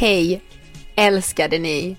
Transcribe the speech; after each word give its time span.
Hej 0.00 0.42
älskade 0.96 1.58
ni 1.58 1.96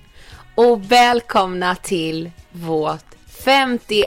och 0.56 0.92
välkomna 0.92 1.76
till 1.76 2.32
vårt 2.52 3.06
52 3.46 4.06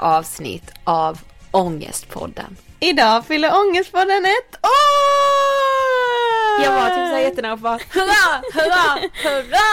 avsnitt 0.00 0.72
av 0.84 1.18
Ångestpodden. 1.50 2.56
Idag 2.80 3.26
fyller 3.26 3.60
Ångestpodden 3.60 4.24
ett 4.24 4.56
år! 4.62 6.35
Jag 6.64 6.72
var 6.72 6.86
typ 6.86 6.94
såhär 6.94 7.18
jättenära 7.20 7.56
på 7.56 7.68
hurra, 7.68 8.42
hurra, 8.54 9.08
hurra! 9.24 9.66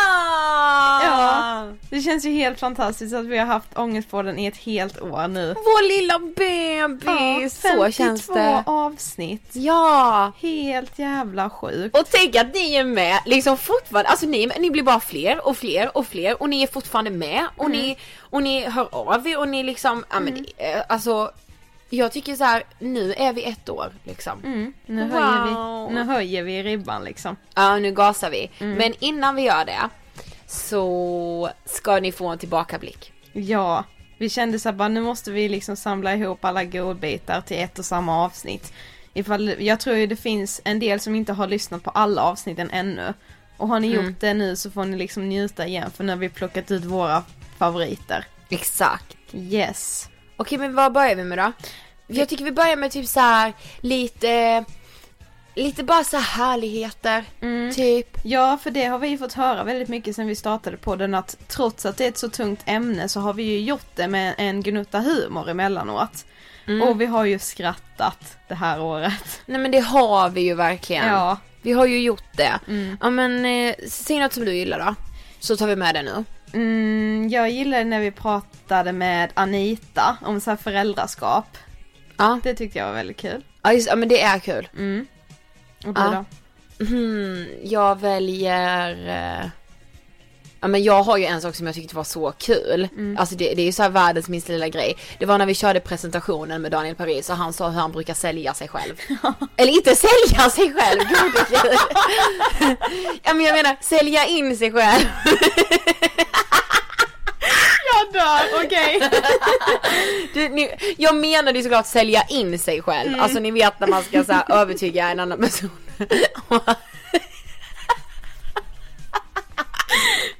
Ja, 1.04 1.64
det 1.90 2.02
känns 2.02 2.26
ju 2.26 2.32
helt 2.32 2.60
fantastiskt 2.60 3.16
att 3.16 3.26
vi 3.26 3.38
har 3.38 3.46
haft 3.46 3.78
Ångestpodden 3.78 4.40
i 4.40 4.46
ett 4.46 4.58
helt 4.58 5.02
år 5.02 5.28
nu. 5.28 5.54
Vår 5.54 5.88
lilla 5.88 6.20
bebis, 6.20 7.62
så 7.62 7.92
känns 7.92 8.28
det. 8.28 8.64
avsnitt. 8.66 9.50
Ja! 9.54 10.32
Helt 10.42 11.00
jävla 11.00 11.50
sjukt. 11.50 11.98
Och 11.98 12.06
tänk 12.12 12.36
att 12.36 12.54
ni 12.54 12.74
är 12.76 12.84
med 12.84 13.20
liksom 13.26 13.58
fortfarande, 13.58 14.10
alltså 14.10 14.26
ni, 14.26 14.52
ni 14.60 14.72
blir 14.72 14.84
bara 14.84 15.00
fler 15.00 15.48
och 15.48 15.58
fler 15.58 15.98
och 15.98 16.08
fler 16.08 16.42
och 16.42 16.50
ni 16.50 16.64
är 16.64 16.68
fortfarande 16.68 17.12
med 17.12 17.48
och 17.58 17.66
Mm. 17.66 17.78
ni, 17.78 17.98
och 18.30 18.44
ni 18.44 18.66
hör 18.70 18.88
av 18.92 19.28
er 19.28 19.40
och 19.40 19.48
ni 19.48 19.64
liksom, 19.64 20.06
ja 20.12 20.20
men 20.20 20.46
eh, 20.58 20.82
alltså 20.90 21.32
jag 21.98 22.12
tycker 22.12 22.36
så 22.36 22.44
här, 22.44 22.64
nu 22.80 23.14
är 23.14 23.34
vi 23.34 23.44
ett 23.44 23.70
år 23.70 23.94
liksom. 24.04 24.40
Mm, 24.44 24.74
nu, 24.86 25.02
Wow. 25.10 25.12
höjer 25.12 25.88
vi, 25.88 25.94
nu 25.96 26.04
höjer 26.04 26.44
vi 26.44 26.64
ribban 26.64 27.04
liksom. 27.04 27.36
Ja 27.56 27.78
nu 27.80 27.92
gasar 27.92 28.30
vi. 28.30 28.52
Mm. 28.60 28.78
Men 28.78 28.94
innan 29.00 29.36
vi 29.36 29.42
gör 29.42 29.66
det 29.66 29.90
så 30.48 31.50
ska 31.66 32.00
ni 32.00 32.12
få 32.12 32.28
en 32.28 32.38
tillbakablick. 32.38 33.14
Ja, 33.34 33.84
vi 34.18 34.30
kände 34.30 34.60
så 34.60 34.70
här 34.70 34.76
bara 34.76 34.88
nu 34.88 35.02
måste 35.02 35.32
vi 35.32 35.50
liksom 35.50 35.76
samla 35.76 36.14
ihop 36.16 36.46
alla 36.46 36.64
godbitar 36.64 37.42
till 37.42 37.58
ett 37.60 37.80
och 37.80 37.86
samma 37.86 38.26
avsnitt. 38.26 38.74
Ifall, 39.14 39.56
jag 39.64 39.80
tror 39.80 39.96
ju 39.96 40.08
det 40.08 40.16
finns 40.16 40.62
en 40.64 40.80
del 40.80 41.00
som 41.00 41.16
inte 41.16 41.34
har 41.34 41.48
lyssnat 41.48 41.84
på 41.84 41.90
alla 41.90 42.22
avsnitten 42.22 42.70
ännu. 42.72 43.14
Och 43.58 43.68
har 43.68 43.80
ni 43.80 43.94
Mm. 43.94 44.06
gjort 44.06 44.20
det 44.20 44.34
nu 44.34 44.56
så 44.56 44.72
får 44.72 44.86
ni 44.86 44.98
liksom 44.98 45.30
njuta 45.30 45.68
igen 45.68 45.92
för 45.92 46.04
nu 46.04 46.12
har 46.12 46.18
vi 46.18 46.30
plockat 46.30 46.72
ut 46.72 46.86
våra 46.86 47.24
favoriter. 47.58 48.26
Exakt. 48.50 49.18
Yes. 49.34 50.10
Okej 50.38 50.58
men 50.58 50.76
vad 50.76 50.94
börjar 50.94 51.16
vi 51.16 51.24
med 51.24 51.38
då? 51.38 51.52
Jag 52.08 52.30
tycker 52.30 52.46
vi 52.46 52.52
börjar 52.52 52.76
med 52.76 52.92
typ 52.92 53.08
så 53.08 53.20
här 53.20 53.54
lite, 53.82 54.64
lite 55.56 55.84
bara 55.84 56.04
så 56.04 56.18
här 56.18 56.46
härligheter. 56.46 57.24
Mm. 57.42 57.74
Typ. 57.74 58.18
Ja, 58.24 58.58
för 58.64 58.72
det 58.72 58.86
har 58.86 59.00
vi 59.00 59.18
fått 59.18 59.34
höra 59.34 59.64
väldigt 59.64 59.90
mycket 59.90 60.16
sen 60.16 60.28
vi 60.28 60.36
startade 60.36 60.78
på 60.78 60.96
den 60.96 61.14
att 61.14 61.38
trots 61.48 61.86
att 61.86 61.98
det 61.98 62.06
är 62.06 62.10
ett 62.10 62.18
så 62.18 62.30
tungt 62.30 62.62
ämne 62.66 63.10
så 63.10 63.20
har 63.20 63.34
vi 63.34 63.44
ju 63.44 63.60
gjort 63.60 63.96
det 63.96 64.08
med 64.08 64.34
en 64.38 64.62
gnutta 64.62 65.00
humor 65.00 65.50
emellanåt. 65.50 66.26
Mm. 66.68 66.88
Och 66.88 67.02
vi 67.02 67.06
har 67.06 67.26
ju 67.26 67.40
skrattat 67.40 68.38
det 68.48 68.56
här 68.56 68.82
året. 68.82 69.42
Nej 69.46 69.62
men 69.62 69.72
det 69.72 69.80
har 69.80 70.30
vi 70.30 70.42
ju 70.42 70.54
verkligen. 70.54 71.08
Ja. 71.08 71.38
Vi 71.62 71.72
har 71.72 71.86
ju 71.86 72.00
gjort 72.00 72.38
det. 72.38 72.60
Mm. 72.68 72.98
Ja 73.02 73.10
men 73.10 73.46
eh, 73.46 73.76
säg 73.88 74.20
något 74.20 74.34
som 74.34 74.46
du 74.46 74.56
gillar 74.56 74.80
då. 74.80 74.96
Så 75.40 75.58
tar 75.58 75.68
vi 75.68 75.76
med 75.76 75.96
det 75.96 76.02
nu. 76.02 76.26
Mm, 76.54 77.30
jag 77.30 77.50
gillade 77.50 77.84
när 77.84 78.00
vi 78.00 78.12
pratade 78.12 78.92
med 78.92 79.32
Anita 79.34 80.18
om 80.22 80.42
så 80.42 80.50
här 80.50 80.58
föräldraskap. 80.58 81.58
Ja, 82.24 82.40
Det 82.44 82.54
tyckte 82.54 82.80
jag 82.80 82.86
var 82.86 82.94
väldigt 82.94 83.18
kul. 83.18 83.44
ja, 83.62 83.74
just, 83.74 83.88
ja 83.88 83.96
men 83.96 84.10
det 84.10 84.22
är 84.22 84.40
kul. 84.40 84.68
Mm. 84.78 85.06
Och 85.86 85.94
du 85.94 86.02
Ja. 86.02 86.26
då? 86.80 86.86
Hmm, 86.86 87.48
jag 87.64 88.00
väljer... 88.00 89.08
eh, 89.42 89.50
Ja 90.62 90.68
men 90.68 90.84
jag 90.84 91.04
har 91.04 91.18
ju 91.18 91.26
en 91.26 91.42
sak 91.42 91.56
som 91.56 91.66
jag 91.66 91.76
tyckte 91.76 91.96
var 91.96 92.04
så 92.04 92.32
kul. 92.32 92.88
Mm. 92.92 93.18
Alltså 93.20 93.36
det, 93.36 93.54
det 93.54 93.62
är 93.62 93.66
ju 93.66 93.72
så 93.72 93.84
här 93.84 93.90
världens 93.90 94.28
minsta 94.30 94.52
lilla 94.54 94.68
grej. 94.68 94.96
Det 95.20 95.26
var 95.26 95.38
när 95.38 95.46
vi 95.46 95.54
körde 95.56 95.80
presentationen 95.80 96.62
med 96.62 96.72
Daniel 96.72 96.96
Paris 96.96 97.30
och 97.30 97.36
han 97.36 97.54
sa 97.54 97.70
hur 97.70 97.80
han 97.80 97.92
brukar 97.92 98.14
sälja 98.14 98.54
sig 98.54 98.68
själv. 98.68 98.94
Eller 99.58 99.72
inte 99.74 99.96
sälja 99.96 100.50
sig 100.50 100.74
själv, 100.74 101.00
gud 101.00 101.32
det 101.34 101.40
är 101.56 101.62
kul. 101.62 101.78
Ja 103.24 103.34
men 103.34 103.46
jag 103.46 103.54
menar 103.56 103.78
sälja 103.82 104.26
in 104.26 104.58
sig 104.58 104.72
själv. 104.72 105.06
Jag 108.24 108.40
dör, 108.52 108.66
okej. 108.66 110.50
Ni, 110.50 110.70
jag 110.98 111.16
menade 111.16 111.58
ju 111.58 111.64
såklart 111.64 111.86
sälja 111.86 112.24
in 112.30 112.60
sig 112.60 112.82
själv. 112.82 113.08
Mm. 113.08 113.20
Alltså 113.22 113.40
ni 113.40 113.52
vet 113.52 113.80
när 113.80 113.88
man 113.88 114.04
ska 114.04 114.24
så 114.24 114.34
här, 114.34 114.52
övertyga 114.52 115.10
en 115.10 115.20
annan 115.20 115.40
person. 115.40 115.70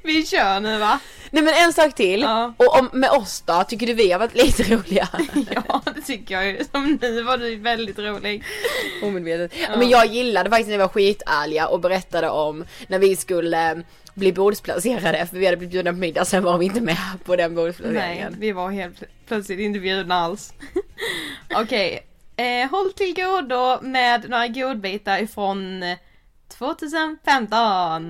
vi 0.04 0.26
kör 0.26 0.60
nu 0.60 0.78
va? 0.78 1.00
Nej 1.34 1.44
men 1.44 1.54
en 1.54 1.74
sak 1.74 1.96
till. 1.96 2.22
Ja. 2.22 2.54
Och 2.58 2.80
om, 2.80 2.90
med 2.94 3.10
oss 3.10 3.44
då, 3.46 3.64
tycker 3.68 3.88
du 3.88 3.94
vi 3.94 4.12
har 4.12 4.20
varit 4.20 4.36
lite 4.36 4.64
roliga? 4.64 5.08
Ja, 5.68 5.82
det 5.96 6.02
tycker 6.02 6.36
jag 6.36 6.46
ju. 6.46 6.64
Som 6.72 7.00
nu 7.02 7.22
var 7.22 7.38
du 7.38 7.56
väldigt 7.56 8.00
rolig. 8.00 8.44
Omedvetet. 9.04 9.54
Ja. 9.62 9.78
Men 9.78 9.90
jag 9.90 10.06
gillade 10.06 10.50
faktiskt 10.50 10.70
när 10.70 10.78
vi 10.78 10.82
var 10.82 10.88
skitärliga 10.88 11.68
och 11.68 11.80
berättade 11.80 12.30
om 12.30 12.66
när 12.88 13.00
vi 13.00 13.16
skulle 13.16 13.84
bli 14.14 14.34
bordsplacerade 14.34 15.26
för 15.26 15.38
vi 15.38 15.46
hade 15.46 15.58
blivit 15.58 15.72
bjudna 15.72 15.92
på 15.92 15.98
middag 15.98 16.26
sen 16.26 16.44
var 16.44 16.58
vi 16.58 16.66
inte 16.66 16.82
med 16.82 16.98
på 17.26 17.36
den 17.36 17.54
Nej, 17.54 17.66
bordsplaceringen. 17.66 18.36
vi 18.40 18.52
var 18.52 18.70
helt 18.72 19.00
pl- 19.02 19.06
plötsligt 19.28 19.60
inte 19.60 19.80
bjudna 19.80 20.16
alls. 20.16 20.54
Okej, 21.62 22.08
eh, 22.36 22.70
håll 22.72 22.94
till 22.94 23.16
godo 23.16 23.82
med 23.82 24.30
några 24.30 24.48
godbitar 24.48 25.18
ifrån 25.20 25.84
eh, 25.84 25.98
2015. 26.48 28.10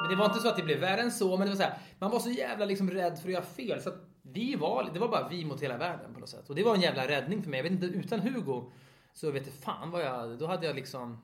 Men 0.00 0.10
det 0.10 0.16
var 0.16 0.24
inte 0.26 0.38
så 0.40 0.48
att 0.48 0.56
det 0.56 0.62
blev 0.62 0.78
värre 0.80 1.00
än 1.00 1.10
så, 1.12 1.36
men 1.36 1.46
det 1.46 1.52
var 1.52 1.56
så 1.56 1.62
här, 1.62 1.74
man 1.98 2.10
var 2.10 2.18
så 2.18 2.30
jävla 2.30 2.64
liksom 2.64 2.90
rädd 2.90 3.18
för 3.18 3.28
att 3.28 3.32
göra 3.34 3.44
fel. 3.44 3.82
Så 3.82 3.88
att 3.88 3.94
vi 4.22 4.54
var, 4.54 4.88
det 4.92 4.98
var 4.98 5.08
bara 5.08 5.28
vi 5.28 5.44
mot 5.44 5.62
hela 5.62 5.76
världen 5.76 6.14
på 6.14 6.20
något 6.20 6.28
sätt. 6.28 6.48
Och 6.48 6.54
det 6.54 6.62
var 6.62 6.74
en 6.74 6.80
jävla 6.80 7.08
räddning 7.08 7.42
för 7.42 7.50
mig. 7.50 7.58
Jag 7.58 7.64
vet 7.64 7.72
inte, 7.72 7.86
utan 7.86 8.20
Hugo 8.20 8.64
så 9.14 9.30
vet 9.30 9.46
jag 9.46 9.54
fan 9.64 9.90
vad 9.90 10.02
jag, 10.04 10.38
då 10.38 10.46
hade 10.46 10.66
jag 10.66 10.76
liksom, 10.76 11.18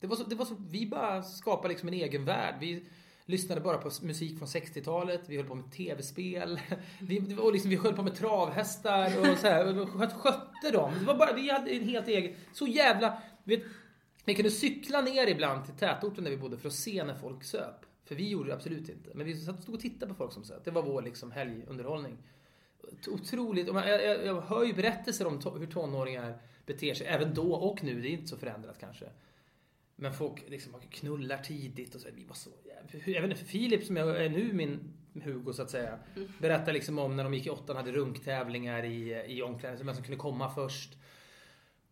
det 0.00 0.06
var 0.06 0.16
så, 0.16 0.24
det 0.24 0.34
var 0.34 0.44
så 0.44 0.56
vi 0.70 0.86
bara 0.86 1.22
skapade 1.22 1.68
liksom 1.68 1.88
en 1.88 1.94
egen 1.94 2.24
värld. 2.24 2.54
Vi 2.60 2.84
lyssnade 3.26 3.60
bara 3.60 3.78
på 3.78 3.90
musik 4.02 4.38
från 4.38 4.48
60-talet, 4.48 5.20
vi 5.26 5.36
höll 5.36 5.46
på 5.46 5.54
med 5.54 5.72
tv-spel, 5.72 6.60
vi, 7.00 7.36
och 7.40 7.52
liksom, 7.52 7.70
vi 7.70 7.76
höll 7.76 7.94
på 7.94 8.02
med 8.02 8.14
travhästar 8.14 9.20
och 9.20 9.38
så 9.38 9.46
här, 9.46 9.80
och 9.80 10.12
skötte 10.12 10.70
dem. 10.72 10.94
Det 11.00 11.06
var 11.06 11.14
bara, 11.14 11.32
vi 11.32 11.50
hade 11.50 11.70
en 11.70 11.88
helt 11.88 12.08
egen, 12.08 12.34
så 12.52 12.66
jävla, 12.66 13.22
vet, 13.44 13.62
vi 14.24 14.34
kunde 14.34 14.50
cykla 14.50 15.00
ner 15.00 15.26
ibland 15.26 15.64
till 15.64 15.74
tätorten 15.74 16.24
där 16.24 16.30
vi 16.30 16.36
bodde 16.36 16.58
för 16.58 16.68
att 16.68 16.74
se 16.74 17.04
när 17.04 17.14
folk 17.14 17.44
söp. 17.44 17.86
För 18.04 18.14
vi 18.14 18.28
gjorde 18.28 18.48
det 18.48 18.54
absolut 18.54 18.88
inte. 18.88 19.10
Men 19.14 19.26
vi 19.26 19.36
satt 19.36 19.56
och 19.56 19.62
stod 19.62 19.74
och 19.74 19.80
tittade 19.80 20.12
på 20.12 20.14
folk 20.14 20.32
som 20.32 20.44
söp. 20.44 20.64
Det 20.64 20.70
var 20.70 20.82
vår 20.82 21.02
liksom 21.02 21.32
helgunderhållning. 21.32 22.18
Otroligt. 23.08 23.66
Jag, 23.66 23.88
jag, 23.88 24.26
jag 24.26 24.40
hör 24.40 24.64
ju 24.64 24.72
berättelser 24.72 25.26
om 25.26 25.40
to, 25.40 25.58
hur 25.58 25.66
tonåringar 25.66 26.38
beter 26.66 26.94
sig. 26.94 27.06
Även 27.06 27.34
då 27.34 27.52
och 27.54 27.84
nu. 27.84 28.00
Det 28.00 28.08
är 28.08 28.10
inte 28.10 28.26
så 28.26 28.36
förändrat 28.36 28.76
kanske. 28.80 29.06
Men 30.00 30.12
folk 30.12 30.44
liksom 30.48 30.72
knullar 30.90 31.38
tidigt 31.38 31.94
och 31.94 32.00
så. 32.00 32.08
Vi 32.14 32.24
var 32.24 32.34
så. 32.34 32.50
Jag 33.06 33.22
vet 33.22 33.30
inte, 33.30 33.44
Filip 33.44 33.84
som 33.84 33.96
jag 33.96 34.24
är 34.24 34.28
nu 34.28 34.52
min 34.52 34.92
Hugo 35.24 35.52
så 35.52 35.62
att 35.62 35.70
säga. 35.70 35.98
Berättar 36.38 36.72
liksom 36.72 36.98
om 36.98 37.16
när 37.16 37.24
de 37.24 37.34
gick 37.34 37.46
i 37.46 37.50
åttan 37.50 37.76
hade 37.76 37.92
runktävlingar 37.92 38.84
i, 38.84 39.24
i 39.26 39.42
omklädningsrummet. 39.42 39.88
Vem 39.88 39.94
som 39.94 40.04
kunde 40.04 40.20
komma 40.20 40.50
först. 40.54 40.96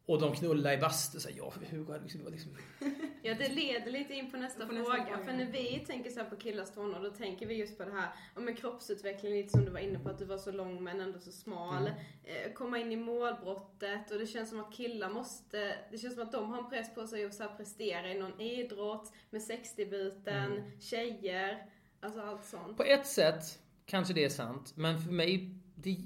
Och 0.08 0.20
de 0.20 0.32
knullade 0.34 0.74
i 0.74 0.78
bastu. 0.78 1.20
Så 1.20 1.28
här, 1.28 1.36
jag 1.36 1.46
och 1.46 1.54
Hugo 1.70 1.92
hade 1.92 2.02
liksom, 2.02 2.20
liksom 2.30 2.56
Ja, 3.22 3.34
det 3.34 3.48
leder 3.48 3.90
lite 3.90 4.14
in 4.14 4.30
på 4.30 4.36
nästa, 4.36 4.66
På 4.66 4.72
nästa 4.72 4.92
fråga. 4.92 5.06
fråga. 5.06 5.24
För 5.24 5.32
när 5.32 5.52
vi 5.52 5.84
tänker 5.86 6.10
så 6.10 6.20
här 6.20 6.30
på 6.30 6.36
killars 6.36 6.70
tonår, 6.70 7.00
då 7.00 7.10
tänker 7.10 7.46
vi 7.46 7.54
just 7.54 7.78
på 7.78 7.84
det 7.84 7.90
här 7.90 8.08
om 8.34 8.44
med 8.44 8.58
kroppsutveckling, 8.58 9.32
lite 9.32 9.50
som 9.50 9.64
du 9.64 9.70
var 9.70 9.80
inne 9.80 9.98
på, 9.98 10.08
att 10.08 10.18
du 10.18 10.24
var 10.24 10.38
så 10.38 10.52
lång 10.52 10.84
men 10.84 11.00
ändå 11.00 11.18
så 11.18 11.32
smal. 11.32 11.86
Eh, 12.24 12.52
komma 12.54 12.78
in 12.78 12.92
i 12.92 12.96
målbrottet 12.96 14.10
och 14.10 14.18
det 14.18 14.26
känns 14.26 14.48
som 14.48 14.60
att 14.60 14.72
killar 14.74 15.10
måste, 15.10 15.74
det 15.90 15.98
känns 15.98 16.14
som 16.14 16.22
att 16.22 16.32
de 16.32 16.50
har 16.50 16.58
en 16.58 16.70
press 16.70 16.94
på 16.94 17.06
sig 17.06 17.24
att 17.24 17.34
så 17.34 17.42
här 17.42 17.56
prestera 17.56 18.12
i 18.12 18.18
någon 18.18 18.40
idrott, 18.40 19.12
med 19.30 19.42
sexdebuten, 19.42 20.72
tjejer, 20.80 21.66
alltså 22.00 22.20
allt 22.20 22.44
sånt. 22.44 22.76
På 22.76 22.84
ett 22.84 23.06
sätt 23.06 23.58
kanske 23.86 24.14
det 24.14 24.24
är 24.24 24.28
sant, 24.28 24.72
men 24.76 25.00
för 25.00 25.12
mig... 25.12 25.54
Det, 25.74 25.96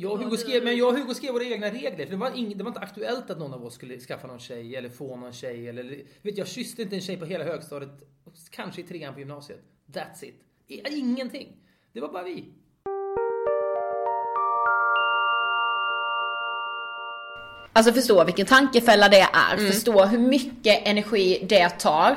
jag 0.00 0.12
och 0.12 0.18
Hugo 0.18 0.36
skrev, 0.36 0.64
men 0.64 0.76
jag 0.76 0.88
och 0.88 0.98
Hugo 0.98 1.14
skrev 1.14 1.32
våra 1.32 1.44
egna 1.44 1.70
regler. 1.70 2.04
För 2.04 2.10
det 2.10 2.16
var, 2.16 2.38
ing, 2.38 2.58
det 2.58 2.64
var 2.64 2.70
inte 2.70 2.80
aktuellt 2.80 3.30
att 3.30 3.38
någon 3.38 3.54
av 3.54 3.64
oss 3.64 3.74
skulle 3.74 3.98
skaffa 3.98 4.26
någon 4.26 4.38
tjej 4.38 4.76
eller 4.76 4.88
få 4.88 5.16
någon 5.16 5.32
tjej. 5.32 5.68
Eller, 5.68 6.02
vet, 6.22 6.38
jag 6.38 6.48
kysste 6.48 6.82
inte 6.82 6.94
en 6.94 7.00
tjej 7.00 7.16
på 7.16 7.24
hela 7.24 7.44
högstadiet, 7.44 7.90
kanske 8.50 8.80
i 8.80 8.84
trean 8.84 9.14
på 9.14 9.20
gymnasiet. 9.20 9.60
That's 9.86 10.24
it. 10.24 10.34
Ingenting. 10.90 11.56
Det 11.92 12.00
var 12.00 12.12
bara 12.12 12.22
vi. 12.22 12.44
Alltså 17.78 17.92
förstå 17.92 18.24
vilken 18.24 18.46
tankefälla 18.46 19.08
det 19.08 19.20
är. 19.20 19.56
Förstå 19.72 20.04
hur 20.04 20.18
mycket 20.18 20.86
energi 20.86 21.46
det 21.48 21.68
tar. 21.68 22.16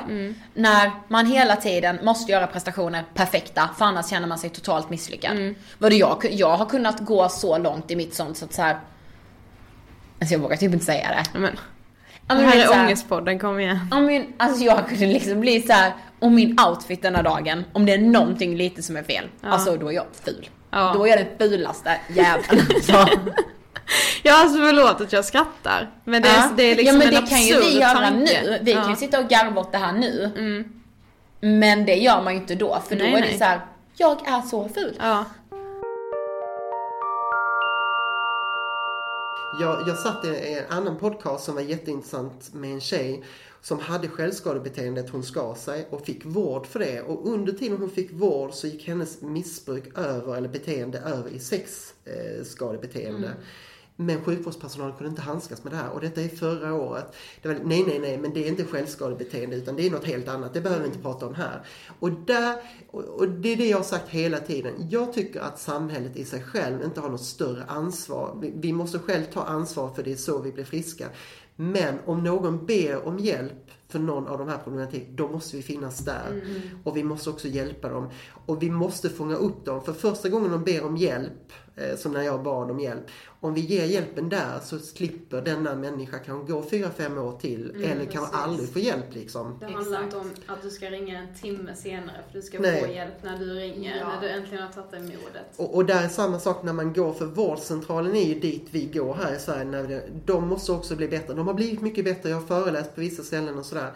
När 0.54 0.90
man 1.08 1.26
hela 1.26 1.56
tiden 1.56 1.98
måste 2.02 2.32
göra 2.32 2.46
prestationer 2.46 3.04
perfekta. 3.14 3.70
För 3.78 3.84
annars 3.84 4.10
känner 4.10 4.26
man 4.28 4.38
sig 4.38 4.50
totalt 4.50 4.90
misslyckad. 4.90 5.54
Vadå 5.78 5.96
jag, 5.96 6.26
jag 6.30 6.56
har 6.56 6.66
kunnat 6.66 7.00
gå 7.00 7.28
så 7.28 7.58
långt 7.58 7.90
i 7.90 7.96
mitt 7.96 8.14
sånt 8.14 8.36
så 8.36 8.44
att 8.44 8.52
så 8.54 8.62
här. 8.62 8.76
Alltså 10.20 10.34
jag 10.34 10.40
vågar 10.40 10.56
typ 10.56 10.72
inte 10.72 10.84
säga 10.84 11.08
det. 11.08 11.38
Men, 11.38 11.58
Ja, 12.28 12.34
det 12.34 12.42
här 12.42 12.56
är 12.58 12.84
ångestpodden, 12.84 13.38
kom 13.38 13.60
igen. 13.60 13.78
Ja 13.90 14.00
men 14.00 14.26
alltså 14.36 14.64
jag 14.64 14.88
kunde 14.88 15.06
liksom 15.06 15.40
bli 15.40 15.62
så 15.62 15.72
här 15.72 15.92
om 16.18 16.34
min 16.34 16.60
outfit 16.60 17.02
denna 17.02 17.22
dagen, 17.22 17.64
om 17.72 17.86
det 17.86 17.92
är 17.92 17.98
någonting 17.98 18.56
lite 18.56 18.82
som 18.82 18.96
är 18.96 19.02
fel. 19.02 19.24
Alltså 19.42 19.76
då 19.76 19.88
är 19.88 19.92
jag 19.92 20.06
ful. 20.24 20.48
Ja. 20.70 20.92
Då 20.94 21.06
är 21.06 21.08
jag 21.08 21.18
den 21.18 21.38
fulaste 21.38 22.00
jäveln. 22.08 22.62
alltså. 22.74 23.06
Ja 24.22 24.42
alltså 24.42 24.58
förlåt 24.58 25.00
att 25.00 25.12
jag 25.12 25.24
skrattar. 25.24 25.90
Men 26.04 26.22
det 26.22 26.28
är, 26.28 26.36
Ja. 26.36 26.50
det 26.56 26.62
är 26.62 26.76
liksom 26.76 27.00
ja 27.00 27.06
men 27.06 27.14
en 27.14 27.24
det 27.24 27.30
kan 27.30 27.42
ju 27.42 27.60
vi 27.60 27.78
göra 27.80 27.92
tanke. 27.94 28.42
nu. 28.44 28.58
Vi 28.62 28.72
kan 28.72 28.84
ju 28.84 28.90
Ja. 28.90 28.96
sitta 28.96 29.18
och 29.20 29.28
garva 29.28 29.60
åt 29.60 29.72
det 29.72 29.78
här 29.78 29.92
nu. 29.92 30.64
Men 31.40 31.84
det 31.86 31.94
gör 31.94 32.22
man 32.22 32.34
ju 32.34 32.40
inte 32.40 32.54
då, 32.54 32.82
för 32.88 32.96
då 32.96 33.04
Nej, 33.04 33.14
är 33.14 33.20
nej. 33.20 33.32
det 33.32 33.38
så 33.38 33.44
här. 33.44 33.60
jag 33.96 34.28
är 34.28 34.40
så 34.42 34.68
ful. 34.68 34.96
Ja. 35.00 35.24
Jag, 39.60 39.88
jag 39.88 39.98
satt 39.98 40.24
i 40.24 40.28
en 40.68 40.76
annan 40.78 40.96
podcast 40.98 41.44
som 41.44 41.54
var 41.54 41.62
jätteintressant 41.62 42.54
med 42.54 42.72
en 42.72 42.80
tjej 42.80 43.22
som 43.60 43.78
hade 43.78 44.08
självskadebeteendet. 44.08 45.10
Hon 45.10 45.22
skar 45.22 45.54
sig 45.54 45.86
och 45.90 46.06
fick 46.06 46.24
vård 46.24 46.66
för 46.66 46.78
det. 46.78 47.00
Och 47.02 47.26
under 47.32 47.52
tiden 47.52 47.78
hon 47.78 47.90
fick 47.90 48.12
vård 48.12 48.52
så 48.52 48.66
gick 48.66 48.88
hennes 48.88 49.20
missbruk 49.22 49.98
över, 49.98 50.36
eller 50.36 50.48
beteende 50.48 50.98
över 50.98 51.30
i 51.30 51.38
sexskadebeteende. 51.38 53.30
Men 53.96 54.24
sjukvårdspersonalen 54.24 54.96
kunde 54.96 55.10
inte 55.10 55.22
handskas 55.22 55.64
med 55.64 55.72
det 55.72 55.76
här. 55.76 55.90
Och 55.90 56.00
detta 56.00 56.20
är 56.20 56.28
förra 56.28 56.74
året. 56.74 57.14
Det 57.42 57.48
var, 57.48 57.54
nej, 57.64 57.84
nej, 57.86 57.98
nej, 57.98 58.18
men 58.18 58.34
det 58.34 58.44
är 58.44 58.48
inte 58.48 58.64
självskadebeteende 58.64 59.56
utan 59.56 59.76
det 59.76 59.86
är 59.86 59.90
något 59.90 60.04
helt 60.04 60.28
annat. 60.28 60.54
Det 60.54 60.60
behöver 60.60 60.82
vi 60.82 60.88
inte 60.88 61.02
prata 61.02 61.26
om 61.26 61.34
här. 61.34 61.66
Och, 61.98 62.12
där, 62.12 62.56
och, 62.90 63.28
det 63.28 63.48
är 63.48 63.56
det 63.56 63.68
jag 63.68 63.76
har 63.76 63.84
sagt 63.84 64.08
hela 64.08 64.38
tiden. 64.38 64.72
Jag 64.90 65.12
tycker 65.12 65.40
att 65.40 65.58
samhället 65.58 66.16
i 66.16 66.24
sig 66.24 66.42
själv 66.42 66.82
inte 66.84 67.00
har 67.00 67.10
något 67.10 67.24
större 67.24 67.64
ansvar. 67.64 68.38
Vi, 68.40 68.52
vi 68.56 68.72
måste 68.72 68.98
själv 68.98 69.24
ta 69.24 69.42
ansvar 69.42 69.90
för 69.94 70.02
det 70.02 70.12
är 70.12 70.16
så 70.16 70.38
vi 70.38 70.52
blir 70.52 70.64
friska. 70.64 71.08
Men 71.56 71.98
om 72.06 72.24
någon 72.24 72.66
ber 72.66 73.06
om 73.06 73.18
hjälp 73.18 73.70
för 73.88 73.98
någon 73.98 74.26
av 74.26 74.38
de 74.38 74.48
här 74.48 74.58
problematik, 74.58 75.08
då 75.10 75.28
måste 75.28 75.56
vi 75.56 75.62
finnas 75.62 75.98
där. 75.98 76.44
Och 76.84 76.96
vi 76.96 77.04
måste 77.04 77.30
också 77.30 77.48
hjälpa 77.48 77.88
dem. 77.88 78.08
Och 78.46 78.62
vi 78.62 78.70
måste 78.70 79.08
fånga 79.08 79.34
upp 79.34 79.64
dem. 79.64 79.84
För 79.84 79.92
första 79.92 80.28
gången 80.28 80.50
de 80.50 80.64
ber 80.64 80.84
om 80.84 80.96
hjälp, 80.96 81.52
som 81.96 82.12
när 82.12 82.22
jag 82.22 82.42
bad 82.42 82.70
om 82.70 82.80
hjälp. 82.80 83.04
Om 83.40 83.54
vi 83.54 83.60
ger 83.60 83.84
hjälpen 83.84 84.28
där 84.28 84.58
så 84.64 84.78
slipper 84.78 85.42
denna 85.42 85.74
människa 85.74 86.18
kanske 86.18 86.52
gå 86.52 86.62
fyra 86.62 86.90
fem 86.90 87.18
år 87.18 87.32
till. 87.38 87.70
eller 87.70 88.04
kanske 88.04 88.18
precis. 88.18 88.34
aldrig 88.34 88.72
få 88.72 88.78
hjälp 88.78 89.14
liksom. 89.14 89.56
Det 89.60 89.66
handlar 89.66 90.02
inte 90.04 90.16
om 90.16 90.30
att 90.46 90.62
du 90.62 90.70
ska 90.70 90.90
ringa 90.90 91.18
en 91.18 91.34
timme 91.34 91.74
senare 91.74 92.16
för 92.26 92.32
du 92.38 92.42
ska 92.42 92.58
Nej. 92.60 92.80
få 92.80 92.92
hjälp 92.92 93.14
när 93.22 93.38
du 93.38 93.54
ringer, 93.54 93.98
Ja. 93.98 94.08
när 94.08 94.20
du 94.20 94.28
äntligen 94.28 94.62
har 94.64 94.72
tagit 94.72 94.90
dig 94.90 95.00
modet. 95.00 95.46
Och, 95.56 95.74
och 95.74 95.84
där 95.84 96.04
är 96.04 96.08
samma 96.08 96.38
sak 96.40 96.62
när 96.62 96.72
man 96.72 96.92
går, 96.92 97.12
för 97.12 97.26
vårdcentralen 97.26 98.16
är 98.16 98.24
ju 98.24 98.40
dit 98.40 98.66
vi 98.70 98.84
går 98.84 99.14
här 99.14 99.34
i 99.34 99.38
Sverige. 99.38 99.64
När 99.64 99.82
det, 99.82 100.02
de 100.26 100.48
måste 100.48 100.72
också 100.72 100.96
bli 100.96 101.08
bättre. 101.08 101.34
De 101.34 101.46
har 101.46 101.54
blivit 101.54 101.80
mycket 101.80 102.04
bättre, 102.04 102.28
jag 102.30 102.36
har 102.36 102.46
föreläst 102.46 102.94
på 102.94 103.00
vissa 103.00 103.22
ställen 103.22 103.58
och 103.58 103.66
sådär. 103.66 103.92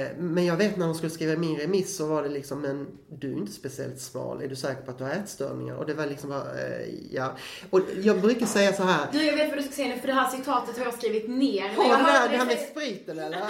Eh, 0.00 0.16
Men 0.18 0.44
jag 0.44 0.56
vet 0.56 0.76
när 0.76 0.86
de 0.86 0.94
skulle 0.94 1.10
skriva 1.10 1.36
min 1.36 1.56
remiss 1.56 1.96
så 1.96 2.06
var 2.06 2.22
det 2.22 2.28
liksom, 2.28 2.60
men 2.60 2.86
du 3.08 3.32
är 3.32 3.36
inte 3.36 3.52
speciellt 3.52 4.00
smal, 4.00 4.42
är 4.42 4.48
du 4.48 4.56
säker 4.56 4.82
på 4.82 4.90
att 4.90 4.98
du 4.98 5.04
har 5.04 5.10
ätstörningar? 5.10 5.74
Och 5.76 5.86
det 5.86 5.94
var 5.94 6.06
liksom 6.06 6.30
bara, 6.30 6.60
eh, 6.60 6.88
ja. 7.10 7.36
Och 7.70 7.80
jag 8.02 8.20
brukar 8.20 8.46
säga 8.46 8.72
så 8.72 8.82
här, 8.82 9.08
Du 9.12 9.22
jag 9.26 9.36
vet 9.36 9.48
vad 9.48 9.58
du 9.58 9.62
ska 9.62 9.72
säga 9.72 9.88
nu 9.94 10.00
för 10.00 10.06
det 10.06 10.12
här 10.14 10.30
citatet 10.30 10.78
har 10.78 10.84
jag 10.84 10.94
skrivit 10.94 11.28
ner. 11.28 11.68
har 11.68 11.84
du 11.84 11.88
det 11.90 11.94
här, 11.96 12.28
det 12.28 12.36
här 12.36 12.46
med 12.46 12.58
spriten 12.70 13.18
eller? 13.18 13.38
Ja, 13.38 13.48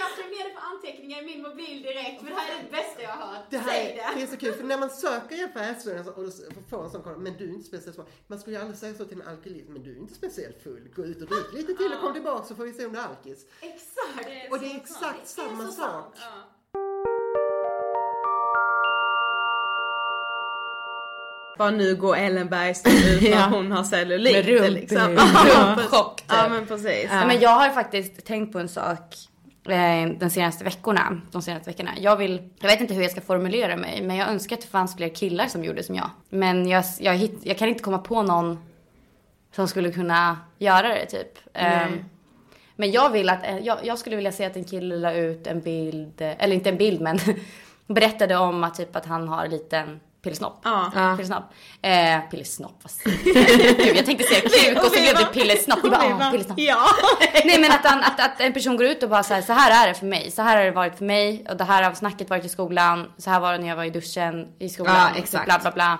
jag 0.00 0.10
skrev 0.12 0.26
ner 0.30 0.44
det 0.48 0.54
på 0.54 0.60
anteckningar 0.60 1.22
i 1.22 1.24
min 1.26 1.42
mobil 1.42 1.82
direkt 1.82 2.20
för 2.20 2.26
det 2.30 2.34
här 2.34 2.58
är 2.58 2.62
det 2.64 2.70
bästa 2.70 3.02
jag 3.02 3.08
har 3.10 3.26
hört. 3.34 3.44
Det 3.50 3.58
här 3.58 3.68
Säg 3.72 3.98
är, 3.98 4.14
det 4.16 4.22
är 4.22 4.26
så 4.26 4.36
kul, 4.36 4.52
för 4.54 4.64
när 4.64 4.78
man 4.78 4.90
söker 4.90 5.36
hjälp 5.36 5.52
för 5.52 5.60
ätstörningar 5.60 6.08
och 6.08 6.14
får 6.70 6.84
en 6.84 6.90
sån 6.90 7.02
kommentar, 7.02 7.22
men 7.22 7.36
du 7.38 7.44
är 7.44 7.48
inte 7.54 7.66
speciellt 7.68 7.94
smal. 7.94 8.06
Man 8.26 8.38
skulle 8.38 8.56
ju 8.56 8.62
aldrig 8.62 8.78
säga 8.78 8.94
så 8.94 9.04
till 9.04 9.20
en 9.20 9.28
alkoholist, 9.28 9.68
men 9.68 9.82
du 9.82 9.92
är 9.92 9.98
inte 9.98 10.14
speciellt 10.14 10.62
full. 10.62 10.88
Gå 10.96 11.04
ut 11.04 11.22
och 11.22 11.28
drick 11.28 11.52
lite 11.52 11.74
till 11.74 11.92
och 11.92 12.00
kom 12.00 12.12
tillbaka 12.12 12.44
så 12.48 12.54
får 12.54 12.64
vi 12.64 12.72
se 12.72 12.86
om 12.86 12.92
du 12.92 12.98
är 12.98 13.02
alkis. 13.04 13.46
Exakt. 13.60 14.52
Och 14.52 14.58
det 14.60 14.66
är 14.72 14.76
exakt 14.76 15.28
samma 15.38 15.70
sak. 15.70 16.14
Bara 21.58 21.70
nu 21.70 21.96
går 21.96 22.16
Ellen 22.16 22.48
Bergström 22.48 22.94
ut 22.94 23.22
när 23.22 23.30
Ja. 23.40 23.46
hon 23.52 23.72
har 23.72 23.84
cellulit 23.84 24.32
Med 24.32 24.44
rump- 24.46 24.68
liksom. 24.70 25.18
Ja 26.28 26.44
typ. 26.44 26.50
men 26.50 26.66
precis. 26.66 27.08
Ja, 27.10 27.26
men 27.26 27.40
jag 27.40 27.50
har 27.50 27.70
faktiskt 27.70 28.24
tänkt 28.26 28.52
på 28.52 28.58
en 28.58 28.68
sak 28.68 29.16
eh, 29.68 30.08
de 30.20 30.30
senaste 30.30 30.64
veckorna. 30.64 31.20
De 31.30 31.42
senaste 31.42 31.70
veckorna. 31.70 31.90
Jag 31.98 32.16
vill, 32.16 32.50
jag 32.60 32.68
vet 32.68 32.80
inte 32.80 32.94
hur 32.94 33.02
jag 33.02 33.10
ska 33.10 33.20
formulera 33.20 33.76
mig, 33.76 34.02
men 34.02 34.16
jag 34.16 34.28
önskar 34.28 34.56
att 34.56 34.62
det 34.62 34.68
fanns 34.68 34.96
fler 34.96 35.08
killar 35.08 35.46
som 35.46 35.64
gjorde 35.64 35.82
som 35.82 35.94
jag. 35.94 36.10
Men 36.28 36.68
jag, 36.68 36.84
jag, 37.00 37.14
hitt, 37.14 37.38
jag 37.42 37.58
kan 37.58 37.68
inte 37.68 37.82
komma 37.82 37.98
på 37.98 38.22
någon 38.22 38.58
som 39.54 39.68
skulle 39.68 39.92
kunna 39.92 40.38
göra 40.58 40.88
det 40.88 41.06
typ. 41.06 41.38
Eh, 41.54 41.86
men 42.80 42.90
jag 42.90 43.10
vill 43.10 43.28
att, 43.28 43.44
eh, 43.46 43.58
jag, 43.58 43.78
jag 43.82 43.98
skulle 43.98 44.16
vilja 44.16 44.32
se 44.32 44.44
att 44.44 44.56
en 44.56 44.64
kille 44.64 44.96
la 44.96 45.12
ut 45.12 45.46
en 45.46 45.60
bild, 45.60 46.20
eh, 46.20 46.44
eller 46.44 46.54
inte 46.54 46.68
en 46.68 46.76
bild 46.76 47.00
men 47.00 47.18
berättade 47.86 48.36
om 48.36 48.64
att 48.64 48.74
typ 48.74 48.96
att 48.96 49.06
han 49.06 49.28
har 49.28 49.44
en 49.44 49.50
liten 49.50 50.00
pillesnopp. 50.22 50.60
Ja. 50.64 51.14
Pillesnopp. 51.16 51.52
Eh, 51.82 52.20
pillesnopp, 52.30 52.78
vad 52.82 52.90
säger 52.90 53.18
jag? 53.24 53.76
Gud, 53.86 53.96
jag 53.96 54.06
tänkte 54.06 54.24
säga 54.24 54.40
kuk 54.40 54.78
och 54.84 54.90
så 54.90 55.00
blev 55.00 55.14
det 55.14 55.24
pillesnopp. 55.32 55.78
Jag 55.82 55.90
bara, 55.92 56.26
ah, 56.26 56.30
pillesnopp. 56.30 56.58
Ja. 56.58 56.86
Nej 57.44 57.60
men 57.60 57.70
att, 57.70 57.84
han, 57.86 58.04
att, 58.04 58.20
att 58.20 58.40
en 58.40 58.52
person 58.52 58.76
går 58.76 58.86
ut 58.86 59.02
och 59.02 59.08
bara 59.08 59.22
så 59.22 59.34
här, 59.34 59.42
så 59.42 59.52
här 59.52 59.84
är 59.84 59.88
det 59.88 59.94
för 59.94 60.06
mig. 60.06 60.30
Så 60.30 60.42
här 60.42 60.56
har 60.56 60.64
det 60.64 60.70
varit 60.70 60.98
för 60.98 61.04
mig. 61.04 61.46
Och 61.50 61.56
det 61.56 61.64
här 61.64 61.82
har 61.82 61.94
snacket 61.94 62.30
varit 62.30 62.44
i 62.44 62.48
skolan. 62.48 63.12
Så 63.18 63.30
här 63.30 63.40
var 63.40 63.52
det 63.52 63.58
när 63.58 63.68
jag 63.68 63.76
var 63.76 63.84
i 63.84 63.90
duschen 63.90 64.46
i 64.58 64.68
skolan. 64.68 64.94
Ja, 64.96 65.10
och 65.10 65.16
exakt. 65.16 65.44
Bla 65.44 65.58
bla 65.58 65.70
bla. 65.70 65.98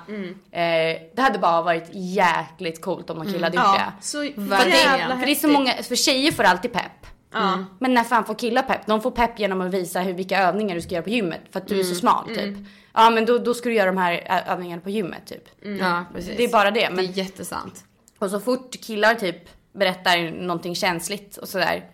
Eh, 0.53 0.97
det 1.17 1.23
hade 1.23 1.39
bara 1.39 1.63
varit 1.63 1.89
jäkligt 1.93 2.83
coolt 2.83 3.11
om 3.11 3.17
någon 3.17 3.33
kille 3.33 3.47
hade 3.47 3.57
gjort 3.57 3.67
Ja, 3.67 3.93
det. 3.99 4.05
så 4.05 4.19
För, 4.19 4.71
det, 4.71 5.17
för 5.19 5.27
det 5.27 5.31
är 5.33 5.35
så 5.35 5.49
många, 5.49 5.73
för 5.83 5.97
tjejer 5.97 6.33
får 6.33 6.45
alltid 6.45 6.73
pepp. 6.73 7.07
Ja. 7.33 7.65
Men 7.79 7.95
när 7.95 8.05
fan 8.05 8.25
får 8.25 8.35
killar 8.35 8.63
pepp? 8.63 8.87
De 8.87 9.01
får 9.01 9.11
pepp 9.11 9.39
genom 9.39 9.61
att 9.61 9.75
visa 9.75 10.01
hur, 10.01 10.13
vilka 10.13 10.39
övningar 10.43 10.75
du 10.75 10.81
ska 10.81 10.95
göra 10.95 11.03
på 11.05 11.11
gymmet. 11.11 11.41
För 11.53 11.61
att 11.61 11.69
du 11.69 11.75
är 11.75 11.81
Mm. 11.83 11.95
så 11.95 12.01
smal 12.01 12.27
typ. 12.29 12.57
Ja 12.95 13.11
men 13.11 13.25
då, 13.27 13.39
då 13.39 13.55
ska 13.55 13.69
du 13.69 13.75
göra 13.75 13.87
de 13.87 13.99
här 13.99 14.43
övningarna 14.47 14.83
på 14.83 14.91
gymmet 14.91 15.27
typ. 15.27 15.45
Ja, 15.81 16.05
precis. 16.15 16.37
Det 16.37 16.45
är 16.45 16.49
bara 16.53 16.71
det. 16.71 16.81
Det 16.81 16.91
Men, 16.91 17.05
är 17.05 17.09
jättesant. 17.09 17.85
och 18.19 18.31
så 18.31 18.41
fort 18.41 18.77
killar 18.81 19.15
typ 19.15 19.37
berättar 19.73 20.31
någonting 20.43 20.75
känsligt 20.75 21.37
och 21.37 21.49
sådär. 21.49 21.85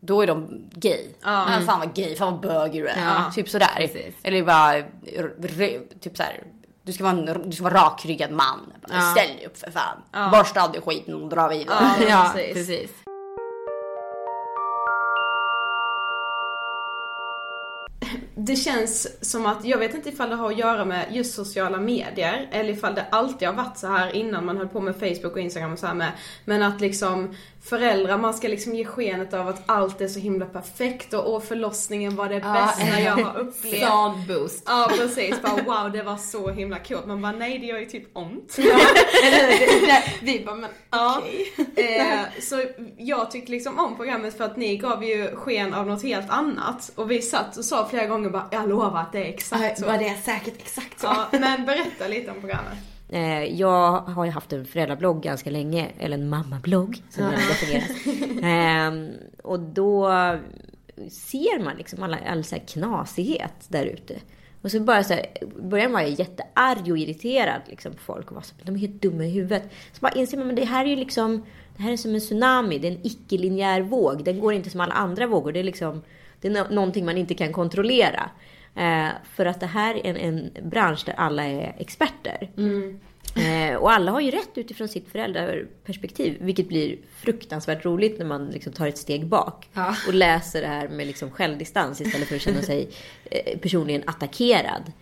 Då 0.00 0.22
är 0.22 0.26
de 0.26 0.64
gay. 0.74 1.06
Ja. 1.24 1.44
Men 1.48 1.66
fan 1.66 1.78
vad 1.78 1.94
gay, 1.94 2.16
fan 2.16 2.32
vad 2.32 2.40
bög 2.40 2.72
du 2.72 2.88
är. 2.88 3.04
Ja, 3.04 3.32
Typ 3.34 3.48
sådär. 3.48 3.68
precis. 3.76 4.14
Eller 4.22 4.42
bara 4.44 4.82
typ 6.00 6.16
såhär. 6.16 6.42
Du 6.82 6.92
ska 6.92 7.04
vara 7.04 7.12
en 7.18 7.50
du 7.50 7.52
ska 7.52 7.64
vara 7.64 7.74
rakryggad 7.74 8.30
man. 8.30 8.72
Bara, 8.88 8.94
Ja. 8.96 9.00
Ställ 9.16 9.36
dig 9.36 9.46
upp 9.46 9.58
för 9.58 9.70
fan. 9.70 10.30
Borsta 10.30 10.64
av 10.64 10.72
dig 10.72 10.80
skiten 10.82 11.14
och 11.22 11.28
dra 11.28 11.48
vidare. 11.48 11.78
Ja, 12.00 12.04
Ja, 12.08 12.30
precis. 12.34 12.54
precis. 12.54 12.90
Det 18.34 18.56
känns 18.56 19.08
som 19.30 19.46
att, 19.46 19.64
jag 19.64 19.78
vet 19.78 19.94
inte 19.94 20.08
ifall 20.08 20.30
det 20.30 20.36
har 20.36 20.50
att 20.50 20.58
göra 20.58 20.84
med 20.84 21.06
just 21.10 21.34
sociala 21.34 21.80
medier 21.80 22.48
eller 22.52 22.72
ifall 22.72 22.94
det 22.94 23.06
alltid 23.10 23.48
har 23.48 23.54
varit 23.54 23.78
så 23.78 23.86
här 23.86 24.16
innan 24.16 24.44
man 24.44 24.56
höll 24.56 24.68
på 24.68 24.80
med 24.80 24.96
Facebook 24.96 25.32
och 25.32 25.40
Instagram 25.40 25.72
och 25.72 25.78
så 25.78 25.86
här 25.86 25.94
med. 25.94 26.12
Men 26.44 26.62
att 26.62 26.80
liksom 26.80 27.34
föräldrar, 27.62 28.18
man 28.18 28.34
ska 28.34 28.48
liksom 28.48 28.74
ge 28.74 28.84
skenet 28.84 29.34
av 29.34 29.48
att 29.48 29.62
allt 29.66 30.00
är 30.00 30.08
så 30.08 30.18
himla 30.18 30.46
perfekt 30.46 31.14
och 31.14 31.30
åh 31.32 31.40
förlossningen 31.40 32.16
var 32.16 32.28
det 32.28 32.34
Ja. 32.44 32.52
bästa 32.52 33.00
jag 33.00 33.12
har 33.16 33.38
upplevt. 33.40 33.80
Sån 33.84 34.26
boost. 34.26 34.62
Ja 34.66 34.90
precis, 34.98 35.42
bara 35.42 35.62
wow 35.82 35.92
det 35.92 36.02
var 36.02 36.16
så 36.16 36.50
himla 36.50 36.78
coolt. 36.78 37.06
Man 37.06 37.22
bara 37.22 37.32
nej 37.32 37.58
det 37.58 37.66
gör 37.66 37.78
ju 37.78 37.86
typ 37.86 38.16
ont. 38.16 38.58
Vi 40.22 40.42
bara, 40.46 40.54
men 40.54 40.70
Ja. 40.90 41.22
okej. 41.58 41.96
Eh, 41.96 42.42
så 42.42 42.64
jag 42.98 43.30
tyckte 43.30 43.52
liksom 43.52 43.78
om 43.78 43.96
programmet 43.96 44.36
för 44.36 44.44
att 44.44 44.56
ni 44.56 44.76
gav 44.76 45.04
ju 45.04 45.36
sken 45.36 45.74
av 45.74 45.86
något 45.86 46.02
helt 46.02 46.30
annat. 46.30 46.90
Och 46.94 47.10
vi 47.10 47.22
satt 47.22 47.56
och 47.56 47.64
sa 47.64 47.88
flera 47.88 48.06
gånger 48.06 48.30
bara, 48.30 48.48
jag 48.52 48.68
lovar 48.68 49.00
att 49.00 49.12
det 49.12 49.18
är 49.18 49.28
exakt 49.28 49.78
så. 49.78 49.86
Var 49.86 49.98
det 49.98 50.16
säkert 50.24 50.54
exakt 50.58 51.00
så? 51.00 51.06
Ja, 51.06 51.26
men 51.38 51.64
berätta 51.66 52.08
lite 52.08 52.30
om 52.30 52.40
programmet. 52.40 52.78
Eh, 53.12 53.44
Jag 53.44 54.00
har 54.00 54.24
ju 54.24 54.30
haft 54.30 54.52
en 54.52 54.64
föräldrablogg 54.64 55.22
ganska 55.22 55.50
länge, 55.50 55.88
eller 55.98 56.18
en 56.18 56.28
mammablogg 56.28 57.02
som 57.10 57.22
den 57.24 57.32
definieras. 57.32 57.90
Ehm, 58.42 59.08
Och 59.42 59.60
då 59.60 60.08
ser 61.10 61.64
man 61.64 61.76
liksom 61.76 62.02
alla, 62.02 62.18
all 62.28 62.44
så 62.44 62.54
här 62.56 62.62
knasighet 62.66 63.54
där 63.68 63.84
ute. 63.84 64.14
Och 64.62 64.70
så 64.70 64.80
bara 64.80 65.04
så 65.04 65.14
här, 65.14 65.26
i 65.40 65.60
början 65.62 65.92
var 65.92 66.00
jag 66.00 66.10
jättearg 66.10 66.92
och 66.92 66.98
irriterad 66.98 67.60
liksom, 67.66 67.92
på 67.92 67.98
folk 67.98 68.28
och 68.28 68.34
var 68.34 68.42
så 68.42 68.54
de 68.62 68.74
är 68.74 68.78
helt 68.78 69.02
dumma 69.02 69.24
i 69.24 69.30
huvudet. 69.30 69.62
Så 69.92 70.00
bara 70.00 70.12
inser 70.12 70.36
man, 70.38 70.46
men 70.46 70.56
det 70.56 70.64
här 70.64 70.84
är 70.84 70.88
ju 70.88 70.96
liksom, 70.96 71.44
det 71.76 71.82
här 71.82 71.92
är 71.92 71.96
som 71.96 72.14
en 72.14 72.20
tsunami, 72.20 72.78
det 72.78 72.88
är 72.88 72.92
en 72.92 73.06
icke-linjär 73.06 73.80
våg. 73.80 74.24
Den 74.24 74.40
går 74.40 74.54
inte 74.54 74.70
som 74.70 74.80
alla 74.80 74.92
andra 74.94 75.26
vågor, 75.26 75.52
det 75.52 75.60
är 75.60 75.64
liksom, 75.64 76.02
det 76.40 76.48
är 76.48 76.52
no- 76.52 76.72
någonting 76.74 77.04
man 77.04 77.16
inte 77.18 77.34
kan 77.34 77.52
kontrollera. 77.52 78.30
Eh, 78.74 79.08
för 79.34 79.46
att 79.46 79.60
det 79.60 79.66
här 79.66 80.06
är 80.06 80.14
en, 80.14 80.16
en 80.16 80.70
bransch 80.70 81.02
där 81.06 81.14
alla 81.16 81.44
är 81.44 81.76
experter. 81.78 82.50
Eh, 83.36 83.76
och 83.76 83.92
alla 83.92 84.12
har 84.12 84.20
ju 84.20 84.30
rätt 84.30 84.50
utifrån 84.54 84.88
sitt 84.88 85.08
föräldraperspektiv. 85.12 86.36
Vilket 86.40 86.68
blir 86.68 86.98
fruktansvärt 87.16 87.84
roligt 87.84 88.18
när 88.18 88.26
man 88.26 88.50
liksom 88.50 88.72
tar 88.72 88.86
ett 88.86 88.98
steg 88.98 89.26
bak. 89.26 89.68
Ja. 89.72 89.96
Och 90.06 90.14
läser 90.14 90.60
det 90.60 90.66
här 90.66 90.88
med 90.88 91.06
liksom 91.06 91.30
självdistans 91.30 92.00
istället 92.00 92.28
för 92.28 92.36
att 92.36 92.42
känna 92.42 92.62
sig 92.62 92.90
eh, 93.24 93.58
personligen 93.58 94.02
attackerad. 94.06 94.92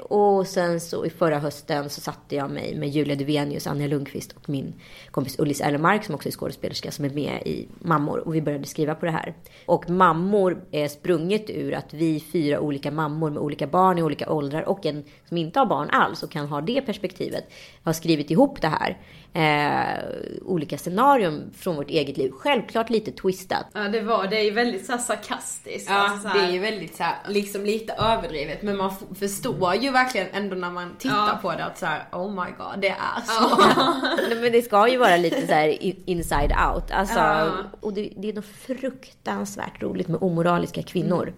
Och 0.00 0.46
sen 0.46 0.80
så 0.80 1.06
i 1.06 1.10
förra 1.10 1.38
hösten 1.38 1.90
så 1.90 2.00
satte 2.00 2.34
jag 2.34 2.50
mig 2.50 2.74
med 2.74 2.88
Julia 2.88 3.16
Duvenius, 3.16 3.66
Anja 3.66 3.86
Lundqvist 3.86 4.32
och 4.32 4.48
min 4.48 4.74
kompis 5.10 5.38
Ullis 5.38 5.60
Erlenmark 5.60 6.04
som 6.04 6.14
också 6.14 6.28
är 6.28 6.32
skådespelerska 6.32 6.90
som 6.90 7.04
är 7.04 7.10
med 7.10 7.42
i 7.46 7.68
Mammor. 7.78 8.18
Och 8.18 8.34
vi 8.34 8.42
började 8.42 8.66
skriva 8.66 8.94
på 8.94 9.06
det 9.06 9.12
här. 9.12 9.34
Och 9.66 9.90
Mammor 9.90 10.64
är 10.70 10.88
sprunget 10.88 11.50
ur 11.50 11.74
att 11.74 11.94
vi 11.94 12.20
fyra 12.20 12.60
olika 12.60 12.90
mammor 12.90 13.30
med 13.30 13.42
olika 13.42 13.66
barn 13.66 13.98
i 13.98 14.02
olika 14.02 14.32
åldrar 14.32 14.62
och 14.62 14.86
en 14.86 15.04
som 15.28 15.36
inte 15.36 15.58
har 15.58 15.66
barn 15.66 15.90
alls 15.90 16.22
och 16.22 16.30
kan 16.30 16.46
ha 16.46 16.60
det 16.60 16.82
perspektivet 16.82 17.44
har 17.82 17.92
skrivit 17.92 18.30
ihop 18.30 18.60
det 18.60 18.68
här. 18.68 18.98
Eh, 19.34 20.04
olika 20.42 20.78
scenarion 20.78 21.50
från 21.56 21.76
vårt 21.76 21.90
eget 21.90 22.16
liv. 22.16 22.30
Självklart 22.30 22.90
lite 22.90 23.12
twistat. 23.12 23.66
Ja 23.74 23.80
det 23.80 24.00
var, 24.00 24.26
det 24.26 24.38
är 24.38 24.44
ju 24.44 24.50
väldigt 24.50 24.86
så 24.86 24.98
sarkastiskt. 24.98 25.90
Ja, 25.90 25.94
alltså, 25.94 26.28
så 26.28 26.34
det 26.34 26.44
är 26.44 26.52
ju 26.52 26.58
väldigt 26.58 26.96
så 26.96 27.02
här, 27.02 27.16
liksom 27.28 27.64
lite 27.64 27.92
överdrivet 27.92 28.62
men 28.62 28.76
man 28.76 28.90
förstår 29.18 29.74
ju 29.82 29.90
verkligen 29.90 30.26
ändå 30.32 30.56
när 30.56 30.70
man 30.70 30.94
tittar 30.98 31.16
Ja. 31.16 31.38
på 31.42 31.50
det 31.52 31.64
att 31.64 31.78
så 31.78 31.86
här, 31.86 32.02
oh 32.12 32.30
my 32.30 32.50
god, 32.58 32.80
det 32.80 32.88
är 32.88 33.20
så. 33.26 33.56
Nej, 34.28 34.40
men 34.40 34.52
det 34.52 34.62
ska 34.62 34.88
ju 34.88 34.96
vara 34.98 35.16
lite 35.16 35.46
så 35.46 35.52
här 35.52 35.76
inside 36.10 36.52
out. 36.72 36.90
Alltså, 36.90 37.18
Ja. 37.18 37.50
Och 37.80 37.92
det, 37.94 38.12
det 38.16 38.28
är 38.28 38.32
något 38.32 38.44
fruktansvärt 38.46 39.82
roligt 39.82 40.08
med 40.08 40.22
omoraliska 40.22 40.82
kvinnor. 40.82 41.32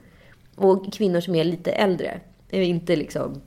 Och 0.56 0.92
kvinnor 0.92 1.20
som 1.20 1.34
är 1.34 1.44
lite 1.44 1.72
äldre. 1.72 2.20
Är 2.50 2.62
inte 2.62 2.96
liksom... 2.96 3.40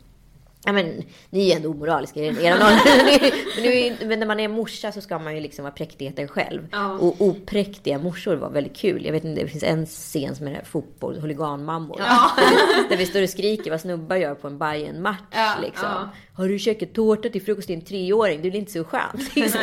Ja 0.67 0.73
men, 0.73 1.03
ni 1.29 1.51
är 1.51 1.55
ändå 1.55 1.69
omoraliska 1.69 2.19
i 2.19 2.27
er 2.27 2.53
ålder. 2.53 4.05
men, 4.07 4.19
när 4.19 4.27
man 4.27 4.39
är 4.39 4.47
morsa 4.47 4.91
så 4.91 5.01
ska 5.01 5.19
man 5.19 5.35
ju 5.35 5.41
liksom 5.41 5.63
vara 5.63 5.73
präktigheten 5.73 6.27
själv. 6.27 6.67
Ja. 6.71 6.91
Och 6.91 7.21
opräktiga 7.21 7.97
morsor 7.97 8.35
var 8.35 8.49
väldigt 8.49 8.75
kul. 8.75 9.05
Jag 9.05 9.11
vet 9.11 9.23
inte, 9.23 9.41
det 9.41 9.47
finns 9.47 9.63
en 9.63 9.85
scen 9.85 10.35
som 10.35 10.47
är 10.47 10.51
här 10.51 10.63
fotboll, 10.63 11.19
huliganmammor. 11.19 11.97
Där 12.89 12.97
vi 12.97 13.05
står 13.05 13.23
och 13.23 13.29
skriker 13.29 13.71
vad 13.71 13.81
snubbar 13.81 14.15
gör 14.15 14.35
på 14.35 14.47
en 14.47 14.57
bayern 14.57 15.01
match 15.01 15.19
Ja, 15.31 15.53
liksom. 15.61 15.89
ja. 15.89 16.09
Har 16.33 16.47
du 16.47 16.59
käkat 16.59 16.93
tårta 16.93 17.29
till 17.29 17.41
frukost 17.41 17.67
till 17.67 17.75
en 17.75 17.85
treåring? 17.85 18.41
Det 18.41 18.47
är 18.47 18.55
inte 18.55 18.71
så 18.71 18.83
skönt? 18.83 19.35
Liksom. 19.35 19.61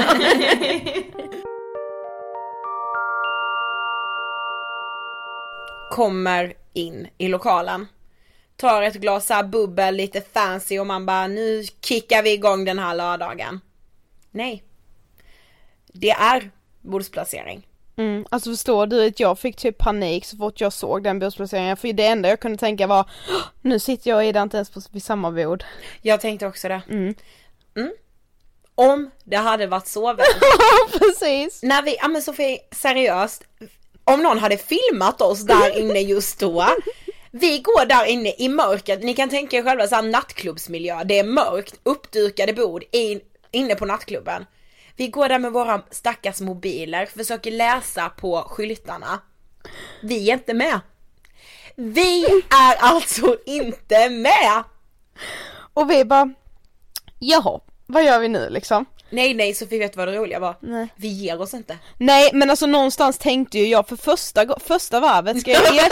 kommer 5.91 6.53
in 6.73 7.07
i 7.19 7.29
lokalen. 7.29 7.87
Tar 8.57 8.83
ett 8.83 8.95
glas 8.95 9.27
så 9.27 9.35
här 9.35 9.43
bubbel, 9.45 9.95
lite 9.95 10.21
fancy 10.33 10.79
och 10.79 10.87
man 10.87 11.07
bara 11.07 11.27
nu 11.27 11.65
kickar 11.83 12.23
vi 12.23 12.33
igång 12.33 12.65
den 12.65 12.79
här 12.79 12.95
lördagen. 12.95 13.61
Nej. 14.31 14.63
Det 15.93 16.11
är 16.11 16.51
bordsplacering. 16.81 17.67
Mm, 17.97 18.27
alltså 18.31 18.51
förstår 18.51 18.87
du 18.87 19.07
att 19.07 19.21
jag 19.21 19.39
fick 19.39 19.57
typ 19.57 19.79
panik 19.79 20.25
så 20.25 20.37
fort 20.37 20.61
jag 20.61 20.73
såg 20.73 21.03
den 21.05 21.19
bordsplaceringen 21.19 21.77
för 21.77 21.93
det 21.93 22.07
enda 22.07 22.29
jag 22.29 22.41
kunde 22.41 22.59
tänka 22.59 22.87
var 22.87 23.11
"Åh, 23.31 23.43
nu 23.63 23.79
sitter 23.79 24.11
jag 24.11 24.17
och 24.17 24.25
Ida 24.25 24.43
inte 24.43 24.57
ens 24.57 24.71
på, 24.71 24.81
vid 24.91 25.03
samma 25.03 25.31
bord. 25.31 25.65
Jag 26.03 26.21
tänkte 26.21 26.47
också 26.47 26.69
det. 26.69 26.83
Mm. 26.91 27.15
Om 28.75 29.11
det 29.25 29.37
hade 29.37 29.67
varit 29.67 29.87
så 29.87 30.13
väl. 30.15 30.27
Precis! 30.99 31.63
När 31.63 31.83
vi, 31.83 31.97
ja 32.01 32.09
men 32.09 32.23
Sofie, 32.23 32.59
seriöst. 32.73 33.45
Om 34.05 34.23
någon 34.23 34.39
hade 34.39 34.57
filmat 34.57 35.21
oss 35.21 35.43
där 35.47 35.79
inne 35.79 36.01
just 36.01 36.41
då. 36.41 36.67
Vi 37.37 37.59
går 37.59 37.87
där 37.87 38.05
inne 38.05 38.35
i 38.39 38.49
mörkret, 38.49 39.03
ni 39.03 39.15
kan 39.15 39.29
tänka 39.29 39.57
er 39.57 39.63
själva 39.63 39.87
så 39.87 39.95
här 39.95 40.03
nattklubbsmiljö. 40.03 41.05
Det 41.05 41.19
är 41.19 41.25
mörkt, 41.25 41.75
uppdukade 41.83 42.53
bord 42.53 42.85
in, 42.91 43.21
inne 43.51 43.75
på 43.75 43.87
nattklubben. 43.87 44.47
Vi 44.97 45.09
går 45.09 45.29
där 45.29 45.39
med 45.39 45.53
våra 45.53 45.83
stackars 45.91 46.41
mobiler, 46.41 47.07
försöker 47.07 47.51
läsa 47.51 48.09
på 48.09 48.43
skyltarna. 48.49 49.21
Vi 50.03 50.31
är 50.31 50.35
inte 50.35 50.55
med. 50.55 50.81
Vi 51.75 52.25
är 52.51 52.77
alltså 52.79 53.37
inte 53.47 54.11
med! 54.11 54.63
Och 55.75 55.91
vi 55.91 56.05
bara, 56.05 56.35
jaha, 57.19 57.61
vad 57.87 58.05
gör 58.05 58.19
vi 58.19 58.29
nu 58.29 58.51
liksom? 58.51 58.85
Nej 59.11 59.35
nej 59.35 59.55
Sofie 59.55 59.79
vet 59.79 59.97
vad 59.97 60.09
det 60.09 60.17
roliga 60.17 60.39
var? 60.39 60.57
Nej. 60.61 60.89
Vi 60.97 61.09
ger 61.09 61.41
oss 61.41 61.55
inte. 61.55 61.79
Nej 61.99 62.31
men 62.33 62.51
alltså 62.51 62.67
någonstans 62.67 63.19
tänkte 63.19 63.59
ju 63.59 63.67
jag 63.67 63.89
för 63.89 63.97
första, 63.97 64.61
första 64.61 65.01
varvet 65.01 65.41
ska 65.41 65.51
jag, 65.51 65.63
er... 65.77 65.89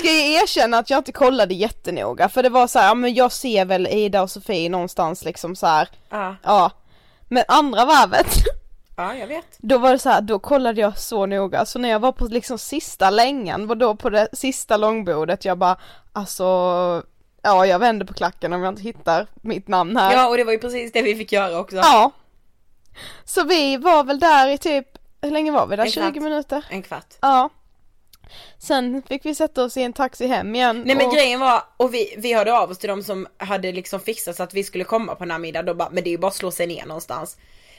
ska 0.00 0.08
jag 0.08 0.42
erkänna 0.42 0.78
att 0.78 0.90
jag 0.90 0.98
inte 0.98 1.12
kollade 1.12 1.54
jättenoga 1.54 2.28
för 2.28 2.42
det 2.42 2.48
var 2.48 2.66
så 2.66 2.78
här, 2.78 2.88
ja 2.88 2.94
men 2.94 3.14
jag 3.14 3.32
ser 3.32 3.64
väl 3.64 3.86
Ida 3.86 4.22
och 4.22 4.30
Sofie 4.30 4.68
någonstans 4.68 5.24
liksom 5.24 5.56
så 5.56 5.66
här. 5.66 5.88
Ja, 6.10 6.36
ja. 6.42 6.70
Men 7.28 7.44
andra 7.48 7.84
varvet, 7.84 8.26
ja 8.96 9.14
jag 9.14 9.26
vet. 9.26 9.46
då 9.58 9.78
var 9.78 9.92
det 9.92 9.98
så 9.98 10.08
här, 10.08 10.20
då 10.20 10.38
kollade 10.38 10.80
jag 10.80 10.98
så 10.98 11.26
noga, 11.26 11.66
så 11.66 11.78
när 11.78 11.88
jag 11.88 12.00
var 12.00 12.12
på 12.12 12.24
liksom 12.24 12.58
sista 12.58 13.10
längan, 13.10 13.66
var 13.66 13.74
då 13.76 13.96
på 13.96 14.10
det 14.10 14.28
sista 14.32 14.76
långbordet, 14.76 15.44
jag 15.44 15.58
bara 15.58 15.76
alltså, 16.12 16.44
ja 17.42 17.66
jag 17.66 17.78
vänder 17.78 18.06
på 18.06 18.14
klacken 18.14 18.52
om 18.52 18.62
jag 18.62 18.72
inte 18.72 18.82
hittar 18.82 19.26
mitt 19.34 19.68
namn 19.68 19.96
här. 19.96 20.12
Ja 20.12 20.28
och 20.28 20.36
det 20.36 20.44
var 20.44 20.52
ju 20.52 20.58
precis 20.58 20.92
det 20.92 21.02
vi 21.02 21.14
fick 21.14 21.32
göra 21.32 21.58
också. 21.58 21.76
Ja. 21.76 22.10
Så 23.24 23.44
vi 23.44 23.76
var 23.76 24.04
väl 24.04 24.20
där 24.20 24.48
i 24.48 24.58
typ, 24.58 24.86
hur 25.22 25.30
länge 25.30 25.52
var 25.52 25.66
vi 25.66 25.76
där? 25.76 25.84
En 25.84 25.90
20 25.90 26.00
kvart. 26.00 26.14
minuter? 26.22 26.64
En 26.70 26.82
kvart. 26.82 27.14
Ja. 27.20 27.50
Sen 28.58 29.02
fick 29.08 29.24
vi 29.24 29.34
sätta 29.34 29.64
oss 29.64 29.76
i 29.76 29.82
en 29.82 29.92
taxi 29.92 30.26
hem 30.26 30.54
igen. 30.54 30.82
Nej 30.86 30.96
men 30.96 31.06
och... 31.06 31.14
grejen 31.14 31.40
var, 31.40 31.62
och 31.76 31.94
vi, 31.94 32.14
vi 32.18 32.32
hörde 32.32 32.58
av 32.58 32.70
oss 32.70 32.78
till 32.78 32.88
de 32.88 33.02
som 33.02 33.26
hade 33.38 33.72
liksom 33.72 34.00
fixat 34.00 34.36
så 34.36 34.42
att 34.42 34.54
vi 34.54 34.64
skulle 34.64 34.84
komma 34.84 35.14
på 35.14 35.24
den 35.24 35.30
här 35.30 35.38
middagen, 35.38 35.66
då 35.66 35.74
bara, 35.74 35.90
men 35.90 36.04
det 36.04 36.10
är 36.10 36.12
ju 36.12 36.18
bara 36.18 36.28
att 36.28 36.34
slå 36.34 36.50
sig 36.50 36.66
ner 36.66 36.86
någonstans. 36.86 37.36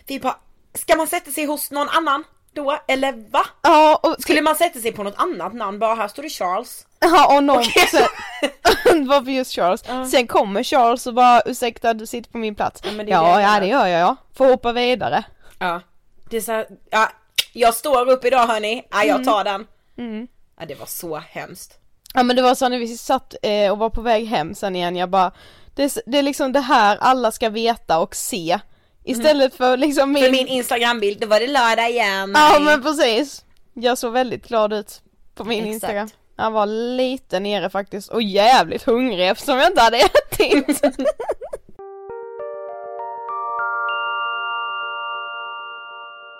Vi 0.07 0.19
bara, 0.19 0.37
ska 0.73 0.95
man 0.95 1.07
sätta 1.07 1.31
sig 1.31 1.45
hos 1.45 1.71
någon 1.71 1.89
annan 1.89 2.23
då, 2.53 2.77
eller 2.87 3.31
va? 3.31 3.45
Ja, 3.61 3.99
och, 4.03 4.15
Skulle 4.21 4.41
man 4.41 4.55
sätta 4.55 4.79
sig 4.79 4.91
på 4.91 5.03
något 5.03 5.15
annat 5.17 5.53
namn, 5.53 5.79
bara 5.79 5.95
här 5.95 6.07
står 6.07 6.23
det 6.23 6.29
Charles. 6.29 6.85
ja, 6.99 7.35
och 7.35 7.43
någon, 7.43 7.59
Okej. 7.59 7.87
sen, 7.87 9.07
var 9.07 9.21
vi 9.21 9.35
just 9.35 9.51
Charles. 9.51 10.11
Sen 10.11 10.27
kommer 10.27 10.63
Charles 10.63 11.07
och 11.07 11.13
bara 11.13 11.41
ursäkta 11.45 11.93
du 11.93 12.05
sitter 12.05 12.31
på 12.31 12.37
min 12.37 12.55
plats. 12.55 12.81
Ja, 12.83 12.91
Ja, 12.91 12.97
men 12.97 13.05
det 13.05 13.11
är 13.11 13.37
det 13.37 13.41
ja 13.41 13.59
det 13.59 13.67
gör 13.67 13.87
jag 13.87 14.01
ja. 14.01 14.15
Får 14.35 14.45
hoppa 14.45 14.71
vidare. 14.71 15.23
Ja. 15.59 15.81
Det 16.29 16.37
är 16.37 16.41
så 16.41 16.51
här, 16.51 16.67
ja, 16.89 17.09
jag 17.53 17.73
står 17.73 18.09
upp 18.09 18.25
idag 18.25 18.47
hörni, 18.47 18.83
ja 18.91 19.03
jag 19.03 19.25
tar 19.25 19.43
den. 19.43 19.67
Mm. 19.97 20.27
Ja 20.61 20.67
det 20.67 20.75
var 20.75 20.85
så 20.85 21.17
hemskt. 21.17 21.77
Ja 22.13 22.23
men 22.23 22.35
det 22.35 22.41
var 22.41 22.55
så 22.55 22.69
när 22.69 22.79
vi 22.79 22.97
satt 22.97 23.35
eh, 23.41 23.71
och 23.71 23.77
var 23.77 23.89
på 23.89 24.01
väg 24.01 24.25
hem 24.25 24.55
sen 24.55 24.75
igen, 24.75 24.95
jag 24.95 25.09
bara 25.09 25.31
det, 25.75 25.83
är 25.83 26.01
det 26.05 26.17
är 26.17 26.23
liksom 26.23 26.51
det 26.51 26.59
här 26.59 26.97
alla 26.97 27.31
ska 27.31 27.49
veta 27.49 27.99
och 27.99 28.15
se. 28.15 28.59
Istället 29.03 29.55
för 29.55 29.77
liksom 29.77 30.11
min... 30.11 30.23
För 30.23 30.31
min 30.31 30.47
instagrambild, 30.47 31.19
då 31.19 31.27
var 31.27 31.39
det 31.39 31.47
lördag 31.47 31.89
igen. 31.89 32.31
Ja 32.35 32.59
men 32.59 32.83
precis. 32.83 33.45
Jag 33.73 33.97
såg 33.97 34.13
väldigt 34.13 34.47
glad 34.47 34.73
ut 34.73 35.01
på 35.35 35.43
min 35.43 35.63
Exakt. 35.63 35.73
instagram. 35.73 36.09
Jag 36.37 36.51
var 36.51 36.65
lite 36.65 37.39
nere 37.39 37.69
faktiskt 37.69 38.09
och 38.09 38.21
jävligt 38.21 38.83
hungrig 38.83 39.29
eftersom 39.29 39.57
jag 39.57 39.67
inte 39.71 39.81
hade 39.81 39.97
ätit. 39.97 40.81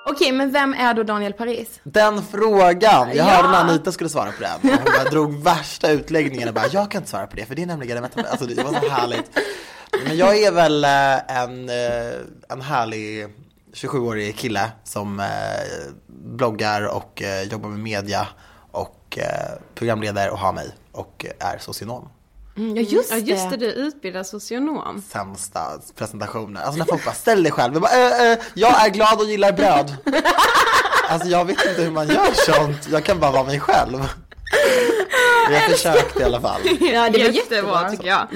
Okej, 0.06 0.32
men 0.32 0.52
vem 0.52 0.74
är 0.74 0.94
då 0.94 1.04
Daniel 1.04 1.34
Paris? 1.34 1.80
Den 1.84 2.24
frågan! 2.24 3.08
Jag 3.08 3.16
Ja. 3.16 3.24
hörde 3.24 3.50
när 3.50 3.60
Anita 3.60 3.92
skulle 3.92 4.10
svara 4.10 4.32
på 4.32 4.42
den. 4.42 4.60
Hon 4.78 4.86
bara 4.98 5.10
drog 5.10 5.44
värsta 5.44 5.92
utläggningen 5.92 6.48
och 6.48 6.54
bara, 6.54 6.68
jag 6.68 6.92
kan 6.92 7.02
inte 7.02 7.10
svara 7.12 7.28
på 7.28 7.36
det 7.36 7.46
för 7.46 7.56
det 7.56 7.62
är 7.62 7.66
nämligen, 7.66 8.04
alltså 8.04 8.46
det 8.46 8.64
var 8.64 8.72
så 8.82 8.90
härligt. 8.90 9.40
Men 10.08 10.18
jag 10.18 10.38
är 10.38 10.52
väl 10.52 10.84
eh, 10.84 11.38
en, 11.42 11.70
eh, 11.70 12.14
en 12.50 12.62
härlig 12.62 13.28
27-årig 13.74 14.38
kille 14.38 14.72
som 14.84 15.20
eh, 15.20 15.26
bloggar 16.08 16.86
och 16.88 17.22
jobbar 17.52 17.70
med 17.70 17.80
media 17.80 18.28
och 18.72 19.18
programleder 19.76 20.30
och 20.30 20.38
har 20.40 20.54
mig 20.54 20.72
och 20.92 21.26
är 21.40 21.58
socionom. 21.58 22.10
Mm, 22.58 22.76
ja 22.76 22.82
just 22.82 23.12
Ja 23.12 23.16
det. 23.16 23.22
just 23.22 23.50
det, 23.50 23.58
du 23.58 23.66
utbildar 23.66 24.24
socionom. 24.24 25.02
Sämsta 25.10 25.60
presentationer. 25.96 26.62
Alltså 26.62 26.78
när 26.80 26.86
folk 26.86 27.06
bara 27.06 27.16
ställ 27.16 27.44
dig 27.44 27.52
själv. 27.52 27.74
Jag, 27.74 27.82
bara, 27.82 27.92
äh, 27.92 28.32
äh, 28.32 28.38
jag 28.54 28.86
är 28.86 28.90
glad 28.90 29.20
och 29.20 29.26
gillar 29.26 29.52
bröd. 29.52 29.96
Alltså 31.10 31.28
jag 31.30 31.46
vet 31.46 31.66
inte 31.66 31.82
hur 31.82 31.92
man 31.92 32.08
gör 32.08 32.34
sånt. 32.54 32.88
Jag 32.92 33.04
kan 33.04 33.20
bara 33.20 33.32
vara 33.32 33.44
mig 33.44 33.60
själv. 33.60 34.08
Jag 35.52 35.62
försökte 35.64 36.20
i 36.22 36.24
alla 36.24 36.42
fall. 36.42 36.62
Ja, 36.82 37.10
det 37.10 37.24
var 37.24 37.30
jättebra 37.32 37.90
tycker 37.92 38.08
jag. 38.08 38.28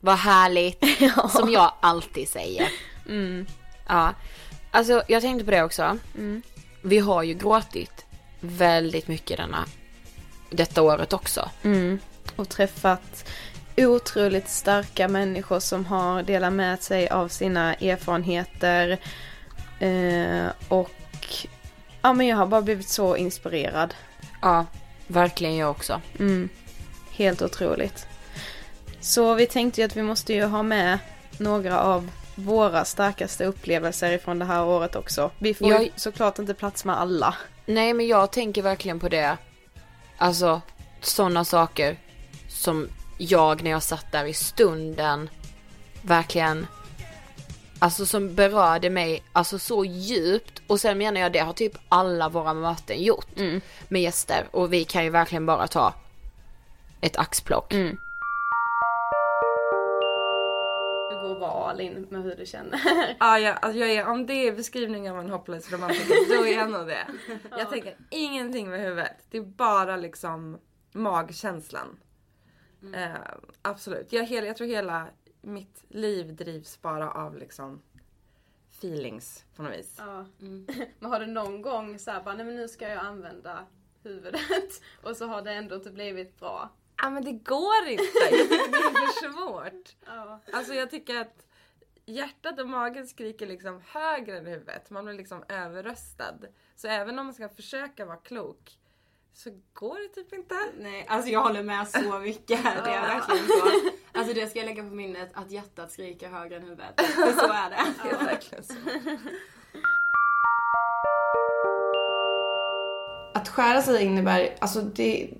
Vad 0.00 0.16
härligt. 0.18 0.84
Som 1.30 1.50
jag 1.50 1.72
alltid 1.80 2.28
säger. 2.28 2.68
Ja. 3.88 4.14
Alltså 4.70 5.02
jag 5.08 5.22
tänkte 5.22 5.44
på 5.44 5.50
det 5.50 5.62
också. 5.62 5.98
Vi 6.82 6.98
har 6.98 7.22
ju 7.22 7.34
gråtit 7.34 8.04
väldigt 8.42 9.08
mycket 9.08 9.36
denna, 9.36 9.64
detta 10.50 10.82
året 10.82 11.12
också. 11.12 11.50
Mm. 11.62 11.98
Och 12.36 12.48
träffat 12.48 13.24
otroligt 13.76 14.48
starka 14.48 15.08
människor 15.08 15.60
som 15.60 15.86
har 15.86 16.22
delat 16.22 16.52
med 16.52 16.82
sig 16.82 17.08
av 17.08 17.28
sina 17.28 17.74
erfarenheter. 17.74 18.98
Eh, 19.80 20.46
och 20.68 20.90
ja 22.02 22.12
men 22.12 22.26
jag 22.26 22.36
har 22.36 22.46
bara 22.46 22.62
blivit 22.62 22.88
så 22.88 23.16
inspirerad. 23.16 23.94
Ja, 24.42 24.66
verkligen 25.06 25.56
jag 25.56 25.70
också. 25.70 26.00
Mm. 26.18 26.48
Helt 27.10 27.42
otroligt. 27.42 28.06
Så 29.00 29.34
vi 29.34 29.46
tänkte 29.46 29.80
ju 29.80 29.84
att 29.86 29.96
vi 29.96 30.02
måste 30.02 30.32
ju 30.32 30.44
ha 30.44 30.62
med 30.62 30.98
några 31.38 31.80
av 31.80 32.10
våra 32.34 32.84
starkaste 32.84 33.44
upplevelser 33.44 34.12
ifrån 34.12 34.38
det 34.38 34.44
här 34.44 34.64
året 34.64 34.96
också. 34.96 35.30
Vi 35.38 35.54
får 35.54 35.68
Jag- 35.70 35.82
ju 35.82 35.90
såklart 35.96 36.38
inte 36.38 36.54
plats 36.54 36.84
med 36.84 36.98
alla. 37.00 37.34
Nej 37.66 37.94
men 37.94 38.06
jag 38.06 38.30
tänker 38.32 38.62
verkligen 38.62 39.00
på 39.00 39.08
det. 39.08 39.36
Alltså 40.16 40.60
sådana 41.00 41.44
saker 41.44 41.96
som 42.48 42.88
jag 43.18 43.62
när 43.62 43.70
jag 43.70 43.82
satt 43.82 44.12
där 44.12 44.24
i 44.24 44.34
stunden 44.34 45.30
verkligen 46.02 46.66
Alltså 47.78 48.06
som 48.06 48.34
berörde 48.34 48.90
mig 48.90 49.22
alltså 49.32 49.58
så 49.58 49.84
djupt 49.84 50.62
och 50.66 50.80
sen 50.80 50.98
menar 50.98 51.20
jag 51.20 51.32
det 51.32 51.38
har 51.38 51.52
typ 51.52 51.78
alla 51.88 52.28
våra 52.28 52.54
möten 52.54 53.02
gjort 53.02 53.26
med 53.88 54.02
gäster 54.02 54.46
och 54.50 54.72
vi 54.72 54.84
kan 54.84 55.04
ju 55.04 55.10
verkligen 55.10 55.46
bara 55.46 55.66
ta 55.66 55.94
ett 57.00 57.16
axplock. 57.16 57.70
Du 57.70 57.96
all 61.72 61.80
in 61.80 62.06
med 62.10 62.22
hur 62.22 62.36
du 62.36 62.46
känner. 62.46 62.80
Ja, 63.20 63.38
ja 63.38 63.52
alltså 63.52 63.78
jag 63.78 63.90
är, 63.90 64.06
om 64.06 64.26
det 64.26 64.48
är 64.48 64.52
beskrivningen 64.52 65.14
av 65.14 65.20
en 65.20 65.30
hopplös 65.30 65.72
romantiker, 65.72 66.36
då 66.36 66.46
är 66.46 66.56
jag 66.56 66.70
nog 66.70 66.86
det. 66.86 67.06
Jag 67.50 67.70
tänker 67.70 67.96
ingenting 68.10 68.70
med 68.70 68.80
huvudet. 68.80 69.26
Det 69.30 69.38
är 69.38 69.42
bara 69.42 69.96
liksom 69.96 70.58
magkänslan. 70.92 71.98
Eh, 72.94 73.14
absolut. 73.62 74.12
Jag, 74.12 74.24
hela, 74.24 74.46
jag 74.46 74.56
tror 74.56 74.66
hela 74.66 75.08
mitt 75.40 75.84
liv 75.88 76.36
drivs 76.36 76.82
bara 76.82 77.10
av 77.10 77.36
liksom 77.36 77.82
feelings 78.70 79.44
på 79.56 79.62
något 79.62 79.72
vis. 79.72 79.94
Ja. 79.98 80.26
Men 80.98 81.10
har 81.10 81.20
du 81.20 81.26
någon 81.26 81.62
gång 81.62 81.98
så 81.98 82.10
här, 82.10 82.22
bara, 82.22 82.34
nej 82.34 82.46
men 82.46 82.56
nu 82.56 82.68
ska 82.68 82.88
jag 82.88 82.98
använda 82.98 83.66
huvudet 84.02 84.82
och 85.02 85.16
så 85.16 85.26
har 85.26 85.42
det 85.42 85.52
ändå 85.52 85.74
inte 85.74 85.90
blivit 85.90 86.38
bra? 86.40 86.70
Ja 86.96 87.10
men 87.10 87.24
det 87.24 87.32
går 87.32 87.88
inte. 87.88 88.04
Jag 88.20 88.30
tycker 88.30 88.70
det 88.70 88.76
är 88.76 89.06
för 89.06 89.32
svårt. 89.32 89.96
Ja. 90.06 90.40
Alltså 90.52 90.74
jag 90.74 90.90
tycker 90.90 91.20
att 91.20 91.46
hjärtat 92.06 92.60
och 92.60 92.68
magen 92.68 93.06
skriker 93.06 93.46
liksom 93.46 93.80
högre 93.86 94.38
än 94.38 94.46
huvudet. 94.46 94.90
Man 94.90 95.04
blir 95.04 95.14
liksom 95.14 95.44
överröstad. 95.48 96.34
Så 96.76 96.88
även 96.88 97.18
om 97.18 97.26
man 97.26 97.34
ska 97.34 97.48
försöka 97.48 98.04
vara 98.04 98.16
klok 98.16 98.78
så 99.34 99.50
går 99.74 99.98
det 99.98 100.08
typ 100.08 100.32
inte. 100.32 100.54
Nej, 100.78 101.06
alltså 101.08 101.30
jag 101.30 101.42
håller 101.42 101.62
med 101.62 101.88
så 101.88 102.18
mycket. 102.18 102.64
Det 102.64 102.90
är 102.90 103.02
verkligen 103.02 103.46
så. 103.46 103.90
Alltså 104.12 104.34
det 104.34 104.46
ska 104.46 104.58
jag 104.58 104.66
lägga 104.66 104.82
på 104.82 104.94
minnet 104.94 105.30
att 105.34 105.50
hjärtat 105.50 105.92
skriker 105.92 106.28
högre 106.28 106.56
än 106.56 106.62
huvudet. 106.62 107.00
För 107.00 107.32
så 107.32 107.52
är 107.52 107.70
det. 107.70 107.94
Det 108.02 108.10
är 108.10 108.24
verkligen 108.24 108.64
så. 108.64 108.74
Att 113.34 113.48
skära 113.48 113.82
sig 113.82 114.04
innebär, 114.04 114.56
alltså 114.58 114.80
det, 114.80 115.30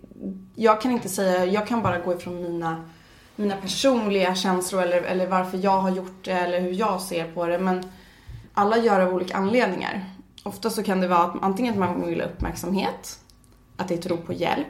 jag 0.56 0.80
kan 0.80 0.92
inte 0.92 1.08
säga, 1.08 1.44
jag 1.44 1.66
kan 1.66 1.82
bara 1.82 1.98
gå 1.98 2.14
ifrån 2.14 2.42
mina, 2.42 2.88
mina 3.36 3.56
personliga 3.56 4.34
känslor 4.34 4.82
eller, 4.82 5.02
eller 5.02 5.26
varför 5.26 5.58
jag 5.62 5.80
har 5.80 5.90
gjort 5.90 6.24
det 6.24 6.32
eller 6.32 6.60
hur 6.60 6.72
jag 6.72 7.00
ser 7.00 7.32
på 7.32 7.46
det. 7.46 7.58
Men 7.58 7.90
alla 8.54 8.76
gör 8.76 8.98
det 8.98 9.06
av 9.06 9.14
olika 9.14 9.36
anledningar. 9.36 10.04
Ofta 10.42 10.70
så 10.70 10.82
kan 10.82 11.00
det 11.00 11.08
vara 11.08 11.22
att 11.22 11.42
antingen 11.42 11.72
att 11.72 11.78
man 11.78 12.06
vill 12.06 12.20
ha 12.20 12.28
uppmärksamhet, 12.28 13.18
att 13.76 13.88
det 13.88 13.94
är 13.94 13.98
ett 13.98 14.06
rop 14.06 14.26
på 14.26 14.32
hjälp. 14.32 14.66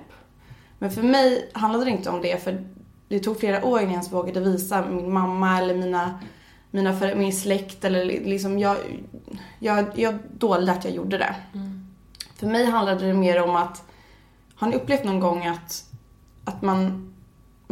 Men 0.78 0.90
för 0.90 1.02
mig 1.02 1.50
handlade 1.52 1.84
det 1.84 1.90
inte 1.90 2.10
om 2.10 2.22
det 2.22 2.44
för 2.44 2.64
det 3.08 3.20
tog 3.20 3.40
flera 3.40 3.64
år 3.64 3.78
innan 3.78 3.84
jag 3.84 3.92
ens 3.92 4.12
vågade 4.12 4.40
visa 4.40 4.86
min 4.86 5.12
mamma 5.12 5.58
eller 5.58 5.74
mina, 5.74 6.20
mina 6.70 6.98
för, 6.98 7.14
min 7.14 7.32
släkt 7.32 7.84
eller 7.84 8.04
liksom 8.04 8.58
jag, 8.58 8.76
jag, 9.58 9.86
jag 9.94 10.18
dolde 10.38 10.72
att 10.72 10.84
jag 10.84 10.94
gjorde 10.94 11.18
det. 11.18 11.34
För 12.36 12.46
mig 12.46 12.66
handlade 12.66 13.06
det 13.06 13.14
mer 13.14 13.42
om 13.42 13.56
att, 13.56 13.82
har 14.54 14.68
ni 14.68 14.76
upplevt 14.76 15.04
någon 15.04 15.20
gång 15.20 15.46
att, 15.46 15.84
att 16.44 16.62
man, 16.62 17.11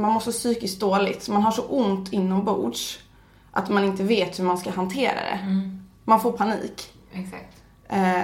man 0.01 0.13
mår 0.13 0.21
så 0.21 0.33
psykiskt 0.33 0.81
dåligt, 0.81 1.29
man 1.29 1.43
har 1.43 1.51
så 1.51 1.63
ont 1.63 2.13
inombords 2.13 2.99
att 3.53 3.69
man 3.69 3.85
inte 3.85 4.03
vet 4.03 4.39
hur 4.39 4.45
man 4.45 4.59
ska 4.59 4.71
hantera 4.71 5.15
det. 5.15 5.39
Man 6.05 6.21
får 6.21 6.33
panik. 6.33 6.93
Exakt. 7.13 7.63
Eh, 7.89 8.23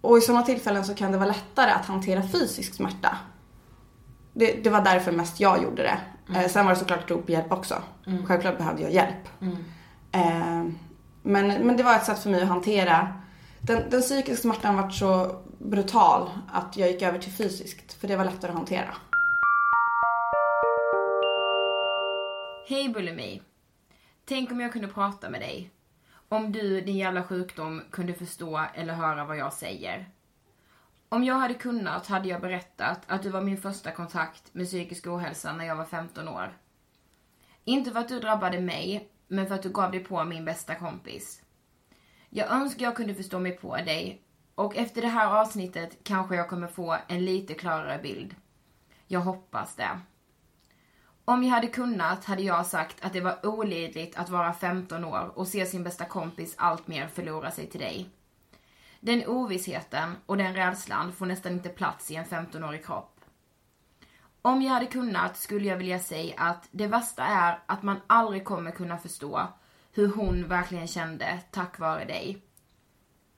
och 0.00 0.18
i 0.18 0.20
sådana 0.20 0.42
tillfällen 0.42 0.84
så 0.84 0.94
kan 0.94 1.12
det 1.12 1.18
vara 1.18 1.28
lättare 1.28 1.70
att 1.70 1.86
hantera 1.86 2.22
fysisk 2.22 2.74
smärta. 2.74 3.16
Det, 4.32 4.64
det 4.64 4.70
var 4.70 4.80
därför 4.80 5.12
mest 5.12 5.40
jag 5.40 5.62
gjorde 5.62 5.82
det. 5.82 5.98
Eh, 6.38 6.48
sen 6.48 6.66
var 6.66 6.72
det 6.72 6.78
såklart 6.78 7.06
på 7.06 7.32
hjälp 7.32 7.52
också. 7.52 7.82
Självklart 8.26 8.58
behövde 8.58 8.82
jag 8.82 8.92
hjälp. 8.92 9.28
Eh, 10.12 10.64
men, 11.22 11.46
men 11.48 11.76
det 11.76 11.82
var 11.82 11.94
ett 11.94 12.04
sätt 12.04 12.18
för 12.18 12.30
mig 12.30 12.42
att 12.42 12.48
hantera. 12.48 13.14
Den, 13.60 13.82
den 13.90 14.00
psykiska 14.00 14.42
smärtan 14.42 14.76
var 14.76 14.90
så 14.90 15.36
brutal 15.58 16.30
att 16.52 16.76
jag 16.76 16.90
gick 16.90 17.02
över 17.02 17.18
till 17.18 17.32
fysiskt. 17.32 17.92
För 17.92 18.08
det 18.08 18.16
var 18.16 18.24
lättare 18.24 18.50
att 18.50 18.56
hantera. 18.56 18.94
Hej 22.70 22.88
Bulimi. 22.88 23.42
Tänk 24.24 24.52
om 24.52 24.60
jag 24.60 24.72
kunde 24.72 24.88
prata 24.88 25.30
med 25.30 25.40
dig. 25.40 25.70
Om 26.28 26.52
du, 26.52 26.80
din 26.80 26.96
jävla 26.96 27.22
sjukdom, 27.22 27.82
kunde 27.90 28.14
förstå 28.14 28.60
eller 28.74 28.94
höra 28.94 29.24
vad 29.24 29.36
jag 29.36 29.52
säger. 29.52 30.08
Om 31.08 31.24
jag 31.24 31.34
hade 31.34 31.54
kunnat 31.54 32.06
hade 32.06 32.28
jag 32.28 32.40
berättat 32.40 33.00
att 33.06 33.22
du 33.22 33.30
var 33.30 33.40
min 33.40 33.56
första 33.56 33.90
kontakt 33.90 34.54
med 34.54 34.66
psykisk 34.66 35.06
ohälsa 35.06 35.52
när 35.52 35.64
jag 35.64 35.76
var 35.76 35.84
15 35.84 36.28
år. 36.28 36.58
Inte 37.64 37.90
för 37.90 38.00
att 38.00 38.08
du 38.08 38.20
drabbade 38.20 38.60
mig, 38.60 39.08
men 39.28 39.46
för 39.46 39.54
att 39.54 39.62
du 39.62 39.70
gav 39.70 39.90
dig 39.90 40.04
på 40.04 40.24
min 40.24 40.44
bästa 40.44 40.74
kompis. 40.74 41.42
Jag 42.28 42.50
önskar 42.50 42.84
jag 42.84 42.96
kunde 42.96 43.14
förstå 43.14 43.38
mig 43.38 43.52
på 43.52 43.76
dig 43.76 44.22
och 44.54 44.76
efter 44.76 45.02
det 45.02 45.08
här 45.08 45.40
avsnittet 45.40 45.98
kanske 46.04 46.36
jag 46.36 46.48
kommer 46.48 46.68
få 46.68 46.96
en 47.08 47.24
lite 47.24 47.54
klarare 47.54 47.98
bild. 48.02 48.34
Jag 49.06 49.20
hoppas 49.20 49.76
det. 49.76 50.00
Om 51.24 51.42
jag 51.44 51.50
hade 51.50 51.66
kunnat 51.66 52.24
hade 52.24 52.42
jag 52.42 52.66
sagt 52.66 53.04
att 53.04 53.12
det 53.12 53.20
var 53.20 53.46
olidligt 53.46 54.16
att 54.16 54.28
vara 54.30 54.52
15 54.52 55.04
år 55.04 55.32
och 55.34 55.48
se 55.48 55.66
sin 55.66 55.84
bästa 55.84 56.04
kompis 56.04 56.54
allt 56.58 56.86
mer 56.86 57.08
förlora 57.08 57.50
sig 57.50 57.66
till 57.66 57.80
dig. 57.80 58.10
Den 59.00 59.26
ovissheten 59.26 60.16
och 60.26 60.36
den 60.36 60.54
rädslan 60.54 61.12
får 61.12 61.26
nästan 61.26 61.52
inte 61.52 61.68
plats 61.68 62.10
i 62.10 62.16
en 62.16 62.24
15-årig 62.24 62.86
kropp. 62.86 63.20
Om 64.42 64.62
jag 64.62 64.72
hade 64.72 64.86
kunnat 64.86 65.36
skulle 65.36 65.68
jag 65.68 65.76
vilja 65.76 65.98
säga 65.98 66.34
att 66.36 66.68
det 66.70 66.86
värsta 66.86 67.24
är 67.24 67.58
att 67.66 67.82
man 67.82 68.00
aldrig 68.06 68.44
kommer 68.44 68.70
kunna 68.70 68.98
förstå 68.98 69.48
hur 69.92 70.08
hon 70.08 70.48
verkligen 70.48 70.86
kände 70.86 71.38
tack 71.50 71.78
vare 71.78 72.04
dig. 72.04 72.42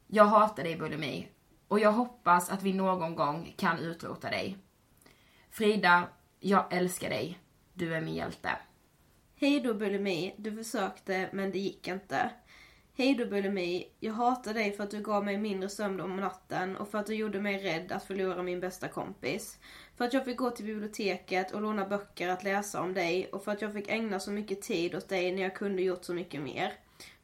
Jag 0.06 0.24
hatar 0.24 0.64
dig 0.64 0.76
bulimi 0.76 1.28
och 1.68 1.80
jag 1.80 1.92
hoppas 1.92 2.50
att 2.50 2.62
vi 2.62 2.72
någon 2.72 3.14
gång 3.14 3.54
kan 3.56 3.78
utrota 3.78 4.30
dig. 4.30 4.58
Frida, 5.50 6.08
jag 6.40 6.72
älskar 6.72 7.10
dig. 7.10 7.41
Du 7.74 7.94
är 7.94 8.00
min 8.00 8.14
hjälte. 8.14 8.50
Hej 9.36 9.60
då 9.60 9.74
bulimi, 9.74 10.34
du 10.36 10.56
försökte 10.56 11.28
men 11.32 11.50
det 11.50 11.58
gick 11.58 11.88
inte. 11.88 12.30
Hej 12.94 13.14
då 13.14 13.26
bulimi, 13.26 13.86
jag 14.00 14.12
hatar 14.12 14.54
dig 14.54 14.72
för 14.72 14.84
att 14.84 14.90
du 14.90 15.00
gav 15.00 15.24
mig 15.24 15.38
mindre 15.38 15.68
sömn 15.68 16.00
om 16.00 16.16
natten 16.16 16.76
och 16.76 16.88
för 16.88 16.98
att 16.98 17.06
du 17.06 17.14
gjorde 17.14 17.40
mig 17.40 17.58
rädd 17.58 17.92
att 17.92 18.04
förlora 18.04 18.42
min 18.42 18.60
bästa 18.60 18.88
kompis. 18.88 19.58
För 19.96 20.04
att 20.04 20.12
jag 20.12 20.24
fick 20.24 20.36
gå 20.36 20.50
till 20.50 20.64
biblioteket 20.64 21.52
och 21.52 21.62
låna 21.62 21.88
böcker 21.88 22.28
att 22.28 22.44
läsa 22.44 22.80
om 22.80 22.94
dig 22.94 23.26
och 23.32 23.44
för 23.44 23.52
att 23.52 23.62
jag 23.62 23.72
fick 23.72 23.88
ägna 23.88 24.20
så 24.20 24.30
mycket 24.30 24.62
tid 24.62 24.94
åt 24.94 25.08
dig 25.08 25.32
när 25.32 25.42
jag 25.42 25.56
kunde 25.56 25.82
gjort 25.82 26.04
så 26.04 26.14
mycket 26.14 26.42
mer. 26.42 26.72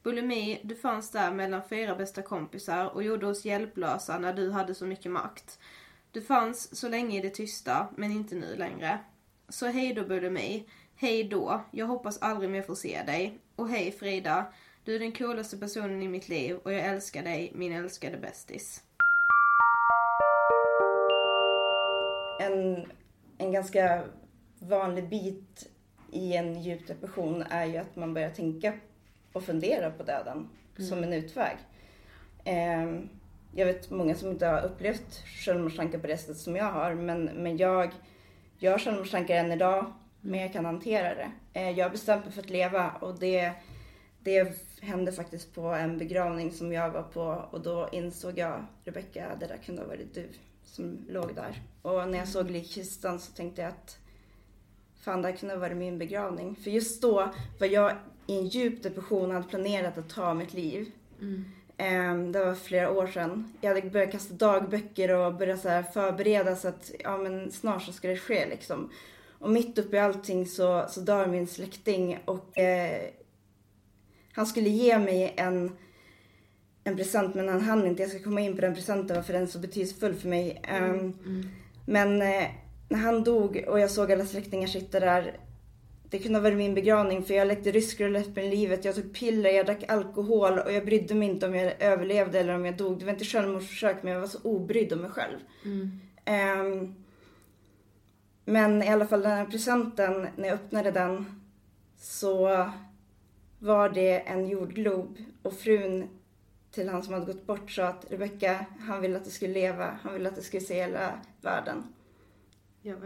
Bulimi, 0.03 0.59
du 0.63 0.75
fanns 0.75 1.11
där 1.11 1.33
mellan 1.33 1.61
fyra 1.69 1.95
bästa 1.95 2.21
kompisar 2.21 2.85
och 2.85 3.03
gjorde 3.03 3.27
oss 3.27 3.45
hjälplösa 3.45 4.19
när 4.19 4.33
du 4.33 4.51
hade 4.51 4.75
så 4.75 4.85
mycket 4.85 5.11
makt. 5.11 5.59
Du 6.11 6.21
fanns 6.21 6.75
så 6.75 6.89
länge 6.89 7.17
i 7.17 7.21
det 7.21 7.29
tysta, 7.29 7.87
men 7.95 8.11
inte 8.11 8.35
nu 8.35 8.55
längre. 8.55 8.99
Så 9.49 9.67
hej 9.67 9.93
då 9.93 10.03
Bulimi. 10.03 10.63
Hej 10.95 11.23
då, 11.23 11.61
jag 11.71 11.85
hoppas 11.85 12.21
aldrig 12.21 12.49
mer 12.49 12.61
få 12.61 12.75
se 12.75 13.03
dig. 13.05 13.37
Och 13.55 13.69
hej 13.69 13.91
Frida, 13.91 14.45
du 14.85 14.95
är 14.95 14.99
den 14.99 15.11
coolaste 15.11 15.57
personen 15.57 16.03
i 16.03 16.07
mitt 16.07 16.29
liv 16.29 16.55
och 16.63 16.73
jag 16.73 16.85
älskar 16.85 17.23
dig, 17.23 17.51
min 17.55 17.73
älskade 17.73 18.17
bästis. 18.17 18.83
En, 22.39 22.91
en 23.37 23.51
ganska 23.51 24.03
vanlig 24.59 25.09
bit 25.09 25.69
i 26.11 26.35
en 26.35 26.61
djup 26.61 26.87
depression 26.87 27.41
är 27.49 27.65
ju 27.65 27.77
att 27.77 27.95
man 27.95 28.13
börjar 28.13 28.29
tänka 28.29 28.73
och 29.33 29.43
fundera 29.43 29.91
på 29.91 30.03
döden 30.03 30.49
Mm. 30.79 30.89
som 30.89 31.03
en 31.03 31.13
utväg. 31.13 31.57
Ehm, 32.45 33.09
jag 33.55 33.65
vet 33.65 33.89
många 33.89 34.15
som 34.15 34.29
inte 34.29 34.47
har 34.47 34.61
upplevt 34.65 35.23
självmordstankar 35.45 35.99
på 35.99 36.07
det 36.07 36.17
sättet 36.17 36.37
som 36.37 36.55
jag 36.55 36.71
har 36.71 36.93
men, 36.93 37.25
men 37.25 37.57
jag, 37.57 37.91
jag 38.59 38.71
har 38.71 38.79
självmordstankar 38.79 39.35
än 39.35 39.51
idag 39.51 39.93
men 40.21 40.39
jag 40.39 40.53
kan 40.53 40.65
hantera 40.65 41.15
det. 41.15 41.31
Eh, 41.53 41.69
jag 41.69 41.85
har 41.85 41.91
bestämt 41.91 42.25
mig 42.25 42.33
för 42.33 42.41
att 42.41 42.49
leva 42.49 42.89
och 42.89 43.19
det, 43.19 43.53
det 44.23 44.53
hände 44.81 45.11
faktiskt 45.11 45.55
på 45.55 45.61
en 45.61 45.97
begravning 45.97 46.51
som 46.51 46.73
jag 46.73 46.89
var 46.89 47.03
på 47.03 47.47
och 47.51 47.61
då 47.61 47.89
insåg 47.91 48.37
jag, 48.37 48.65
Rebecka, 48.83 49.35
det 49.39 49.47
där 49.47 49.57
kunde 49.57 49.81
ha 49.81 49.87
varit 49.87 50.13
du 50.13 50.29
som 50.65 51.05
låg 51.09 51.35
där. 51.35 51.61
Och 51.81 52.09
när 52.09 52.17
jag 52.17 52.27
såg 52.27 52.51
likkistan 52.51 53.19
så 53.19 53.31
tänkte 53.31 53.61
jag 53.61 53.69
att 53.69 53.97
fan, 55.01 55.21
det 55.21 55.27
här 55.27 55.35
kunde 55.35 55.55
ha 55.55 55.59
varit 55.59 55.77
min 55.77 55.97
begravning. 55.97 56.55
För 56.55 56.71
just 56.71 57.01
då 57.01 57.33
var 57.59 57.67
jag 57.67 57.91
i 58.27 58.37
en 58.37 58.47
djup 58.47 58.83
depression 58.83 59.29
och 59.29 59.33
hade 59.33 59.47
planerat 59.47 59.97
att 59.97 60.09
ta 60.09 60.33
mitt 60.33 60.53
liv. 60.53 60.91
Ehm, 61.21 61.51
Det 62.31 62.45
var 62.45 62.55
flera 62.55 62.91
år 62.91 63.07
sedan. 63.07 63.53
Jag 63.61 63.75
hade 63.75 63.89
börjat 63.89 64.11
kasta 64.11 64.33
dagböcker 64.33 65.11
och 65.11 65.35
börjat 65.35 65.61
så 65.61 65.69
här 65.69 65.83
förbereda 65.83 66.55
så 66.55 66.67
att 66.67 66.91
ja, 66.99 67.17
men 67.17 67.51
snart 67.51 67.81
så 67.81 67.91
ska 67.91 68.07
det 68.07 68.17
ske 68.17 68.45
liksom. 68.49 68.89
Och 69.39 69.49
mitt 69.49 69.77
uppe 69.77 69.95
i 69.95 69.99
allting 69.99 70.45
så, 70.45 70.85
så 70.89 71.01
dör 71.01 71.27
min 71.27 71.47
släkting 71.47 72.19
och 72.25 72.57
eh, 72.57 73.01
han 74.33 74.45
skulle 74.45 74.69
ge 74.69 74.99
mig 74.99 75.33
en, 75.37 75.71
en 76.83 76.95
present 76.97 77.35
men 77.35 77.49
han 77.49 77.61
hann 77.61 77.87
inte. 77.87 78.01
Jag 78.01 78.11
ska 78.11 78.23
komma 78.23 78.41
in 78.41 78.55
på 78.55 78.61
den 78.61 78.75
presenten 78.75 79.15
varför 79.15 79.33
den 79.33 79.43
är 79.43 79.47
så 79.47 79.59
betydelsefull 79.59 80.15
för 80.15 80.29
mig. 80.29 80.61
Ehm, 80.63 81.13
Men 81.85 82.21
eh, 82.21 82.47
när 82.89 82.99
han 82.99 83.23
dog 83.23 83.63
och 83.67 83.79
jag 83.79 83.91
såg 83.91 84.11
alla 84.11 84.25
släktingar 84.25 84.67
sitta 84.67 84.99
där 84.99 85.39
det 86.09 86.19
kunde 86.19 86.39
ha 86.39 86.43
varit 86.43 86.57
min 86.57 86.75
begravning 86.75 87.23
för 87.23 87.33
jag 87.33 87.47
lekte 87.47 87.71
rysk 87.71 88.01
roulette 88.01 88.31
med 88.41 88.49
livet. 88.49 88.85
Jag 88.85 88.95
tog 88.95 89.13
piller, 89.13 89.49
jag 89.49 89.65
drack 89.65 89.83
alkohol 89.87 90.59
och 90.59 90.71
jag 90.71 90.85
brydde 90.85 91.15
mig 91.15 91.29
inte 91.29 91.45
om 91.45 91.55
jag 91.55 91.81
överlevde 91.81 92.39
eller 92.39 92.55
om 92.55 92.65
jag 92.65 92.77
dog. 92.77 92.99
Det 92.99 93.05
var 93.05 93.13
inte 93.13 93.25
självmordsförsök 93.25 94.03
men 94.03 94.13
jag 94.13 94.19
var 94.19 94.27
så 94.27 94.39
obrydd 94.43 94.93
om 94.93 94.99
mig 94.99 95.09
själv. 95.09 95.37
Ehm, 96.25 96.95
men 98.45 98.83
i 98.83 98.87
alla 98.87 99.07
fall 99.07 99.21
den 99.21 99.31
här 99.31 99.45
presenten, 99.45 100.27
när 100.35 100.47
jag 100.47 100.55
öppnade 100.55 100.91
den 100.91 101.41
så 101.97 102.69
var 103.59 103.89
det 103.89 104.19
en 104.19 104.47
jordglob 104.47 105.17
och 105.41 105.53
frun 105.53 106.07
till 106.71 106.89
han 106.89 107.03
som 107.03 107.13
hade 107.13 107.25
gått 107.25 107.47
bort 107.47 107.71
sa 107.71 107.83
att 107.83 108.05
Rebecka, 108.09 108.65
han 108.79 109.01
ville 109.01 109.17
att 109.17 109.25
du 109.25 109.31
skulle 109.31 109.53
leva, 109.53 109.99
han 110.03 110.13
ville 110.13 110.29
att 110.29 110.35
du 110.35 110.41
skulle 110.41 110.63
se 110.63 110.73
hela 110.73 111.19
världen. 111.41 111.83
Jag 112.81 112.97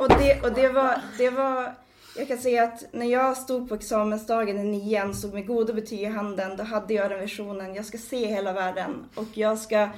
Och 0.00 0.08
det, 0.08 0.42
och 0.42 0.54
det 0.54 0.68
var, 0.68 1.00
det 1.18 1.30
var, 1.30 1.74
jag 2.18 2.28
kan 2.28 2.38
säga 2.38 2.64
att 2.64 2.84
när 2.92 3.06
jag 3.06 3.36
stod 3.36 3.68
på 3.68 3.74
examensdagen 3.74 4.58
i 4.58 4.64
nian 4.64 5.14
så 5.14 5.28
med 5.28 5.46
goda 5.46 5.72
betyg 5.72 6.00
i 6.00 6.04
handen, 6.04 6.56
då 6.56 6.64
hade 6.64 6.94
jag 6.94 7.10
den 7.10 7.20
visionen, 7.20 7.74
jag 7.74 7.84
ska 7.84 7.98
se 7.98 8.26
hela 8.26 8.52
världen 8.52 9.04
och 9.14 9.28
jag 9.34 9.58
ska, 9.58 9.88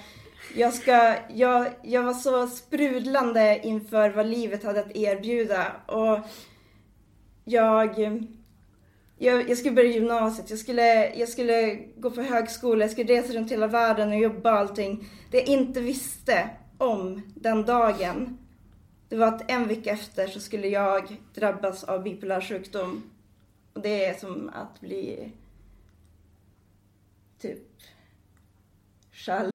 jag 0.57 0.75
ska, 0.75 1.15
jag, 1.35 1.67
jag 1.83 2.03
var 2.03 2.15
så 2.15 2.47
sprudlande 2.47 3.61
inför 3.63 4.11
vad 4.11 4.27
livet 4.27 4.65
hade 4.65 4.81
att 4.81 4.97
erbjuda 4.97 5.67
och 5.87 6.19
jag, 7.45 7.99
jag, 9.19 9.51
jag 9.51 9.59
skulle 9.59 9.75
börja 9.75 9.91
gymnasiet, 9.91 10.51
jag 10.51 10.59
skulle, 10.59 11.15
jag 11.15 11.29
skulle 11.29 11.75
gå 11.97 12.11
på 12.11 12.23
högskola, 12.23 12.85
jag 12.85 12.91
skulle 12.91 13.13
resa 13.13 13.33
runt 13.33 13.53
hela 13.53 13.67
världen 13.67 14.09
och 14.09 14.19
jobba 14.19 14.53
och 14.53 14.59
allting. 14.59 15.09
Det 15.31 15.39
jag 15.39 15.49
inte 15.49 15.81
visste 15.81 16.51
om 16.79 17.23
den 17.35 17.65
dagen 17.65 18.39
det 19.11 19.17
var 19.17 19.27
att 19.27 19.51
en 19.51 19.69
vecka 19.69 19.91
efter 19.91 20.27
så 20.27 20.41
skulle 20.41 20.69
jag 20.69 21.17
drabbas 21.35 21.85
av 21.85 22.03
bipolär 22.03 22.41
sjukdom. 22.41 23.03
Och 23.73 23.83
det 23.83 24.05
är 24.05 24.19
som 24.19 24.51
att 24.55 24.81
bli 24.81 25.33
typ 27.41 27.59
själv. 29.13 29.51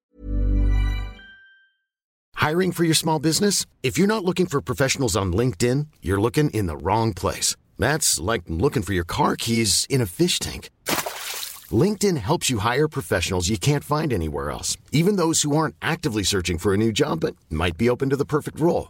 Hiring 2.48 2.74
for 2.74 2.84
your 2.86 2.96
small 2.96 3.22
business? 3.22 3.66
If 3.82 4.00
you're 4.00 4.08
not 4.08 4.24
looking 4.24 4.46
for 4.46 4.62
professionals 4.62 5.16
on 5.16 5.36
LinkedIn, 5.36 5.88
you're 6.02 6.22
looking 6.22 6.50
in 6.50 6.68
the 6.68 6.78
wrong 6.78 7.14
place. 7.14 7.56
That's 7.80 8.32
like 8.32 8.44
looking 8.48 8.84
for 8.84 8.94
your 8.94 9.06
car 9.08 9.36
keys 9.36 9.88
in 9.90 10.02
a 10.02 10.06
fish 10.06 10.40
tank. 10.40 10.70
LinkedIn 11.84 12.18
helps 12.18 12.50
you 12.50 12.60
hire 12.60 12.88
professionals 12.88 13.50
you 13.50 13.58
can't 13.58 13.84
find 13.84 14.14
anywhere 14.14 14.52
else, 14.52 14.78
even 14.92 15.16
those 15.16 15.42
who 15.42 15.56
aren't 15.56 15.76
actively 15.82 16.24
searching 16.24 16.60
for 16.60 16.74
a 16.74 16.78
new 16.78 16.92
job 16.92 17.22
but 17.22 17.36
might 17.50 17.78
be 17.78 17.90
open 17.90 18.10
to 18.10 18.16
the 18.16 18.26
perfect 18.26 18.60
role. 18.60 18.90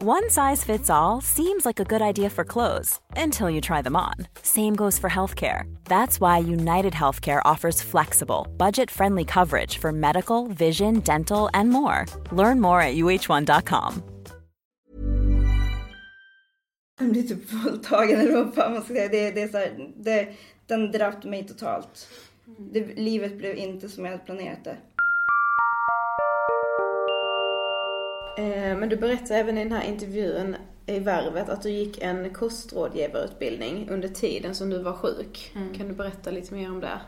One 0.00 0.30
size 0.30 0.62
fits 0.62 0.90
all 0.90 1.20
seems 1.20 1.66
like 1.66 1.80
a 1.80 1.84
good 1.84 2.00
idea 2.00 2.30
for 2.30 2.44
clothes 2.44 3.00
until 3.16 3.50
you 3.50 3.60
try 3.60 3.82
them 3.82 3.96
on. 3.96 4.14
Same 4.42 4.76
goes 4.76 4.96
for 4.96 5.10
healthcare. 5.10 5.62
That's 5.86 6.20
why 6.20 6.38
United 6.38 6.92
Healthcare 6.92 7.42
offers 7.44 7.82
flexible, 7.82 8.46
budget 8.56 8.92
friendly 8.92 9.24
coverage 9.24 9.78
for 9.78 9.90
medical, 9.90 10.46
vision, 10.46 11.00
dental, 11.00 11.50
and 11.52 11.70
more. 11.70 12.06
Learn 12.30 12.60
more 12.60 12.80
at 12.80 12.94
uh1.com. 12.94 14.02
Jag 17.00 17.10
blir 17.10 17.22
typ 17.22 17.52
våldtagen 17.52 18.20
eller 18.20 18.44
vad 18.44 18.72
man 18.72 18.82
ska 18.82 18.94
säga. 18.94 19.08
Det, 19.08 19.30
det 19.30 19.42
är 19.42 19.48
så 19.48 19.58
här, 19.58 19.92
det, 19.96 20.28
den 20.66 20.92
drabbade 20.92 21.28
mig 21.28 21.46
totalt. 21.48 22.08
Det, 22.58 22.94
livet 22.96 23.38
blev 23.38 23.56
inte 23.56 23.88
som 23.88 24.04
jag 24.04 24.12
hade 24.12 24.24
planerat 24.24 24.64
det. 24.64 24.76
Men 28.78 28.88
du 28.88 28.96
berättar 28.96 29.34
även 29.34 29.58
i 29.58 29.64
den 29.64 29.72
här 29.72 29.84
intervjun 29.84 30.56
i 30.86 30.98
Värvet 30.98 31.48
att 31.48 31.62
du 31.62 31.70
gick 31.70 32.02
en 32.02 32.34
kostrådgivarutbildning 32.34 33.88
under 33.90 34.08
tiden 34.08 34.54
som 34.54 34.70
du 34.70 34.82
var 34.82 34.92
sjuk. 34.92 35.52
Mm. 35.56 35.74
Kan 35.74 35.88
du 35.88 35.94
berätta 35.94 36.30
lite 36.30 36.54
mer 36.54 36.70
om 36.70 36.80
det? 36.80 37.00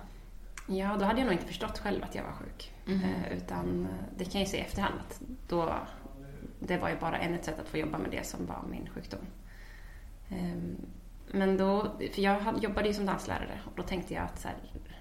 Ja, 0.67 0.97
då 0.99 1.05
hade 1.05 1.19
jag 1.19 1.25
nog 1.27 1.35
inte 1.35 1.47
förstått 1.47 1.79
själv 1.79 2.03
att 2.03 2.15
jag 2.15 2.23
var 2.23 2.33
sjuk. 2.33 2.73
Mhm. 2.85 3.03
Eh, 3.05 3.37
Utan 3.37 3.83
eh, 3.91 4.17
det 4.19 4.25
kan 4.25 4.41
jag 4.41 4.47
ju 4.47 4.51
se 4.51 4.57
i 4.57 4.61
efterhand 4.61 4.95
att 5.01 5.21
då, 5.49 5.75
det 6.59 6.77
var 6.79 6.89
ju 6.89 6.97
bara 6.97 7.19
ett 7.19 7.45
sätt 7.45 7.61
att 7.61 7.69
få 7.69 7.79
jobba 7.79 7.99
med 7.99 8.11
det 8.11 8.27
som 8.27 8.47
var 8.47 8.63
min 8.71 8.89
sjukdom. 8.95 9.21
Ehm, 10.31 10.77
Men 11.33 11.57
då, 11.57 11.87
för 12.15 12.23
jag 12.23 12.63
jobbade 12.63 12.89
ju 12.89 12.95
som 12.95 13.07
danslärare 13.07 13.61
och 13.65 13.73
då 13.77 13.83
tänkte 13.83 14.15
jag 14.15 14.25
att 14.25 14.41
så 14.41 14.49
här, 14.49 14.57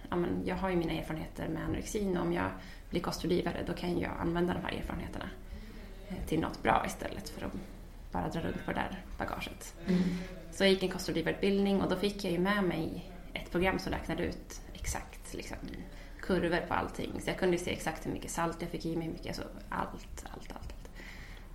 ja, 0.09 0.15
men 0.15 0.29
jag 0.45 0.55
har 0.55 0.69
ju 0.69 0.75
mina 0.75 0.93
erfarenheter 0.93 1.47
med 1.47 1.63
anorexin 1.63 2.17
och 2.17 2.23
om 2.25 2.33
jag 2.33 2.49
blir 2.89 3.01
kostrådgivare 3.01 3.63
då 3.67 3.73
kan 3.73 3.99
jag 3.99 4.11
använda 4.19 4.53
de 4.53 4.59
här 4.59 4.77
erfarenheterna 4.77 5.25
eh, 5.25 5.48
till 6.27 6.39
något 6.39 6.63
bra 6.63 6.83
istället 6.85 7.29
för 7.29 7.45
att 7.45 7.53
bara 8.11 8.29
dra 8.29 8.41
runt 8.41 8.65
på 8.65 8.71
det 8.71 8.77
där 8.77 9.03
bagaget. 9.17 9.75
Mm. 9.87 10.01
Så 10.51 10.63
jag 10.63 10.71
gick 10.71 10.83
en 10.83 10.89
kostrådgivarutbildning 10.89 11.81
och 11.81 11.89
då 11.89 11.95
fick 11.95 12.23
jag 12.23 12.31
ju 12.31 12.39
med 12.39 12.63
mig 12.63 13.11
ett 13.33 13.51
program 13.51 13.79
som 13.79 13.93
räknade 13.93 14.23
ut 14.23 14.61
exakt 14.73 15.33
liksom, 15.33 15.57
kurvor 16.21 16.67
på 16.67 16.73
allting. 16.73 17.21
Så 17.21 17.29
jag 17.29 17.37
kunde 17.37 17.57
se 17.57 17.71
exakt 17.71 18.05
hur 18.05 18.11
mycket 18.11 18.31
salt 18.31 18.57
jag 18.59 18.69
fick 18.69 18.85
i 18.85 18.95
mig, 18.95 19.05
hur 19.05 19.13
mycket, 19.13 19.27
alltså 19.27 19.43
allt, 19.69 20.25
allt, 20.33 20.51
allt. 20.51 20.53
allt. 20.53 20.89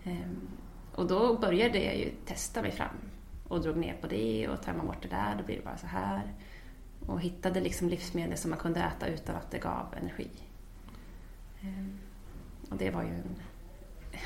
Ehm, 0.05 0.49
och 0.95 1.07
då 1.07 1.39
började 1.39 1.85
jag 1.85 1.97
ju 1.97 2.11
testa 2.27 2.63
mig 2.63 2.71
fram 2.71 2.97
och 3.49 3.61
drog 3.61 3.77
ner 3.77 3.95
på 4.01 4.07
det 4.07 4.49
och 4.49 4.63
tar 4.63 4.73
man 4.73 4.87
bort 4.87 5.03
det 5.03 5.09
där 5.09 5.37
då 5.39 5.45
blir 5.45 5.57
det 5.57 5.63
bara 5.63 5.77
så 5.77 5.87
här. 5.87 6.33
Och 7.07 7.21
hittade 7.21 7.61
liksom 7.61 7.89
livsmedel 7.89 8.39
som 8.39 8.51
man 8.51 8.59
kunde 8.59 8.81
äta 8.81 9.07
utan 9.07 9.37
att 9.37 9.51
det 9.51 9.59
gav 9.59 9.95
energi. 10.01 10.31
Ehm, 11.63 11.99
och 12.71 12.77
det 12.77 12.91
var 12.91 13.03
ju 13.03 13.09
en, 13.09 13.37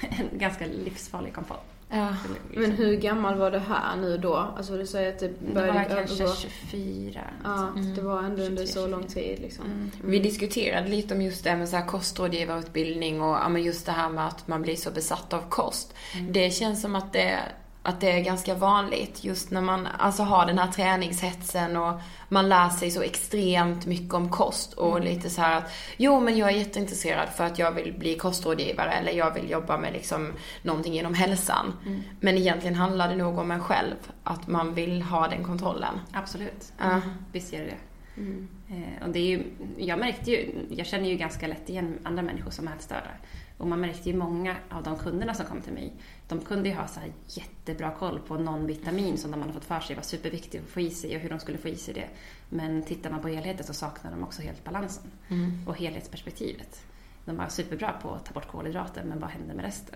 en 0.01 0.39
ganska 0.39 0.67
livsfarlig 0.67 1.35
kompott. 1.35 1.65
Ja. 1.91 2.09
Men 2.55 2.71
hur 2.73 2.97
gammal 2.97 3.39
var 3.39 3.51
det 3.51 3.59
här 3.59 3.97
nu 3.97 4.19
då? 4.19 4.37
Alltså 4.37 4.77
du 4.77 4.87
säger 4.87 5.13
att 5.13 5.19
det 5.19 5.29
Det 5.29 5.55
började 5.55 5.73
var 5.79 5.85
kanske 5.85 6.25
övergå- 6.25 6.37
24. 6.71 7.21
Ja, 7.45 7.69
Mm. 7.69 7.95
det 7.95 8.01
var 8.03 8.23
ändå 8.23 8.43
under 8.43 8.67
så 8.67 8.87
lång 8.87 9.05
tid 9.07 9.39
liksom. 9.41 9.65
Mm. 9.65 9.91
Vi 10.05 10.19
diskuterade 10.19 10.89
lite 10.89 11.15
om 11.15 11.23
just 11.23 11.45
det 11.45 11.51
här 11.51 11.57
med 11.57 11.69
så 11.69 11.77
här 11.77 11.87
kostrådgivarutbildning 11.87 13.23
och 13.23 13.37
ja, 13.37 13.49
men 13.49 13.63
just 13.63 13.87
det 13.87 13.93
här 13.93 14.09
med 14.09 14.27
att 14.27 14.49
man 14.49 14.63
blir 14.63 14.77
så 14.77 14.91
besatt 14.91 15.33
av 15.33 15.43
kost. 15.49 15.95
Det 16.31 16.51
känns 16.51 16.83
som 16.83 16.95
att 16.95 17.13
det, 17.13 17.39
att 17.83 18.01
det 18.01 18.13
är 18.13 18.21
ganska 18.21 18.55
vanligt 18.55 19.25
just 19.25 19.51
när 19.51 19.61
man 19.61 19.89
alltså 19.99 20.23
har 20.23 20.47
den 20.47 20.59
här 20.59 20.73
träningshetsen 20.73 21.77
och 21.77 22.01
man 22.29 22.49
lär 22.49 22.69
sig 22.69 22.91
så 22.91 23.03
extremt 23.03 23.87
mycket 23.87 24.15
om 24.15 24.31
kost 24.31 24.73
och 24.73 25.01
lite 25.01 25.31
så 25.31 25.43
att 25.43 25.73
jo 25.97 26.21
men 26.21 26.37
jag 26.37 26.49
är 26.49 26.57
jätteintresserad 26.57 27.29
för 27.29 27.45
att 27.45 27.59
jag 27.59 27.73
vill 27.73 27.99
bli 27.99 28.15
kostrådgivare 28.15 28.93
eller 28.93 29.13
jag 29.13 29.35
vill 29.35 29.51
jobba 29.51 29.79
med 29.79 29.93
liksom 29.93 30.33
någonting 30.63 30.99
inom 30.99 31.15
hälsan. 31.15 31.73
Mm. 31.87 32.03
Men 32.21 32.39
egentligen 32.39 32.75
handlar 32.75 33.09
det 33.09 33.17
nog 33.17 33.39
om 33.39 33.51
en 33.51 33.61
själv, 33.61 33.97
att 34.25 34.47
man 34.47 34.75
vill 34.75 35.03
ha 35.03 35.29
den 35.29 35.45
kontrollen. 35.45 36.01
Absolut. 36.13 36.73
Ja. 36.79 37.01
Visst 37.33 37.53
gör 37.53 37.61
det 37.61 37.67
det. 37.67 38.21
Mm. 38.21 38.49
Eh, 38.69 39.07
och 39.07 39.13
det 39.13 39.19
är 39.19 39.27
ju, 39.27 39.43
jag 39.79 39.99
märkte 39.99 40.31
ju, 40.31 40.67
jag 40.71 40.87
känner 40.87 41.09
ju 41.09 41.17
ganska 41.17 41.47
lätt 41.47 41.71
igen 41.71 41.99
andra 42.05 42.23
människor 42.23 42.51
som 42.51 42.69
är 42.69 42.73
ätstörda. 42.73 43.11
Och 43.59 43.67
man 43.67 43.81
märkte 43.81 44.11
ju 44.11 44.17
många 44.17 44.57
av 44.71 44.83
de 44.83 44.97
kunderna 44.99 45.35
som 45.35 45.47
kom 45.47 45.61
till 45.61 45.73
mig, 45.73 45.93
de 46.29 46.41
kunde 46.41 46.69
ju 46.69 46.75
ha 46.75 46.87
så 46.89 47.01
här 47.01 47.13
jättebra 47.29 47.91
koll 47.91 48.21
på 48.21 48.37
någon 48.39 48.67
vitamin 48.67 49.19
som 49.19 49.31
de 49.31 49.41
hade 49.41 49.53
fått 49.53 49.65
för 49.65 49.81
sig 49.81 49.97
var 49.97 50.03
superviktig 50.03 50.59
att 50.59 50.65
få 50.69 50.81
i 50.81 50.91
sig 50.91 51.17
och 51.17 51.23
hur 51.23 51.31
de 51.31 51.39
skulle 51.39 51.59
få 51.59 51.69
i 51.69 51.77
sig 51.77 51.95
det. 51.95 52.09
Men 52.49 52.83
tittar 52.83 53.11
man 53.11 53.21
på 53.23 53.29
helheten 53.29 53.67
så 53.67 53.75
saknar 53.75 54.11
de 54.11 54.23
också 54.25 54.43
helt 54.43 54.65
balansen 54.65 55.11
Mm. 55.29 55.69
och 55.69 55.77
helhetsperspektivet. 55.77 56.85
De 57.25 57.37
var 57.37 57.49
superbra 57.49 57.93
på 58.03 58.11
att 58.15 58.25
ta 58.25 58.33
bort 58.35 58.49
kolhydrater, 58.49 59.05
men 59.05 59.21
vad 59.21 59.31
händer 59.31 59.55
med 59.55 59.65
resten? 59.65 59.95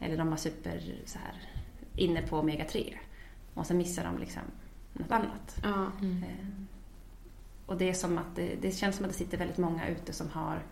Eller 0.00 0.16
de 0.16 0.30
var 0.30 0.36
super 0.36 0.82
så 1.04 1.18
här, 1.18 1.34
inne 1.96 2.22
på 2.22 2.36
omega-3 2.42 2.94
och 3.54 3.66
sen 3.66 3.76
missar 3.78 4.04
de 4.04 4.18
liksom 4.18 4.42
något 4.92 5.12
annat. 5.12 5.56
Ja. 5.62 5.82
Eh, 6.02 6.46
Och 7.66 7.76
det 7.76 7.88
är 7.88 7.94
som 7.94 8.18
att 8.18 8.36
det, 8.36 8.54
det 8.62 8.70
känns 8.72 8.96
som 8.96 9.04
att 9.04 9.10
det 9.12 9.18
sitter 9.18 9.38
väldigt 9.38 9.58
många 9.58 9.88
ute 9.88 10.12
som 10.12 10.28
har 10.30 10.62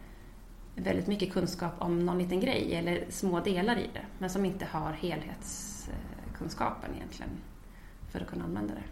väldigt 0.75 1.07
mycket 1.07 1.33
kunskap 1.33 1.73
om 1.79 2.07
någon 2.07 2.19
liten 2.19 2.41
grej 2.41 2.75
eller 2.75 3.05
små 3.09 3.41
delar 3.41 3.79
i 3.79 3.91
det, 3.93 4.07
men 4.19 4.31
som 4.31 4.45
inte 4.45 4.65
har 4.65 4.93
helhetskunskapen 4.93 6.91
egentligen 6.97 7.31
för 8.13 8.21
att 8.21 8.27
kunna 8.27 8.45
använda 8.45 8.75
det. 8.75 8.83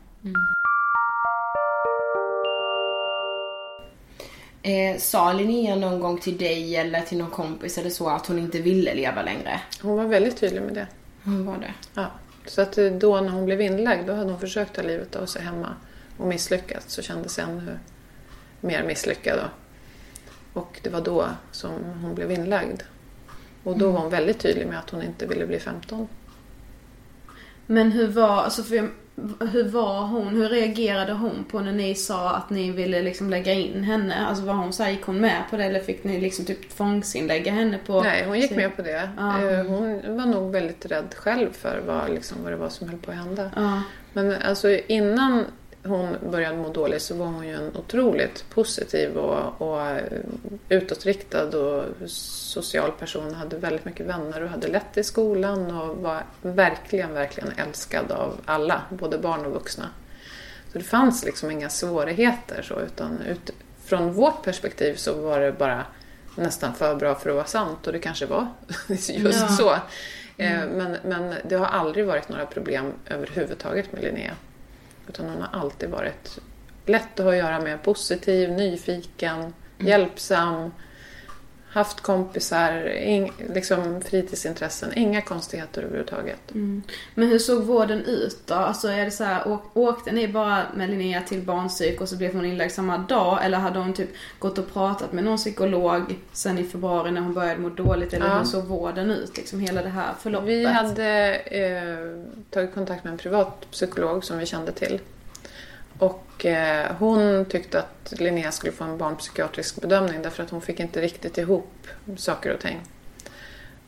Eh, 4.62 4.98
sa 4.98 5.32
Linnea 5.32 5.76
någon 5.76 6.00
gång 6.00 6.18
till 6.18 6.38
dig 6.38 6.76
eller 6.76 7.00
till 7.00 7.18
någon 7.18 7.30
kompis 7.30 7.78
eller 7.78 7.90
så 7.90 8.08
att 8.08 8.26
hon 8.26 8.38
inte 8.38 8.60
ville 8.60 8.94
leva 8.94 9.22
längre? 9.22 9.60
Hon 9.82 9.96
var 9.96 10.04
väldigt 10.04 10.36
tydlig 10.36 10.62
med 10.62 10.74
det. 10.74 10.86
Hon 11.24 11.46
var 11.46 11.58
det? 11.58 11.74
Ja. 11.94 12.06
Så 12.46 12.62
att 12.62 12.78
eh, 12.78 12.86
då 12.86 13.20
när 13.20 13.28
hon 13.28 13.44
blev 13.44 13.60
inlagd, 13.60 14.06
då 14.06 14.14
hade 14.14 14.30
hon 14.30 14.40
försökt 14.40 14.74
ta 14.74 14.82
livet 14.82 15.16
av 15.16 15.26
sig 15.26 15.42
hemma 15.42 15.74
och 16.16 16.26
misslyckats 16.26 16.94
så 16.94 17.02
kände 17.02 17.28
sig 17.28 17.44
ännu 17.44 17.78
mer 18.60 18.84
misslyckad. 18.84 19.38
Då. 19.38 19.44
Och 20.52 20.80
det 20.82 20.90
var 20.90 21.00
då 21.00 21.28
som 21.50 21.70
hon 22.02 22.14
blev 22.14 22.32
inlagd. 22.32 22.82
Och 23.64 23.78
då 23.78 23.90
var 23.90 24.00
hon 24.00 24.10
väldigt 24.10 24.38
tydlig 24.38 24.66
med 24.66 24.78
att 24.78 24.90
hon 24.90 25.02
inte 25.02 25.26
ville 25.26 25.46
bli 25.46 25.58
15. 25.58 26.08
Men 27.66 27.92
hur 27.92 28.06
var, 28.06 28.28
alltså 28.42 28.62
för, 28.62 28.88
hur 29.52 29.68
var 29.68 30.00
hon, 30.06 30.28
hur 30.28 30.48
reagerade 30.48 31.12
hon 31.12 31.44
på 31.50 31.60
när 31.60 31.72
ni 31.72 31.94
sa 31.94 32.30
att 32.30 32.50
ni 32.50 32.70
ville 32.70 33.02
liksom 33.02 33.30
lägga 33.30 33.52
in 33.52 33.82
henne? 33.84 34.26
Alltså 34.26 34.44
var 34.44 34.54
hon 34.54 34.72
så 34.72 34.82
här, 34.82 34.90
gick 34.90 35.02
hon 35.02 35.20
med 35.20 35.42
på 35.50 35.56
det 35.56 35.64
eller 35.64 35.80
fick 35.80 36.04
ni 36.04 36.20
liksom 36.20 36.44
typ 36.44 36.68
tvångsinlägga 36.70 37.52
henne 37.52 37.78
på? 37.86 38.02
Nej, 38.02 38.24
hon 38.26 38.40
gick 38.40 38.50
med 38.56 38.76
på 38.76 38.82
det. 38.82 39.10
Ja. 39.16 39.42
Eh, 39.50 39.66
Hon 39.66 40.16
var 40.16 40.26
nog 40.26 40.52
väldigt 40.52 40.86
rädd 40.86 41.14
själv 41.16 41.52
för 41.52 41.82
vad, 41.86 42.10
liksom, 42.10 42.38
vad 42.42 42.52
det 42.52 42.56
var 42.56 42.68
som 42.68 42.88
höll 42.88 42.98
på 42.98 43.10
att 43.10 43.16
hända. 43.16 43.50
Ja. 43.56 43.82
Men 44.12 44.34
alltså 44.42 44.70
innan 44.70 45.44
hon 45.84 46.16
började 46.30 46.56
må 46.56 46.68
dåligt 46.68 47.02
så 47.02 47.14
var 47.14 47.26
hon 47.26 47.46
ju 47.46 47.54
en 47.54 47.76
otroligt 47.76 48.44
positiv 48.50 49.16
och, 49.16 49.62
och 49.68 49.80
eh, 49.86 50.02
utåtriktad 50.68 51.58
och 51.58 51.84
social 52.06 52.92
person. 52.92 53.34
Hade 53.34 53.56
väldigt 53.56 53.84
mycket 53.84 54.06
vänner 54.06 54.42
och 54.42 54.48
hade 54.50 54.68
lätt 54.68 54.96
i 54.96 55.04
skolan 55.04 55.80
och 55.80 55.96
var 55.96 56.22
verkligen, 56.42 57.14
verkligen 57.14 57.52
älskad 57.56 58.12
av 58.12 58.40
alla, 58.44 58.82
både 58.90 59.18
barn 59.18 59.46
och 59.46 59.52
vuxna. 59.52 59.88
Så 60.72 60.78
det 60.78 60.84
fanns 60.84 61.24
liksom 61.24 61.50
inga 61.50 61.68
svårigheter 61.68 62.62
så 62.62 62.80
utan 62.80 63.18
ut, 63.20 63.50
från 63.84 64.12
vårt 64.12 64.42
perspektiv 64.42 64.94
så 64.94 65.14
var 65.14 65.40
det 65.40 65.52
bara 65.52 65.84
nästan 66.36 66.74
för 66.74 66.94
bra 66.94 67.14
för 67.14 67.30
att 67.30 67.36
vara 67.36 67.46
sant 67.46 67.86
och 67.86 67.92
det 67.92 67.98
kanske 67.98 68.26
var 68.26 68.46
just 68.88 69.40
Ja. 69.40 69.48
så. 69.48 69.70
Eh, 69.72 69.78
Mm. 70.62 70.68
Men, 70.68 70.96
men 71.04 71.34
det 71.48 71.56
har 71.56 71.66
aldrig 71.66 72.06
varit 72.06 72.28
några 72.28 72.46
problem 72.46 72.92
överhuvudtaget 73.06 73.92
med 73.92 74.02
Linnea. 74.02 74.32
Utan 75.08 75.28
hon 75.28 75.42
har 75.42 75.60
alltid 75.60 75.90
varit 75.90 76.38
lätt 76.86 77.20
att 77.20 77.24
ha 77.26 77.32
att 77.32 77.38
göra 77.38 77.60
med, 77.60 77.82
positiv, 77.82 78.50
nyfiken, 78.50 79.54
hjälpsam, 79.78 80.70
haft 81.72 82.00
kompisar, 82.00 82.88
ing, 82.88 83.32
liksom 83.54 84.00
fritidsintressen, 84.00 84.92
inga 84.96 85.22
konstigheter 85.22 85.82
överhuvudtaget. 85.82 86.50
Mm. 86.50 86.82
Men 87.14 87.28
hur 87.28 87.38
såg 87.38 87.62
vården 87.62 88.04
ut 88.04 88.38
då? 88.46 88.54
Alltså 88.54 88.88
är 88.88 89.04
det 89.04 89.10
så 89.10 89.24
här, 89.24 89.48
åk, 89.48 89.76
åkte 89.76 90.12
ni 90.12 90.28
bara 90.28 90.62
med 90.74 90.90
Linnea 90.90 91.22
till 91.22 91.42
barnpsyk 91.42 92.00
och 92.00 92.08
så 92.08 92.16
blev 92.16 92.34
hon 92.34 92.44
inlagd 92.44 92.72
samma 92.72 92.98
dag? 92.98 93.44
Eller 93.44 93.58
hade 93.58 93.78
hon 93.78 93.92
typ 93.92 94.10
gått 94.38 94.58
och 94.58 94.72
pratat 94.72 95.12
med 95.12 95.24
någon 95.24 95.36
psykolog 95.36 96.02
sen 96.32 96.58
i 96.58 96.64
februari 96.64 97.10
när 97.10 97.20
hon 97.20 97.34
började 97.34 97.60
må 97.60 97.68
dåligt? 97.68 98.12
Eller 98.12 98.26
Ja. 98.26 98.38
hur 98.38 98.44
såg 98.44 98.64
vården 98.64 99.10
ut? 99.10 99.36
Liksom 99.36 99.60
hela 99.60 99.82
det 99.82 99.88
här 99.88 100.14
förloppet? 100.20 100.48
Vi 100.48 100.64
hade 100.64 101.34
eh, 101.34 102.24
tagit 102.50 102.74
kontakt 102.74 103.04
med 103.04 103.10
en 103.10 103.18
privat 103.18 103.70
psykolog 103.70 104.24
som 104.24 104.38
vi 104.38 104.46
kände 104.46 104.72
till. 104.72 105.00
Och 106.00 106.46
eh, 106.46 106.92
hon 106.98 107.44
tyckte 107.44 107.78
att 107.78 108.12
Linnea 108.18 108.52
skulle 108.52 108.72
få 108.72 108.84
en 108.84 108.98
barnpsykiatrisk 108.98 109.80
bedömning 109.80 110.22
därför 110.22 110.42
att 110.42 110.50
hon 110.50 110.60
fick 110.60 110.80
inte 110.80 111.00
riktigt 111.00 111.38
ihop 111.38 111.86
saker 112.16 112.54
och 112.54 112.60
ting. 112.60 112.80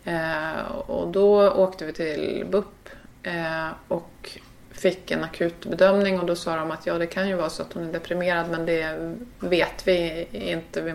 Eh, 0.05 0.63
och 0.87 1.09
då 1.09 1.51
åkte 1.51 1.85
vi 1.85 1.93
till 1.93 2.47
BUP 2.51 2.89
eh, 3.23 3.69
och 3.89 4.39
fick 4.71 5.11
en 5.11 5.25
akutbedömning 5.25 6.21
och 6.21 6.27
då 6.27 6.37
sa 6.37 6.57
de 6.57 6.71
att 6.71 6.87
ja, 6.87 6.99
det 6.99 7.07
kan 7.07 7.29
ju 7.29 7.35
vara 7.35 7.51
så 7.51 7.63
att 7.63 7.73
hon 7.73 7.89
är 7.89 7.93
deprimerad 7.93 8.51
men 8.51 8.67
det 8.67 9.15
vet 9.41 9.89
vi 9.89 10.27
inte. 10.33 10.81
Vi 10.81 10.95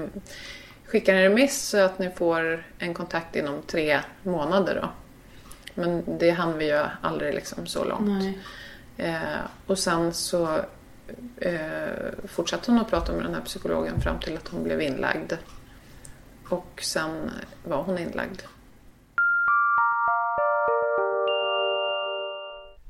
skickar 0.86 1.14
en 1.14 1.24
remiss 1.24 1.62
så 1.62 1.78
att 1.78 2.00
ni 2.00 2.10
får 2.10 2.66
en 2.80 2.94
kontakt 2.94 3.36
inom 3.36 3.62
tre 3.62 4.00
månader 4.24 4.80
då. 4.82 4.90
Men 5.74 6.04
det 6.20 6.30
hann 6.30 6.58
vi 6.58 6.66
ju 6.66 6.82
aldrig 7.02 7.34
liksom 7.34 7.68
så 7.68 7.84
långt. 7.84 8.38
Eh, 8.98 9.16
och 9.68 9.80
sen 9.80 10.14
så 10.14 10.60
eh, 11.38 12.28
fortsatte 12.28 12.72
hon 12.72 12.82
att 12.82 12.90
prata 12.90 13.14
med 13.14 13.24
den 13.26 13.34
här 13.34 13.42
psykologen 13.42 14.02
fram 14.02 14.20
till 14.20 14.38
att 14.38 14.48
hon 14.48 14.64
blev 14.64 14.82
inlagd. 14.82 15.34
Och 16.50 16.80
sen 16.84 17.32
var 17.64 17.84
hon 17.84 17.98
inlagd. 17.98 18.42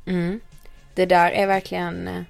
Mm. 0.06 0.40
Det 0.96 1.06
där 1.06 1.32
är 1.32 1.48
verkligen... 1.48 2.08
eh, 2.08 2.22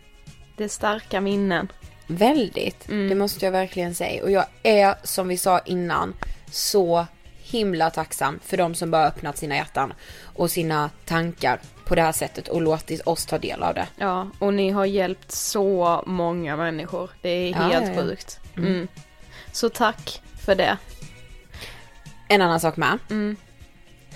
Det 0.58 0.64
är 0.64 0.68
starka 0.68 1.22
minnen. 1.22 1.72
Väldigt. 2.08 2.88
Det 3.10 3.16
måste 3.16 3.46
jag 3.46 3.52
verkligen 3.52 3.96
säga. 3.96 4.24
Och 4.24 4.32
jag 4.32 4.46
är, 4.64 4.96
som 5.04 5.28
vi 5.28 5.38
sa 5.38 5.60
innan, 5.60 6.14
så 6.52 7.06
himla 7.38 7.90
tacksam 7.90 8.40
för 8.44 8.58
de 8.58 8.76
som 8.76 8.92
bara 8.92 9.08
öppnat 9.08 9.38
sina 9.38 9.56
hjärtan 9.56 9.94
och 10.24 10.52
sina 10.52 10.90
tankar 11.06 11.60
på 11.88 11.96
det 11.96 12.02
här 12.02 12.12
sättet 12.12 12.48
och 12.48 12.62
låtit 12.62 13.02
oss 13.08 13.26
ta 13.26 13.38
del 13.38 13.64
av 13.64 13.74
det. 13.74 13.88
Ja, 13.96 14.28
och 14.40 14.54
ni 14.54 14.70
har 14.70 14.86
hjälpt 14.86 15.32
så 15.32 16.04
många 16.06 16.56
människor. 16.56 17.10
Det 17.22 17.30
är 17.30 17.54
helt 17.54 17.88
ja, 17.88 17.94
ja. 17.96 18.02
sjukt. 18.02 18.40
Mm. 18.58 18.72
Mm. 18.72 18.88
Så 19.52 19.70
tack 19.70 20.22
för 20.46 20.56
det. 20.56 20.78
En 22.28 22.42
annan 22.42 22.60
sak 22.60 22.78
med. 22.78 23.00
Mm. 23.10 23.36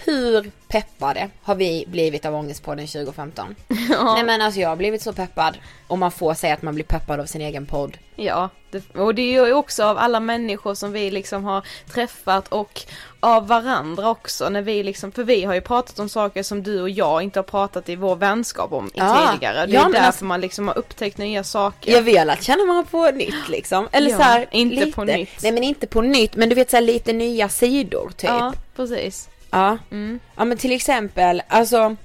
Hur 0.05 0.51
peppade 0.67 1.29
har 1.43 1.55
vi 1.55 1.85
blivit 1.87 2.25
av 2.25 2.35
Ångestpodden 2.35 2.87
2015? 2.87 3.55
Nej 4.15 4.23
men 4.23 4.41
alltså 4.41 4.59
jag 4.59 4.69
har 4.69 4.75
blivit 4.75 5.01
så 5.01 5.13
peppad. 5.13 5.57
Och 5.87 5.97
man 5.99 6.11
får 6.11 6.33
säga 6.33 6.53
att 6.53 6.61
man 6.61 6.75
blir 6.75 6.85
peppad 6.85 7.19
av 7.19 7.25
sin 7.25 7.41
egen 7.41 7.65
podd. 7.65 7.97
Ja, 8.15 8.49
det, 8.71 8.95
och 8.95 9.15
det 9.15 9.21
är 9.21 9.45
ju 9.45 9.53
också 9.53 9.83
av 9.83 9.97
alla 9.97 10.19
människor 10.19 10.73
som 10.73 10.91
vi 10.91 11.11
liksom 11.11 11.43
har 11.43 11.65
träffat 11.93 12.47
och 12.47 12.81
av 13.19 13.47
varandra 13.47 14.09
också 14.09 14.49
när 14.49 14.61
vi 14.61 14.83
liksom, 14.83 15.11
för 15.11 15.23
vi 15.23 15.43
har 15.43 15.53
ju 15.53 15.61
pratat 15.61 15.99
om 15.99 16.09
saker 16.09 16.43
som 16.43 16.63
du 16.63 16.81
och 16.81 16.89
jag 16.89 17.21
inte 17.23 17.39
har 17.39 17.43
pratat 17.43 17.89
i 17.89 17.95
vår 17.95 18.15
vänskap 18.15 18.71
om 18.71 18.91
Ja. 18.93 19.29
tidigare. 19.33 19.65
Det 19.65 19.71
är 19.71 19.75
Ja, 19.75 19.83
därför 19.91 20.05
alltså- 20.05 20.25
man 20.25 20.41
liksom 20.41 20.67
har 20.67 20.77
upptäckt 20.77 21.17
nya 21.17 21.43
saker. 21.43 21.91
Jag 21.91 22.01
vill 22.01 22.29
att 22.29 22.43
känna 22.43 22.65
varandra 22.65 22.87
på 22.91 23.11
nytt 23.11 23.49
liksom. 23.49 23.87
Eller 23.91 24.11
Ja, 24.11 24.17
så 24.17 24.23
här, 24.23 24.47
inte 24.51 24.75
lite. 24.75 24.91
på 24.91 25.03
nytt. 25.03 25.29
Nej 25.43 25.51
men 25.51 25.63
inte 25.63 25.87
på 25.87 26.01
nytt 26.01 26.35
men 26.35 26.49
du 26.49 26.55
vet 26.55 26.69
så 26.69 26.77
här, 26.77 26.81
lite 26.81 27.13
nya 27.13 27.49
sidor 27.49 28.09
typ. 28.17 28.29
Ja, 28.29 28.53
precis. 28.75 29.29
Ja. 29.51 29.77
Mm. 29.91 30.19
Ja 30.35 30.45
men 30.45 30.57
till 30.57 30.71
exempel, 30.71 31.41
alltså 31.47 31.95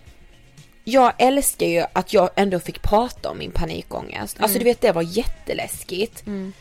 jag 0.85 1.13
älskar 1.19 1.67
ju 1.67 1.85
att 1.93 2.13
jag 2.13 2.31
ändå 2.37 2.61
fick 2.61 2.83
prata 2.83 3.31
om 3.31 3.39
min 3.39 3.51
panikångest. 3.51 4.41
Alltså 4.41 4.57
Mm. 4.57 4.59
du 4.59 4.65
vet 4.65 4.81
det 4.81 4.93
var 4.93 5.03
jätteläskigt. 5.03 6.27
Mm. 6.27 6.53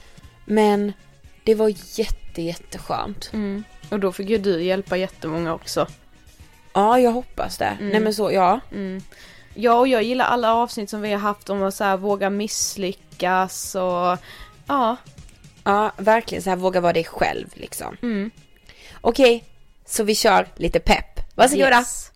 Men 0.45 0.93
det 1.43 1.55
var 1.55 1.73
jätte 1.99 2.41
jätteskönt. 2.41 3.29
Mm. 3.33 3.63
Och 3.89 3.99
då 3.99 4.11
fick 4.11 4.29
ju 4.29 4.37
du 4.37 4.63
hjälpa 4.63 4.97
jättemånga 4.97 5.53
också. 5.53 5.87
Ja, 6.73 6.99
jag 6.99 7.11
hoppas 7.11 7.57
det. 7.57 7.65
Mm. 7.79 7.89
Nej 7.89 7.99
men 7.99 8.13
så, 8.13 8.31
ja. 8.31 8.59
Mm. 8.71 9.01
Ja, 9.53 9.73
och 9.79 9.87
jag 9.87 10.03
gillar 10.03 10.25
alla 10.25 10.53
avsnitt 10.53 10.89
som 10.89 11.01
vi 11.01 11.11
har 11.11 11.19
haft 11.19 11.49
om 11.49 11.63
att 11.63 11.73
så 11.75 11.83
här, 11.83 11.97
våga 11.97 12.29
misslyckas 12.29 13.75
och 13.75 14.17
ja. 14.67 14.95
Ja, 15.63 15.91
verkligen 15.97 16.41
så 16.43 16.49
här 16.49 16.57
våga 16.57 16.81
vara 16.81 16.93
dig 16.93 17.03
själv 17.03 17.47
liksom. 17.53 17.97
Mm. 18.01 18.31
Okej, 19.01 19.43
så 19.85 20.03
vi 20.03 20.15
kör 20.15 20.47
lite 20.55 20.79
pepp. 20.79 21.35
Varsågoda. 21.35 21.79
Yes. 21.79 22.11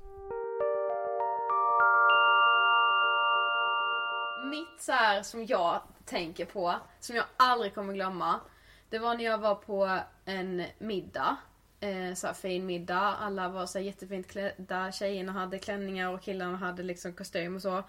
Mitt 4.45 4.81
så 4.81 4.91
här 4.91 5.23
som 5.23 5.45
jag 5.45 5.81
tänker 6.05 6.45
på, 6.45 6.75
som 6.99 7.15
jag 7.15 7.25
aldrig 7.37 7.75
kommer 7.75 7.93
glömma. 7.93 8.39
Det 8.89 8.99
var 8.99 9.15
när 9.15 9.23
jag 9.23 9.37
var 9.37 9.55
på 9.55 9.99
en 10.25 10.63
middag. 10.77 11.37
Eh, 11.79 12.13
så 12.15 12.27
här 12.27 12.33
fin 12.33 12.65
middag. 12.65 13.15
Alla 13.19 13.49
var 13.49 13.65
så 13.65 13.77
här 13.77 13.85
jättefint 13.85 14.27
klädda. 14.27 14.91
Tjejerna 14.91 15.31
hade 15.31 15.59
klänningar 15.59 16.09
och 16.09 16.21
killarna 16.21 16.57
hade 16.57 16.83
liksom 16.83 17.13
kostym 17.13 17.55
och 17.55 17.61
så. 17.61 17.83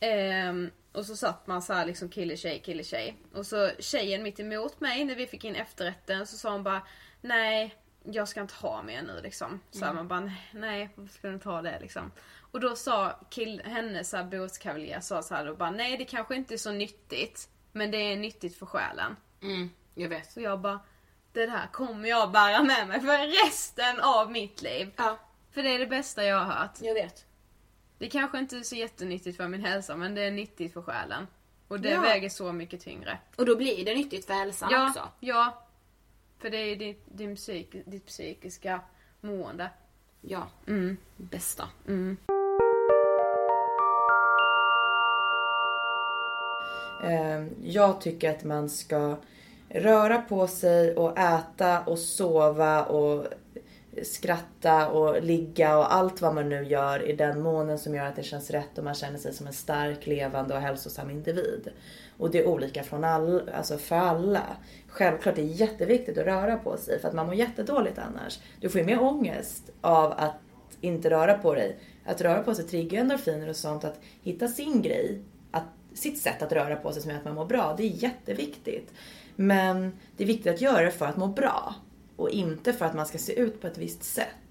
Ehm, 0.00 0.70
och 0.92 1.06
så 1.06 1.16
satt 1.16 1.46
man 1.46 1.62
så 1.62 1.72
här 1.72 1.86
liksom 1.86 2.08
kille 2.08 2.36
tjej, 2.36 2.62
kille 2.64 2.84
tjej. 2.84 3.16
Och 3.34 3.46
så 3.46 3.70
tjejen 3.78 4.22
mitt 4.22 4.40
emot 4.40 4.80
mig 4.80 5.04
när 5.04 5.14
vi 5.14 5.26
fick 5.26 5.44
in 5.44 5.56
efterrätten 5.56 6.26
så 6.26 6.36
sa 6.36 6.52
hon 6.52 6.62
bara 6.62 6.82
Nej, 7.20 7.74
jag 8.04 8.28
ska 8.28 8.40
inte 8.40 8.54
ha 8.54 8.82
mer 8.82 9.02
nu 9.02 9.20
liksom. 9.22 9.60
Så 9.70 9.84
Mm. 9.84 9.96
man 9.96 10.08
bara 10.08 10.32
nej, 10.52 10.90
varför 10.94 11.14
ska 11.14 11.28
du 11.28 11.34
inte 11.34 11.48
ha 11.48 11.62
det 11.62 11.78
liksom? 11.80 12.12
Och 12.52 12.60
då 12.60 12.76
sa 12.76 13.20
kill, 13.30 13.62
hennes 13.64 14.14
båtkavaljer 14.30 15.00
sa 15.00 15.22
så 15.22 15.34
här 15.34 15.48
och 15.50 15.56
bara 15.56 15.70
nej 15.70 15.96
det 15.96 16.04
kanske 16.04 16.34
inte 16.36 16.54
är 16.54 16.58
så 16.58 16.72
nyttigt. 16.72 17.48
Men 17.72 17.90
det 17.90 17.96
är 18.12 18.16
nyttigt 18.16 18.58
för 18.58 18.66
själen. 18.66 19.16
Mm, 19.42 19.70
jag 19.94 20.08
vet. 20.08 20.32
Så 20.32 20.40
jag 20.40 20.60
bara, 20.60 20.80
det 21.32 21.46
där 21.46 21.66
kommer 21.72 22.08
jag 22.08 22.30
bära 22.32 22.62
med 22.62 22.88
mig 22.88 23.00
för 23.00 23.44
resten 23.46 24.00
av 24.00 24.30
mitt 24.32 24.62
liv. 24.62 24.90
Ja. 24.96 25.18
För 25.50 25.62
det 25.62 25.68
är 25.74 25.78
det 25.78 25.86
bästa 25.86 26.24
jag 26.24 26.36
har 26.36 26.54
hört. 26.54 26.78
Jag 26.80 26.94
vet. 26.94 27.24
Det 27.98 28.08
kanske 28.08 28.38
inte 28.38 28.56
är 28.56 28.62
så 28.62 28.76
jättenyttigt 28.76 29.36
för 29.36 29.48
min 29.48 29.64
hälsa 29.64 29.96
men 29.96 30.14
det 30.14 30.22
är 30.22 30.30
nyttigt 30.30 30.72
för 30.72 30.82
själen. 30.82 31.26
Och 31.68 31.80
det 31.80 31.90
Ja. 31.90 32.00
väger 32.00 32.28
så 32.28 32.52
mycket 32.52 32.80
tyngre. 32.80 33.18
Och 33.36 33.46
då 33.46 33.56
blir 33.56 33.84
det 33.84 33.94
nyttigt 33.94 34.26
för 34.26 34.34
hälsan 34.34 34.68
ja, 34.72 34.88
också. 34.88 35.08
Ja. 35.20 35.66
För 36.42 36.50
det 36.50 36.56
är 36.56 36.76
ditt, 36.76 37.02
din 37.06 37.36
psyk, 37.36 37.76
ditt 37.84 38.06
psykiska 38.06 38.80
mående. 39.20 39.70
Ja. 40.20 40.48
Mm. 40.66 40.96
Bästa. 41.16 41.68
Mm. 41.88 42.16
Eh, 47.04 47.52
Jag 47.62 48.00
tycker 48.00 48.30
att 48.30 48.44
man 48.44 48.70
ska 48.70 49.16
röra 49.68 50.18
på 50.22 50.46
sig 50.46 50.96
och 50.96 51.18
äta 51.18 51.80
och 51.80 51.98
sova 51.98 52.84
och 52.84 53.26
skratta 54.02 54.88
och 54.90 55.22
ligga 55.22 55.78
och 55.78 55.94
allt 55.94 56.20
vad 56.20 56.34
man 56.34 56.48
nu 56.48 56.64
gör 56.64 57.08
i 57.08 57.12
den 57.12 57.40
månen 57.40 57.78
som 57.78 57.94
gör 57.94 58.04
att 58.06 58.16
det 58.16 58.22
känns 58.22 58.50
rätt 58.50 58.78
och 58.78 58.84
man 58.84 58.94
känner 58.94 59.18
sig 59.18 59.34
som 59.34 59.46
en 59.46 59.52
stark, 59.52 60.06
levande 60.06 60.54
och 60.54 60.60
hälsosam 60.60 61.10
individ. 61.10 61.68
Och 62.22 62.30
det 62.30 62.38
är 62.38 62.46
olika 62.46 62.82
från 62.82 63.04
all, 63.04 63.48
alltså 63.48 63.78
för 63.78 63.96
alla. 63.96 64.42
Självklart 64.88 65.38
är 65.38 65.42
det 65.42 65.48
jätteviktigt 65.48 66.18
att 66.18 66.24
röra 66.24 66.56
på 66.56 66.76
sig 66.76 67.00
för 67.00 67.08
att 67.08 67.14
man 67.14 67.26
mår 67.26 67.34
jättedåligt 67.34 67.98
annars. 67.98 68.40
Du 68.60 68.68
får 68.68 68.80
ju 68.80 68.86
mer 68.86 69.02
ångest 69.02 69.70
av 69.80 70.12
att 70.12 70.34
inte 70.80 71.10
röra 71.10 71.34
på 71.34 71.54
dig. 71.54 71.78
Att 72.04 72.20
röra 72.20 72.42
på 72.42 72.54
sig 72.54 72.64
triggar 72.64 73.00
endorfiner 73.00 73.48
och 73.48 73.56
sånt. 73.56 73.84
Att 73.84 74.00
hitta 74.22 74.48
sin 74.48 74.82
grej, 74.82 75.22
att, 75.50 75.64
sitt 75.94 76.18
sätt 76.18 76.42
att 76.42 76.52
röra 76.52 76.76
på 76.76 76.92
sig 76.92 77.02
som 77.02 77.10
gör 77.10 77.18
att 77.18 77.24
man 77.24 77.34
mår 77.34 77.46
bra. 77.46 77.74
Det 77.76 77.82
är 77.82 78.02
jätteviktigt. 78.02 78.92
Men 79.36 79.92
det 80.16 80.24
är 80.24 80.28
viktigt 80.28 80.54
att 80.54 80.60
göra 80.60 80.84
det 80.84 80.90
för 80.90 81.06
att 81.06 81.16
må 81.16 81.26
bra. 81.26 81.74
Och 82.16 82.30
inte 82.30 82.72
för 82.72 82.84
att 82.84 82.94
man 82.94 83.06
ska 83.06 83.18
se 83.18 83.40
ut 83.40 83.60
på 83.60 83.66
ett 83.66 83.78
visst 83.78 84.04
sätt. 84.04 84.41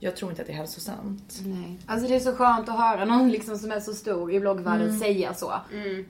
Jag 0.00 0.16
tror 0.16 0.30
inte 0.30 0.42
att 0.42 0.48
det 0.48 0.52
är 0.52 0.56
hälsosamt. 0.56 1.40
Nej. 1.44 1.78
Alltså 1.86 2.08
det 2.08 2.14
är 2.14 2.20
så 2.20 2.32
skönt 2.36 2.68
att 2.68 2.78
höra 2.78 3.04
någon 3.04 3.30
liksom 3.30 3.58
som 3.58 3.72
är 3.72 3.80
så 3.80 3.92
stor 3.94 4.32
i 4.32 4.40
bloggvärlden 4.40 4.88
Mm. 4.88 5.00
säga 5.00 5.34
så. 5.34 5.52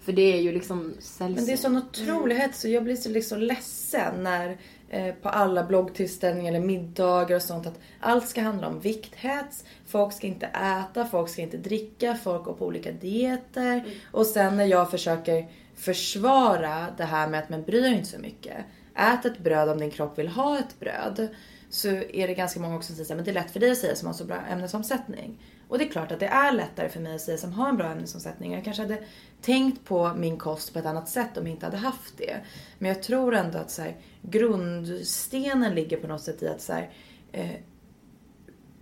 För 0.03 0.13
det 0.13 0.33
är 0.33 0.41
ju 0.41 0.53
liksom 0.53 0.95
sällsynt. 0.99 1.37
Men 1.37 1.47
det 1.47 1.53
är 1.53 1.57
sån 1.57 1.77
otrolig 1.77 2.37
hets 2.37 2.61
så 2.61 2.69
jag 2.69 2.85
blir 2.85 2.97
så 2.97 3.09
liksom 3.09 3.39
ledsen 3.41 4.23
när 4.23 4.57
eh, 4.89 5.15
på 5.15 5.29
alla 5.29 5.65
bloggtillställningar 5.65 6.53
eller 6.55 6.67
middagar 6.67 7.37
och 7.37 7.43
sånt 7.43 7.67
att 7.67 7.79
allt 8.01 8.29
ska 8.29 8.43
handla 8.43 8.67
om 8.69 8.81
vikthets. 8.81 9.65
Folk 9.87 10.13
ska 10.13 10.27
inte 10.27 10.47
äta, 10.47 11.05
folk 11.07 11.29
ska 11.31 11.43
inte 11.43 11.57
dricka, 11.57 12.17
folk 12.25 12.45
går 12.45 12.53
på 12.53 12.67
olika 12.67 12.93
dieter. 12.93 13.85
Och 14.13 14.27
sen 14.27 14.57
när 14.57 14.65
jag 14.65 14.91
försöker 14.91 15.47
försvara 15.77 16.87
det 16.97 17.05
här 17.05 17.29
med 17.29 17.41
att 17.41 17.49
man 17.49 17.63
bryr 17.63 17.87
inte 17.93 18.09
så 18.09 18.19
mycket. 18.19 18.57
Ät 18.95 19.25
ett 19.25 19.39
bröd 19.39 19.69
om 19.69 19.79
din 19.79 19.91
kropp 19.91 20.19
vill 20.19 20.29
ha 20.29 20.59
ett 20.59 20.81
bröd. 20.81 21.29
Så 21.77 21.89
är 21.89 22.29
det 22.29 22.35
ganska 22.35 22.61
många 22.61 22.77
också 22.77 22.95
som 22.95 23.05
säger 23.05 23.19
att 23.19 23.25
det 23.25 23.31
är 23.31 23.35
lätt 23.35 23.51
för 23.51 23.61
dig 23.61 23.71
att 23.71 23.79
säga 23.79 23.97
som 23.97 24.07
har 24.07 24.15
så 24.15 24.25
bra 24.25 24.37
ämnesomsättning. 24.37 25.43
Och 25.69 25.79
det 25.79 25.85
är 25.85 25.89
klart 25.89 26.13
att 26.13 26.21
det 26.21 26.27
är 26.27 26.53
lättare 26.53 26.89
för 26.89 27.01
mig 27.01 27.15
att 27.15 27.21
säga 27.21 27.39
som 27.39 27.53
har 27.53 27.69
en 27.69 27.77
bra 27.77 27.91
ämnesomsättning. 27.91 28.53
Jag 28.53 28.65
kanske 28.65 28.83
hade 28.83 28.99
tänkt 29.43 29.85
på 29.85 30.15
min 30.15 30.39
kost 30.39 30.73
på 30.73 30.79
ett 30.79 30.87
annat 30.87 31.09
sätt 31.09 31.37
om 31.37 31.47
jag 31.47 31.55
inte 31.55 31.67
hade 31.67 31.77
haft 31.77 32.19
det. 32.19 32.41
Men 32.79 32.89
jag 32.89 33.03
tror 33.03 33.35
ändå 33.35 33.59
att 33.59 33.71
så 33.71 33.83
här, 33.83 33.97
grundstenen 34.23 35.75
ligger 35.75 35.97
på 35.97 36.07
något 36.07 36.23
sätt 36.23 36.43
i 36.43 36.49
att 36.49 36.61
så 36.61 36.73
här, 36.73 36.91
eh, 37.33 37.51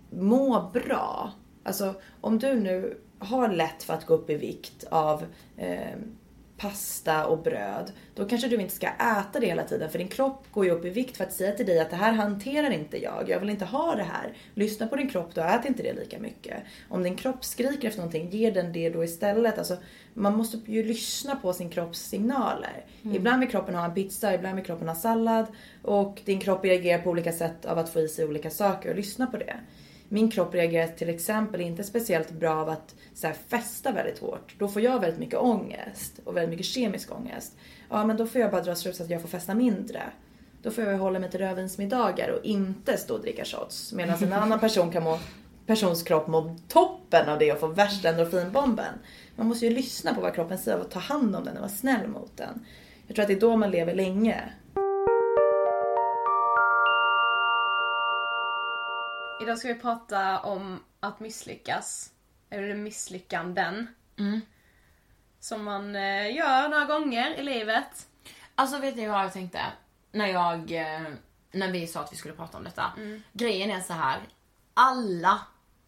må 0.09 0.69
bra. 0.73 1.31
Alltså 1.63 1.93
om 2.21 2.39
du 2.39 2.55
nu 2.55 2.97
har 3.19 3.49
lätt 3.49 3.83
för 3.83 3.93
att 3.93 4.05
gå 4.05 4.13
upp 4.13 4.29
i 4.29 4.35
vikt 4.35 4.83
av 4.89 5.25
eh, 5.57 5.97
pasta 6.57 7.25
och 7.25 7.43
bröd. 7.43 7.91
Då 8.15 8.25
kanske 8.25 8.47
du 8.47 8.55
inte 8.55 8.75
ska 8.75 8.87
äta 8.87 9.39
det 9.39 9.45
hela 9.45 9.63
tiden 9.63 9.89
för 9.89 9.97
din 9.97 10.07
kropp 10.07 10.43
går 10.51 10.65
ju 10.65 10.71
upp 10.71 10.85
i 10.85 10.89
vikt 10.89 11.17
för 11.17 11.23
att 11.23 11.33
säga 11.33 11.51
till 11.51 11.65
dig 11.65 11.79
att 11.79 11.89
det 11.89 11.95
här 11.95 12.13
hanterar 12.13 12.69
inte 12.69 13.03
jag. 13.03 13.29
Jag 13.29 13.39
vill 13.39 13.49
inte 13.49 13.65
ha 13.65 13.95
det 13.95 14.03
här. 14.03 14.33
Lyssna 14.53 14.87
på 14.87 14.95
din 14.95 15.09
kropp 15.09 15.35
då, 15.35 15.41
ät 15.41 15.65
inte 15.65 15.83
det 15.83 15.93
lika 15.93 16.19
mycket. 16.19 16.63
Om 16.89 17.03
din 17.03 17.15
kropp 17.15 17.45
skriker 17.45 17.87
efter 17.87 17.99
någonting, 17.99 18.29
ge 18.29 18.51
den 18.51 18.73
det 18.73 18.89
då 18.89 19.03
istället. 19.03 19.57
Alltså, 19.57 19.77
man 20.13 20.37
måste 20.37 20.57
ju 20.65 20.83
lyssna 20.83 21.35
på 21.35 21.53
sin 21.53 21.69
kropps 21.69 21.99
signaler. 21.99 22.85
Mm. 23.03 23.15
Ibland 23.15 23.39
vill 23.39 23.49
kroppen 23.49 23.75
ha 23.75 23.85
en 23.85 23.93
pizza, 23.93 24.33
ibland 24.33 24.55
vill 24.55 24.65
kroppen 24.65 24.87
ha 24.87 24.95
sallad. 24.95 25.45
Och 25.81 26.21
din 26.25 26.39
kropp 26.39 26.65
reagerar 26.65 27.01
på 27.01 27.09
olika 27.09 27.31
sätt 27.31 27.65
av 27.65 27.77
att 27.77 27.89
få 27.89 27.99
i 27.99 28.07
sig 28.07 28.25
olika 28.25 28.49
saker 28.49 28.89
och 28.89 28.95
lyssna 28.95 29.27
på 29.27 29.37
det. 29.37 29.55
Min 30.09 30.31
kropp 30.31 30.53
reagerar 30.53 30.87
till 30.87 31.09
exempel 31.09 31.61
inte 31.61 31.83
speciellt 31.83 32.31
bra 32.31 32.55
av 32.55 32.69
att 32.69 32.95
så 33.13 33.27
här, 33.27 33.35
festa 33.47 33.91
väldigt 33.91 34.19
hårt. 34.19 34.55
Då 34.59 34.67
får 34.67 34.81
jag 34.81 34.99
väldigt 34.99 35.19
mycket 35.19 35.39
ångest 35.39 36.19
och 36.23 36.37
väldigt 36.37 36.49
mycket 36.49 36.65
kemisk 36.65 37.11
ångest. 37.11 37.57
Ja 37.89 38.05
men 38.05 38.17
då 38.17 38.27
får 38.27 38.41
jag 38.41 38.51
bara 38.51 38.61
dra 38.61 38.75
slutsatsen 38.75 39.05
att 39.05 39.11
jag 39.11 39.21
får 39.21 39.27
festa 39.27 39.55
mindre. 39.55 40.03
Då 40.61 40.71
får 40.71 40.83
jag 40.83 40.97
hålla 40.97 41.19
mig 41.19 41.31
till 41.31 41.39
rödvinsmiddagar 41.39 42.29
och 42.29 42.45
inte 42.45 42.97
stå 42.97 43.13
och 43.13 43.21
dricka 43.21 43.45
shots. 43.45 43.93
Medan 43.93 44.23
en 44.23 44.33
annan 44.33 44.59
person 44.59 44.91
kan 44.91 45.03
må, 45.03 45.19
persons 45.65 46.03
kropp 46.03 46.27
må 46.27 46.57
toppen 46.67 47.29
av 47.29 47.39
det 47.39 47.51
och 47.51 47.59
få 47.59 47.67
värsta 47.67 48.09
endorfinbomben. 48.09 48.93
Man 49.35 49.47
måste 49.47 49.65
ju 49.65 49.75
lyssna 49.75 50.13
på 50.13 50.21
vad 50.21 50.35
kroppen 50.35 50.57
säger 50.57 50.79
och 50.79 50.91
ta 50.91 50.99
hand 50.99 51.35
om 51.35 51.43
den 51.43 51.53
och 51.53 51.61
vara 51.61 51.69
snäll 51.69 52.07
mot 52.07 52.37
den. 52.37 52.65
Jag 53.07 53.15
tror 53.15 53.23
att 53.23 53.27
det 53.27 53.33
är 53.33 53.39
då 53.39 53.55
man 53.55 53.71
lever 53.71 53.95
länge. 53.95 54.43
Idag 59.41 59.57
ska 59.57 59.67
vi 59.67 59.75
prata 59.75 60.39
om 60.39 60.79
att 60.99 61.19
misslyckas. 61.19 62.11
Eller 62.49 62.75
misslyckanden. 62.75 63.87
Mm. 64.19 64.41
Som 65.39 65.63
man 65.63 65.95
eh, 65.95 66.35
gör 66.35 66.69
några 66.69 66.85
gånger 66.85 67.35
i 67.39 67.43
livet. 67.43 68.07
Alltså 68.55 68.77
vet 68.79 68.95
ni 68.95 69.07
vad 69.07 69.23
jag 69.23 69.33
tänkte? 69.33 69.59
När 70.11 70.27
jag, 70.27 70.71
eh, 70.71 71.13
när 71.51 71.71
vi 71.71 71.87
sa 71.87 71.99
att 71.99 72.11
vi 72.13 72.17
skulle 72.17 72.33
prata 72.33 72.57
om 72.57 72.63
detta. 72.63 72.91
Mm. 72.97 73.23
Grejen 73.33 73.71
är 73.71 73.81
så 73.81 73.93
här. 73.93 74.19
Alla 74.73 75.39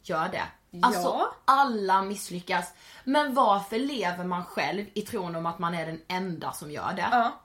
gör 0.02 0.30
det. 0.30 0.43
Alltså 0.84 1.08
Ja. 1.08 1.36
alla 1.45 2.02
misslyckas. 2.02 2.74
Men 3.04 3.34
varför 3.34 3.80
lever 3.80 4.24
man 4.24 4.45
själv 4.45 4.86
i 4.93 5.02
tron 5.02 5.36
om 5.36 5.45
att 5.45 5.60
man 5.60 5.74
är 5.74 5.86
den 5.86 6.02
enda 6.08 6.52
som 6.52 6.72
gör 6.72 6.93
det? 6.93 7.08
Ja. 7.12 7.39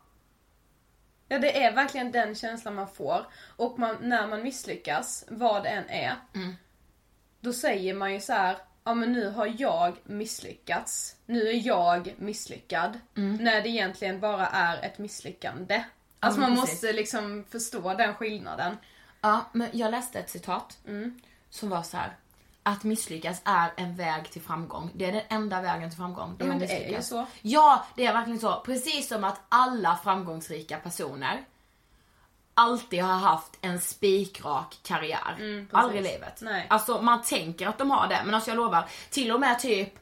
Ja, 1.33 1.39
det 1.39 1.63
är 1.65 1.73
verkligen 1.73 2.13
den 2.13 2.35
känslan 2.35 2.75
man 2.75 2.89
får. 2.89 3.27
Och 3.57 3.79
man, 3.79 3.97
när 4.01 4.27
man 4.27 4.43
misslyckas, 4.43 5.25
vad 5.29 5.63
det 5.63 5.69
än 5.69 5.89
är, 5.91 6.17
Mm. 6.35 6.57
då 7.41 7.53
säger 7.53 7.95
man 7.95 8.13
ju 8.15 8.21
så 8.21 8.33
här. 8.33 8.57
Ja 8.85 8.95
men 8.95 9.13
nu 9.13 9.29
har 9.31 9.55
jag 9.59 9.97
misslyckats. 10.05 11.17
Nu 11.27 11.49
är 11.49 11.67
jag 11.67 12.15
misslyckad. 12.19 13.01
Mm. 13.17 13.37
När 13.37 13.63
det 13.63 13.69
egentligen 13.69 14.21
bara 14.21 14.47
är 14.47 14.83
ett 14.83 14.99
misslyckande. 14.99 15.85
Alltså 16.21 16.41
men 16.41 16.51
man 16.51 16.59
precis. 16.61 16.75
måste 16.83 16.93
liksom 16.93 17.45
förstå 17.51 17.95
den 17.95 18.15
skillnaden. 18.15 18.77
Ja, 19.21 19.45
men 19.53 19.69
jag 19.73 19.91
läste 19.91 20.19
ett 20.19 20.31
citat 20.31 20.79
Mm. 20.87 21.21
som 21.51 21.69
var 21.69 21.83
så 21.83 21.97
här. 21.97 22.17
Att 22.63 22.85
misslyckas 22.85 23.43
är 23.45 23.73
en 23.77 23.97
väg 23.97 24.31
till 24.31 24.43
framgång. 24.43 24.91
Det 24.95 25.05
är 25.05 25.13
den 25.13 25.23
enda 25.29 25.61
vägen 25.61 25.91
till 25.91 25.97
framgång. 25.97 26.37
Ja, 26.39 26.47
men 26.47 26.59
det 26.59 26.87
är 26.87 26.97
ju 26.97 27.03
så. 27.03 27.27
Ja, 27.43 27.87
det 27.97 28.07
är 28.07 28.13
verkligen 28.13 28.41
så. 28.41 28.61
Precis 28.61 29.09
som 29.09 29.25
att 29.25 29.41
alla 29.49 29.99
framgångsrika 30.05 30.77
personer 30.77 31.45
alltid 32.55 33.03
har 33.03 33.15
haft 33.15 33.59
en 33.61 33.81
spikrak 33.81 34.79
karriär. 34.83 35.37
Mm, 35.39 35.67
precis. 35.67 35.75
Aldrig 35.75 36.01
i 36.01 36.13
livet. 36.13 36.39
Nej. 36.43 36.67
Alltså 36.71 37.03
man 37.03 37.23
tänker 37.23 37.67
att 37.67 37.79
de 37.79 37.91
har 37.91 38.09
det, 38.09 38.23
men 38.25 38.35
alltså 38.35 38.51
jag 38.51 38.57
lovar. 38.57 38.85
Till 39.11 39.33
och 39.33 39.41
med 39.41 39.59
typ 39.59 39.99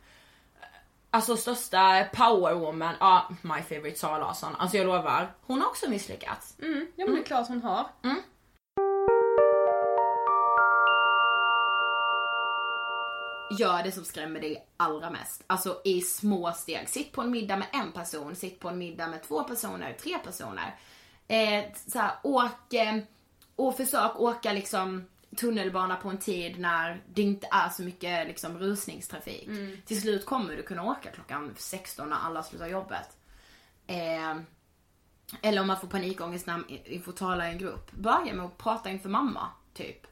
Alltså 1.13 1.37
största 1.37 2.05
powerwoman, 2.13 2.95
ja 3.01 3.31
my 3.43 3.63
favorite 3.63 3.99
Sara 3.99 4.19
Larsson. 4.19 4.57
Alltså 4.59 4.77
jag 4.77 4.87
lovar, 4.87 5.33
hon 5.47 5.61
har 5.61 5.69
också 5.69 5.91
misslyckats. 5.91 6.57
Mm, 6.63 6.87
ja 6.97 7.07
men 7.07 7.15
det 7.15 7.21
är 7.21 7.25
klart 7.25 7.49
hon 7.49 7.63
har. 7.63 7.87
Gör 13.59 13.83
det 13.83 13.93
som 13.93 14.05
skrämmer 14.05 14.41
dig 14.41 14.67
allra 14.77 15.11
mest. 15.11 15.45
Alltså 15.47 15.81
i 15.85 16.01
små 16.01 16.53
steg. 16.53 16.89
Sitt 16.89 17.13
på 17.13 17.21
en 17.21 17.31
middag 17.31 17.57
med 17.57 17.69
en 17.73 17.93
person, 17.93 18.37
sitt 18.37 18.61
på 18.61 18.69
en 18.69 18.79
middag 18.79 19.07
med 19.07 19.23
två 19.23 19.45
personer, 19.45 19.97
tre 20.01 20.19
personer. 20.19 20.77
Eh, 21.29 21.65
så 21.87 21.99
här, 21.99 22.13
åk 22.23 22.75
eh, 22.75 22.97
och 23.57 23.77
försök 23.77 24.21
åka 24.21 24.53
liksom 24.53 25.05
tunnelbana 25.37 25.97
på 25.97 26.09
en 26.09 26.19
tid 26.19 26.59
när 26.59 27.03
det 27.15 27.23
inte 27.23 27.49
är 27.51 27.69
så 27.69 27.83
mycket 27.83 28.27
liksom 28.27 28.59
rusningstrafik. 28.59 29.47
Mm. 29.47 29.77
Till 29.87 30.01
slut 30.01 30.27
kommer 30.27 30.57
du 30.57 30.63
kunna 30.63 30.85
åka 30.85 31.11
klockan 31.11 31.55
16 31.57 32.09
när 32.09 32.17
alla 32.17 32.43
slutar 32.43 32.67
jobbet. 32.67 33.17
Eh, 33.87 34.37
eller 35.43 35.61
om 35.61 35.67
man 35.67 35.81
får 35.81 35.89
panikångest 35.89 36.47
när 36.47 36.57
man 36.57 37.03
får 37.05 37.13
tala 37.13 37.49
i 37.49 37.53
en 37.53 37.59
grupp. 37.59 37.93
Börja 37.93 38.35
med 38.35 38.47
att 38.47 38.59
prata 38.59 38.91
inför 38.91 39.09
mamma, 39.09 39.49
typ. 39.75 40.07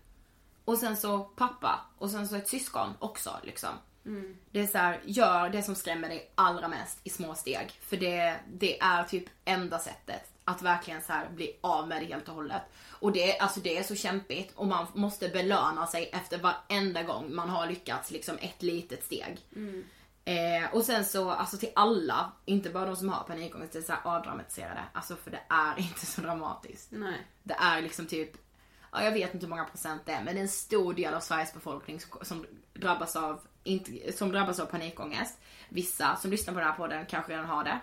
Och 0.69 0.79
sen 0.79 0.97
så 0.97 1.19
pappa. 1.19 1.81
Och 1.99 2.11
sen 2.11 2.29
så 2.29 2.37
ett 2.37 2.49
syskon 2.49 2.95
också 2.99 3.31
liksom. 3.43 3.71
Mm. 4.07 4.37
Det 4.51 4.61
är 4.61 4.66
så 4.66 4.79
här, 4.79 5.01
gör 5.05 5.49
det 5.49 5.62
som 5.62 5.75
skrämmer 5.75 6.09
dig 6.09 6.31
allra 6.35 6.69
mest 6.69 6.99
i 7.05 7.11
små 7.11 7.35
steg. 7.35 7.71
För 7.81 7.97
det, 7.97 8.37
det 8.53 8.81
är 8.81 9.05
typ 9.05 9.25
enda 9.45 9.79
sättet 9.79 10.33
att 10.45 10.62
verkligen 10.62 11.03
så 11.03 11.12
här 11.12 11.29
bli 11.31 11.59
av 11.61 11.89
med 11.89 12.03
det 12.03 12.07
helt 12.07 12.29
och 12.29 12.35
hållet. 12.35 12.62
Och 12.91 13.12
det, 13.12 13.39
alltså 13.39 13.61
det 13.61 13.79
är 13.79 13.83
så 13.83 13.95
kämpigt 13.95 14.53
och 14.55 14.66
man 14.66 14.87
måste 14.95 15.29
belöna 15.29 15.87
sig 15.87 16.11
efter 16.12 16.39
varenda 16.39 17.03
gång 17.03 17.35
man 17.35 17.49
har 17.49 17.66
lyckats 17.66 18.11
liksom 18.11 18.39
ett 18.41 18.62
litet 18.62 19.05
steg. 19.05 19.39
Mm. 19.57 19.85
Eh, 20.25 20.75
och 20.75 20.85
sen 20.85 21.05
så, 21.05 21.31
alltså 21.31 21.57
till 21.59 21.73
alla, 21.75 22.33
inte 22.45 22.71
bara 22.71 22.87
de 22.87 22.97
som 22.97 23.09
har 23.09 23.25
panikångest, 23.25 23.73
det 23.73 23.79
är 23.79 23.83
så 23.83 23.93
här 23.93 24.16
avdramatiserade. 24.16 24.85
Alltså 24.93 25.16
för 25.16 25.31
det 25.31 25.43
är 25.49 25.79
inte 25.79 26.07
så 26.07 26.21
dramatiskt. 26.21 26.89
Nej. 26.91 27.27
Det 27.43 27.55
är 27.55 27.83
liksom 27.83 28.07
typ, 28.07 28.47
ja, 28.93 29.03
jag 29.03 29.12
vet 29.12 29.34
inte 29.34 29.47
hur 29.47 29.51
många 29.51 29.64
procent 29.64 30.03
det 30.07 30.12
är, 30.12 30.22
men 30.22 30.34
det 30.34 30.41
är 30.41 30.43
en 30.43 30.49
stor 30.49 30.95
del 30.95 31.14
av 31.14 31.20
Sveriges 31.20 31.55
befolkning 31.55 32.01
som, 32.22 32.47
drabbas 32.74 33.16
av, 33.16 33.41
inte, 33.64 34.12
som 34.12 34.32
drabbas 34.32 34.61
av 34.61 34.66
panikångest. 34.66 35.39
Vissa 35.68 36.16
som 36.16 36.30
lyssnar 36.30 36.55
på 36.55 36.61
den 36.61 36.68
här 36.68 36.76
podden 36.76 37.07
kanske 37.07 37.32
redan 37.32 37.47
har 37.47 37.64
det. 37.64 37.78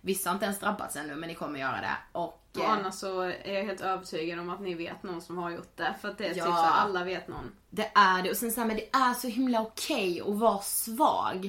Vissa 0.00 0.30
har 0.30 0.34
inte 0.34 0.44
ens 0.44 0.60
drabbats 0.60 0.96
ännu, 0.96 1.14
men 1.16 1.28
ni 1.28 1.34
kommer 1.34 1.60
göra 1.60 1.80
det. 1.80 1.96
Och, 2.12 2.24
Och 2.54 2.60
eh, 2.60 2.70
annars 2.70 2.94
så 2.94 3.20
är 3.20 3.52
jag 3.54 3.64
helt 3.64 3.80
övertygad 3.80 4.38
om 4.38 4.50
att 4.50 4.60
ni 4.60 4.74
vet 4.74 5.02
någon 5.02 5.22
som 5.22 5.38
har 5.38 5.50
gjort 5.50 5.76
det. 5.76 5.94
För 6.00 6.08
att 6.08 6.18
det 6.18 6.24
är 6.24 6.28
typ 6.28 6.38
Ja. 6.38 6.44
så 6.44 6.52
här, 6.52 6.70
alla 6.70 7.04
vet 7.04 7.28
någon. 7.28 7.52
Det 7.70 7.90
är 7.94 8.22
det. 8.22 8.30
Och 8.30 8.36
sen 8.36 8.52
så 8.52 8.60
här, 8.60 8.68
men 8.68 8.76
det 8.76 8.88
är 8.92 9.14
så 9.14 9.28
himla 9.28 9.60
okej 9.62 10.20
att 10.20 10.34
vara 10.34 10.58
svag. 10.60 11.44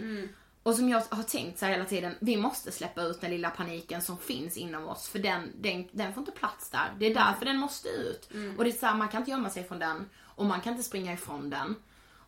Och 0.65 0.75
som 0.75 0.89
jag 0.89 1.01
har 1.09 1.23
tänkt 1.23 1.59
så 1.59 1.65
hela 1.65 1.85
tiden, 1.85 2.15
vi 2.19 2.37
måste 2.37 2.71
släppa 2.71 3.01
ut 3.01 3.21
den 3.21 3.31
lilla 3.31 3.49
paniken 3.49 4.01
som 4.01 4.17
finns 4.17 4.57
inom 4.57 4.87
oss. 4.87 5.07
För 5.09 5.19
den, 5.19 5.51
den, 5.55 5.87
den 5.91 6.13
får 6.13 6.21
inte 6.21 6.31
plats 6.31 6.69
där. 6.69 6.93
Det 6.99 7.05
är 7.05 7.11
Mm. 7.11 7.23
därför 7.23 7.45
den 7.45 7.57
måste 7.57 7.89
ut. 7.89 8.29
Mm. 8.33 8.57
Och 8.57 8.63
det 8.63 8.69
är 8.69 8.71
så 8.71 8.85
här, 8.85 8.95
man 8.95 9.07
kan 9.07 9.21
inte 9.21 9.31
gömma 9.31 9.49
sig 9.49 9.63
från 9.63 9.79
den. 9.79 10.09
Och 10.23 10.45
man 10.45 10.61
kan 10.61 10.71
inte 10.73 10.83
springa 10.83 11.13
ifrån 11.13 11.49
den. 11.49 11.75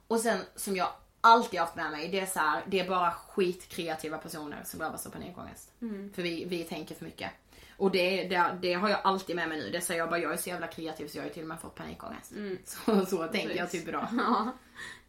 Och 0.08 0.20
sen 0.20 0.40
som 0.56 0.76
jag 0.76 0.88
alltid 1.22 1.60
haft 1.60 1.76
med 1.76 1.92
mig, 1.92 2.08
det 2.10 2.20
är 2.20 2.26
så 2.26 2.40
här, 2.40 2.64
det 2.68 2.80
är 2.80 2.90
bara 2.90 3.12
skitkreativa 3.12 4.18
personer 4.18 4.62
som 4.66 4.80
drabbas 4.80 5.06
av 5.06 5.10
panikångest. 5.10 5.72
Mm. 5.82 6.14
För 6.14 6.22
vi, 6.22 6.46
vi 6.46 6.64
tänker 6.64 6.96
för 6.96 7.06
mycket. 7.06 7.32
Och 7.78 7.92
det, 7.92 8.24
det, 8.28 8.58
det 8.62 8.74
har 8.74 8.90
jag 8.90 9.00
alltid 9.04 9.36
med 9.36 9.50
mig 9.50 9.58
nu. 9.60 9.70
Det 9.70 9.82
säger 9.82 10.00
jag 10.02 10.10
bara, 10.10 10.20
jag 10.20 10.34
är 10.34 10.38
så 10.38 10.50
jävla 10.50 10.68
kreativ 10.68 11.08
så 11.08 11.18
jag 11.18 11.24
har 11.24 11.30
till 11.30 11.42
och 11.44 11.48
med 11.50 11.62
fått 11.62 11.76
panikångest. 11.76 12.34
Så, 12.86 13.06
så 13.06 13.28
tänker 13.28 13.56
jag 13.58 13.72
typ 13.72 13.88
idag. 13.88 14.08
Ja, 14.18 14.52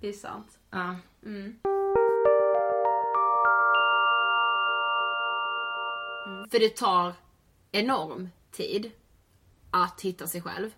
det 0.01 0.09
är 0.09 0.13
sant. 0.13 0.59
Ja. 0.71 0.97
Mm. 1.25 1.59
För 6.51 6.59
det 6.59 6.77
tar 6.77 7.15
enorm 7.73 8.29
tid 8.51 8.91
att 9.71 10.01
hitta 10.01 10.27
sig 10.27 10.43
själv. 10.43 10.71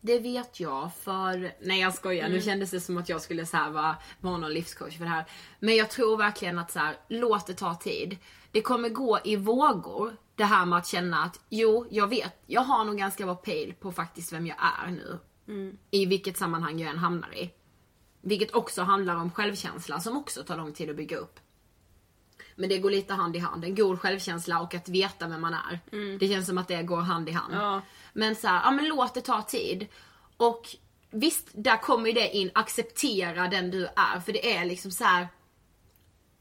Det 0.00 0.18
vet 0.18 0.60
jag 0.60 0.94
för, 0.94 1.52
nej 1.60 1.80
jag 1.80 1.94
skojar, 1.94 2.24
nu 2.28 2.34
Mm. 2.34 2.42
kändes 2.42 2.70
det 2.70 2.80
som 2.80 2.98
att 2.98 3.08
jag 3.08 3.22
skulle 3.22 3.46
så 3.46 3.56
här 3.56 3.70
vara, 3.70 3.96
vara 4.20 4.36
någon 4.36 4.52
livscoach 4.54 4.96
för 4.98 5.04
det 5.04 5.10
här. 5.10 5.24
Men 5.60 5.76
jag 5.76 5.90
tror 5.90 6.16
verkligen 6.16 6.58
att 6.58 6.70
så 6.70 6.78
här, 6.78 6.96
låt 7.08 7.46
det 7.46 7.54
ta 7.54 7.74
tid. 7.74 8.18
Det 8.52 8.62
kommer 8.62 8.88
gå 8.88 9.18
i 9.24 9.36
vågor, 9.36 10.16
det 10.34 10.44
här 10.44 10.66
med 10.66 10.78
att 10.78 10.86
känna 10.86 11.22
att 11.24 11.40
jo, 11.48 11.86
jag 11.90 12.06
vet, 12.08 12.42
jag 12.46 12.60
har 12.60 12.84
nog 12.84 12.98
ganska 12.98 13.24
bra 13.24 13.34
pejl 13.34 13.74
på 13.80 13.92
faktiskt 13.92 14.32
vem 14.32 14.46
jag 14.46 14.56
är 14.86 14.90
nu. 14.90 15.18
Mm. 15.48 15.78
I 15.90 16.06
vilket 16.06 16.36
sammanhang 16.36 16.78
jag 16.80 16.90
än 16.90 16.98
hamnar 16.98 17.34
i. 17.38 17.50
Vilket 18.20 18.54
också 18.54 18.82
handlar 18.82 19.16
om 19.16 19.30
självkänsla 19.30 20.00
som 20.00 20.16
också 20.16 20.42
tar 20.42 20.56
lång 20.56 20.72
tid 20.72 20.90
att 20.90 20.96
bygga 20.96 21.16
upp. 21.16 21.40
Men 22.54 22.68
det 22.68 22.78
går 22.78 22.90
lite 22.90 23.14
hand 23.14 23.36
i 23.36 23.38
hand. 23.38 23.64
En 23.64 23.74
god 23.74 24.00
självkänsla 24.00 24.60
och 24.60 24.74
att 24.74 24.88
veta 24.88 25.28
vem 25.28 25.40
man 25.40 25.54
är. 25.54 25.80
Mm. 25.92 26.18
Det 26.18 26.28
känns 26.28 26.46
som 26.46 26.58
att 26.58 26.68
det 26.68 26.82
går 26.82 27.00
hand 27.00 27.28
i 27.28 27.32
hand. 27.32 27.54
Ja. 27.54 27.82
Men 28.12 28.36
så 28.36 28.48
här, 28.48 28.62
ja 28.64 28.70
men 28.70 28.88
låt 28.88 29.14
det 29.14 29.20
ta 29.20 29.42
tid. 29.42 29.86
Och 30.36 30.76
visst, 31.10 31.48
där 31.52 31.76
kommer 31.76 32.06
ju 32.06 32.12
det 32.12 32.36
in, 32.36 32.50
acceptera 32.54 33.48
den 33.48 33.70
du 33.70 33.86
är. 33.86 34.20
För 34.20 34.32
det 34.32 34.56
är 34.56 34.64
liksom 34.64 34.90
så 34.90 35.04
här. 35.04 35.28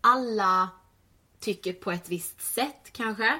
Alla 0.01 0.69
tycker 1.39 1.73
på 1.73 1.91
ett 1.91 2.09
visst 2.09 2.41
sätt 2.41 2.89
kanske. 2.91 3.39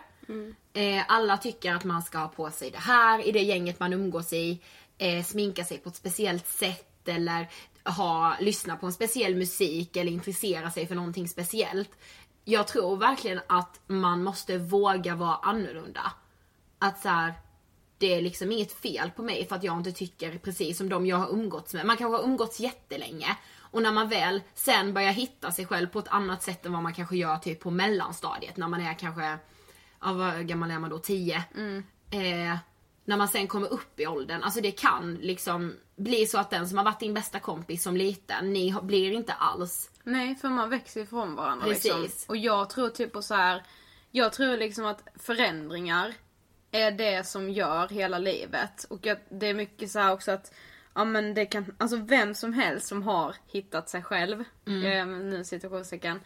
Eh, 0.74 1.03
alla 1.07 1.38
tycker 1.38 1.74
att 1.74 1.84
man 1.84 2.03
ska 2.03 2.17
ha 2.17 2.28
på 2.28 2.51
sig 2.51 2.71
det 2.71 2.78
här 2.78 3.28
i 3.28 3.32
det 3.32 3.41
gänget 3.41 3.80
man 3.80 3.93
umgås 3.93 4.34
i. 4.34 4.59
Eh, 4.97 5.24
sminka 5.24 5.63
sig 5.63 5.78
på 5.78 5.89
ett 5.89 5.95
speciellt 5.95 6.47
sätt 6.47 7.07
eller 7.07 7.47
ha, 7.86 8.36
lyssna 8.39 8.76
på 8.76 8.86
en 8.86 8.93
speciell 8.93 9.36
musik 9.36 9.95
eller 9.95 10.11
intressera 10.11 10.71
sig 10.71 10.88
för 10.88 10.95
någonting 10.95 11.28
speciellt. 11.28 11.91
Jag 12.45 12.67
tror 12.67 12.97
verkligen 12.97 13.39
att 13.47 13.79
man 13.87 14.23
måste 14.23 14.57
våga 14.57 15.15
vara 15.15 15.35
annorlunda. 15.35 16.13
Att 16.79 17.01
så 17.01 17.09
här, 17.09 17.33
det 17.97 18.13
är 18.13 18.21
liksom 18.21 18.51
inget 18.51 18.71
fel 18.71 19.11
på 19.11 19.23
mig 19.23 19.47
för 19.47 19.55
att 19.55 19.63
jag 19.63 19.77
inte 19.77 19.91
tycker 19.91 20.37
precis 20.37 20.77
som 20.77 20.89
de 20.89 21.05
jag 21.05 21.17
har 21.17 21.29
umgåtts 21.29 21.73
med. 21.73 21.85
Man 21.85 21.97
kanske 21.97 22.17
har 22.17 22.23
umgåtts 22.23 22.59
jättelänge 22.59 23.37
och 23.59 23.81
när 23.81 23.91
man 23.91 24.09
väl 24.09 24.41
sen 24.53 24.93
börjar 24.93 25.11
hitta 25.11 25.51
sig 25.51 25.65
själv 25.65 25.87
på 25.87 25.99
ett 25.99 26.07
annat 26.07 26.43
sätt 26.43 26.65
än 26.65 26.73
vad 26.73 26.83
man 26.83 26.93
kanske 26.93 27.17
gör 27.17 27.37
typ 27.37 27.59
på 27.59 27.71
mellanstadiet 27.71 28.57
när 28.57 28.67
man 28.67 28.81
är 28.81 28.93
kanske, 28.93 29.37
ja 30.01 30.13
vad 30.13 30.47
gammal 30.47 30.71
är 30.71 30.79
man 30.79 30.89
då? 30.89 30.99
10? 30.99 31.43
Eh, 32.11 32.57
när 33.05 33.17
man 33.17 33.27
sen 33.27 33.47
kommer 33.47 33.73
upp 33.73 33.99
i 33.99 34.07
åldern, 34.07 34.43
alltså 34.43 34.61
det 34.61 34.71
kan 34.71 35.15
liksom 35.15 35.75
bli 35.95 36.25
så 36.25 36.37
att 36.37 36.49
den 36.49 36.69
som 36.69 36.77
har 36.77 36.85
varit 36.85 36.99
din 36.99 37.13
bästa 37.13 37.39
kompis 37.39 37.83
som 37.83 37.97
liten, 37.97 38.53
ni 38.53 38.75
blir 38.81 39.11
inte 39.11 39.33
alls 39.33 39.89
Nej, 40.03 40.35
för 40.35 40.49
man 40.49 40.69
växer 40.69 41.01
ifrån 41.01 41.35
varandra 41.35 41.65
Precis. 41.65 41.83
liksom. 41.85 42.25
Och 42.27 42.37
jag 42.37 42.69
tror 42.69 42.89
typ 42.89 43.13
på 43.13 43.21
så 43.21 43.35
här. 43.35 43.63
Jag 44.11 44.33
tror 44.33 44.57
liksom 44.57 44.85
att 44.85 45.03
förändringar 45.15 46.13
är 46.71 46.91
det 46.91 47.27
som 47.27 47.49
gör 47.49 47.87
hela 47.87 48.17
livet. 48.17 48.83
Och 48.89 49.05
jag, 49.05 49.17
det 49.29 49.47
är 49.47 49.53
mycket 49.53 49.91
så 49.91 49.99
här 49.99 50.11
också 50.13 50.31
att 50.31 50.53
Ja 50.95 51.05
men 51.05 51.33
det 51.33 51.45
kan, 51.45 51.75
alltså 51.77 51.97
vem 51.97 52.35
som 52.35 52.53
helst 52.53 52.87
som 52.87 53.03
har 53.03 53.35
hittat 53.47 53.89
sig 53.89 54.03
själv, 54.03 54.43
Mm. 54.67 54.85
eh, 54.85 55.17
nu 55.17 55.43
situationstecken, 55.43 56.19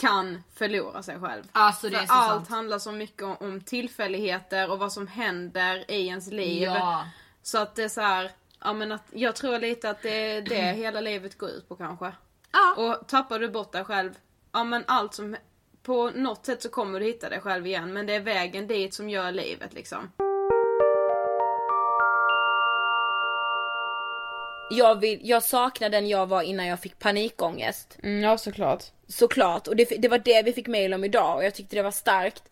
kan 0.00 0.42
förlora 0.54 1.02
sig 1.02 1.20
själv. 1.20 1.44
Alltså, 1.52 1.90
För 1.90 1.96
allt 1.96 2.08
sant. 2.08 2.48
handlar 2.48 2.78
så 2.78 2.92
mycket 2.92 3.22
om, 3.22 3.36
om 3.40 3.60
tillfälligheter 3.60 4.70
och 4.70 4.78
vad 4.78 4.92
som 4.92 5.06
händer 5.06 5.90
i 5.90 6.06
ens 6.06 6.30
liv. 6.30 6.62
Ja. 6.62 7.08
Så 7.42 7.58
att 7.58 7.74
det 7.74 7.84
är 7.84 7.88
så 7.88 8.00
här, 8.00 8.30
ja 8.60 8.72
men 8.72 8.92
att 8.92 9.04
jag 9.10 9.36
tror 9.36 9.58
lite 9.58 9.90
att 9.90 10.02
det 10.02 10.36
är 10.36 10.42
det 10.42 10.72
hela 10.76 11.00
livet 11.00 11.38
går 11.38 11.50
ut 11.50 11.68
på 11.68 11.76
kanske. 11.76 12.12
Ja. 12.52 12.74
Och 12.76 13.08
tappar 13.08 13.38
du 13.38 13.48
bort 13.48 13.72
dig 13.72 13.84
själv, 13.84 14.14
ja 14.52 14.64
men 14.64 14.84
allt 14.86 15.14
som, 15.14 15.36
på 15.82 16.10
något 16.10 16.46
sätt 16.46 16.62
så 16.62 16.68
kommer 16.68 17.00
du 17.00 17.06
hitta 17.06 17.28
dig 17.28 17.40
själv 17.40 17.66
igen 17.66 17.92
men 17.92 18.06
det 18.06 18.14
är 18.14 18.20
vägen 18.20 18.66
dit 18.66 18.94
som 18.94 19.10
gör 19.10 19.32
livet 19.32 19.72
liksom. 19.72 20.10
Jag, 24.70 25.00
vill, 25.00 25.20
jag 25.22 25.42
saknar 25.42 25.88
den 25.88 26.08
jag 26.08 26.26
var 26.26 26.42
innan 26.42 26.66
jag 26.66 26.80
fick 26.80 26.98
panikångest. 26.98 27.98
Mm, 28.02 28.22
ja 28.22 28.38
såklart. 28.38 28.84
Såklart, 29.08 29.68
och 29.68 29.76
det, 29.76 29.84
det 29.84 30.08
var 30.08 30.18
det 30.18 30.42
vi 30.42 30.52
fick 30.52 30.66
mail 30.66 30.94
om 30.94 31.04
idag 31.04 31.36
och 31.36 31.44
jag 31.44 31.54
tyckte 31.54 31.76
det 31.76 31.82
var 31.82 31.90
starkt. 31.90 32.42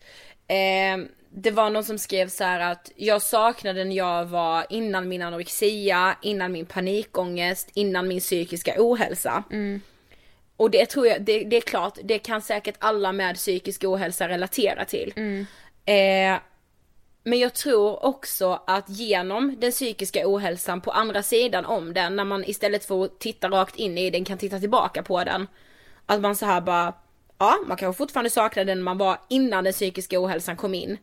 Eh, 0.47 1.07
det 1.29 1.51
var 1.51 1.69
någon 1.69 1.83
som 1.83 1.97
skrev 1.97 2.29
så 2.29 2.43
här 2.43 2.59
att 2.59 2.91
jag 2.95 3.21
saknar 3.21 3.73
den 3.73 3.91
jag 3.91 4.25
var 4.25 4.65
innan 4.69 5.07
min 5.07 5.21
anorexia, 5.21 6.17
innan 6.21 6.51
min 6.51 6.65
panikångest, 6.65 7.69
innan 7.73 8.07
min 8.07 8.19
psykiska 8.19 8.73
ohälsa. 8.77 9.43
Och 10.57 10.71
det 10.71 10.85
tror 10.85 11.07
jag, 11.07 11.21
det, 11.21 11.43
det 11.43 11.57
är 11.57 11.61
klart, 11.61 11.97
det 12.03 12.19
kan 12.19 12.41
säkert 12.41 12.75
alla 12.79 13.11
med 13.11 13.35
psykisk 13.35 13.83
ohälsa 13.83 14.29
relatera 14.29 14.85
till. 14.85 15.13
Eh, 15.85 16.39
men 17.27 17.39
jag 17.39 17.53
tror 17.53 18.05
också 18.05 18.61
att 18.67 18.89
genom 18.89 19.55
den 19.59 19.71
psykiska 19.71 20.21
ohälsan 20.25 20.81
på 20.81 20.91
andra 20.91 21.23
sidan 21.23 21.65
om 21.65 21.93
den, 21.93 22.15
när 22.15 22.23
man 22.23 22.43
istället 22.43 22.85
för 22.85 23.05
att 23.05 23.19
titta 23.19 23.49
rakt 23.49 23.75
in 23.75 23.97
i 23.97 24.09
den 24.09 24.25
kan 24.25 24.37
titta 24.37 24.59
tillbaka 24.59 25.03
på 25.03 25.23
den. 25.23 25.47
Att 26.05 26.21
man 26.21 26.35
så 26.35 26.45
här 26.45 26.61
bara, 26.61 26.93
ja 27.37 27.55
man 27.67 27.77
kanske 27.77 27.97
fortfarande 27.97 28.29
saknar 28.29 28.65
den 28.65 28.81
man 28.81 28.97
var 28.97 29.17
innan 29.27 29.63
den 29.63 29.73
psykiska 29.73 30.21
ohälsan 30.21 30.57
kom 30.57 30.73
in. 30.73 30.97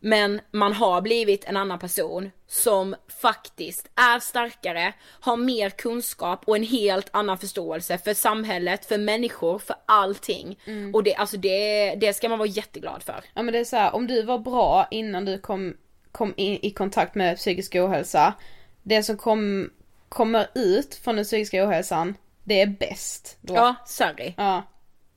Men 0.00 0.40
man 0.50 0.72
har 0.72 1.00
blivit 1.00 1.44
en 1.44 1.56
annan 1.56 1.78
person 1.78 2.30
som 2.46 2.96
faktiskt 3.22 3.90
är 3.94 4.18
starkare, 4.20 4.92
har 5.20 5.36
mer 5.36 5.70
kunskap 5.70 6.42
och 6.46 6.56
en 6.56 6.62
helt 6.62 7.08
annan 7.12 7.38
förståelse 7.38 7.98
för 7.98 8.14
samhället, 8.14 8.84
för 8.84 8.98
människor, 8.98 9.58
för 9.58 9.76
allting. 9.86 10.58
Och 10.94 11.02
det, 11.02 11.14
alltså 11.14 11.36
det, 11.36 11.94
det 11.94 12.12
ska 12.12 12.28
man 12.28 12.38
vara 12.38 12.48
jätteglad 12.48 13.02
för. 13.02 13.24
Ja 13.34 13.42
men 13.42 13.52
det 13.52 13.58
är 13.58 13.64
så 13.64 13.76
här, 13.76 13.94
om 13.94 14.06
du 14.06 14.22
var 14.22 14.38
bra 14.38 14.88
innan 14.90 15.24
du 15.24 15.38
kom, 15.38 15.76
kom 16.12 16.34
in 16.36 16.58
i 16.62 16.70
kontakt 16.70 17.14
med 17.14 17.36
psykisk 17.36 17.74
ohälsa. 17.74 18.34
Det 18.82 19.02
som 19.02 19.16
kom, 19.16 19.70
kommer 20.08 20.46
ut 20.54 20.94
från 20.94 21.16
den 21.16 21.24
psykiska 21.24 21.66
ohälsan 21.66 22.14
det 22.44 22.60
är 22.60 22.66
bäst 22.66 23.36
då. 23.40 23.54
Ja, 23.54 23.74
sorry. 23.86 24.34
Ja. 24.36 24.62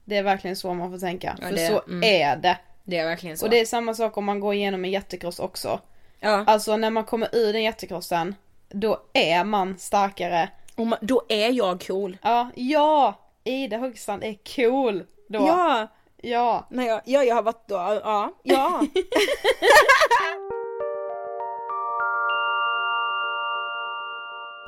Det 0.06 0.18
är 0.18 0.24
verkligen 0.24 0.56
så 0.56 0.74
man 0.74 0.92
får 0.92 0.98
tänka. 0.98 1.38
Ja, 1.42 1.48
För 1.48 1.56
det- 1.56 1.68
så 1.68 1.84
mm. 1.88 2.04
är 2.04 2.36
det. 2.36 2.58
Det 2.84 2.98
är 2.98 3.06
verkligen 3.06 3.38
så. 3.38 3.46
Och 3.46 3.50
det 3.50 3.60
är 3.60 3.66
samma 3.66 3.94
sak 3.94 4.18
om 4.18 4.26
man 4.26 4.40
går 4.40 4.54
igenom 4.54 4.86
en 4.86 4.92
jättekross 4.92 5.40
också. 5.40 5.80
Ja. 6.20 6.44
Alltså 6.48 6.78
när 6.78 6.90
man 6.90 7.04
kommer 7.04 7.36
ur 7.36 7.54
den 7.54 7.64
jättekrossen, 7.64 8.36
då 8.70 9.00
är 9.14 9.44
man 9.44 9.78
starkare. 9.78 10.50
Och 10.76 10.88
man, 10.88 11.00
då 11.02 11.26
är 11.30 11.52
jag 11.52 11.88
cool. 11.88 12.18
Ja, 12.22 12.50
ja! 12.56 13.20
Ida 13.44 13.78
Högstrand 13.78 14.24
är 14.24 14.38
cool 14.56 15.04
då. 15.30 15.40
Ja. 15.40 15.88
Ja. 16.22 16.68
Nej, 16.70 16.88
jag, 16.88 17.02
ja, 17.06 17.24
jag 17.24 17.36
har 17.36 17.44
varit 17.44 17.68
då, 17.68 17.76
ja. 17.76 18.34
Ja. 18.44 18.82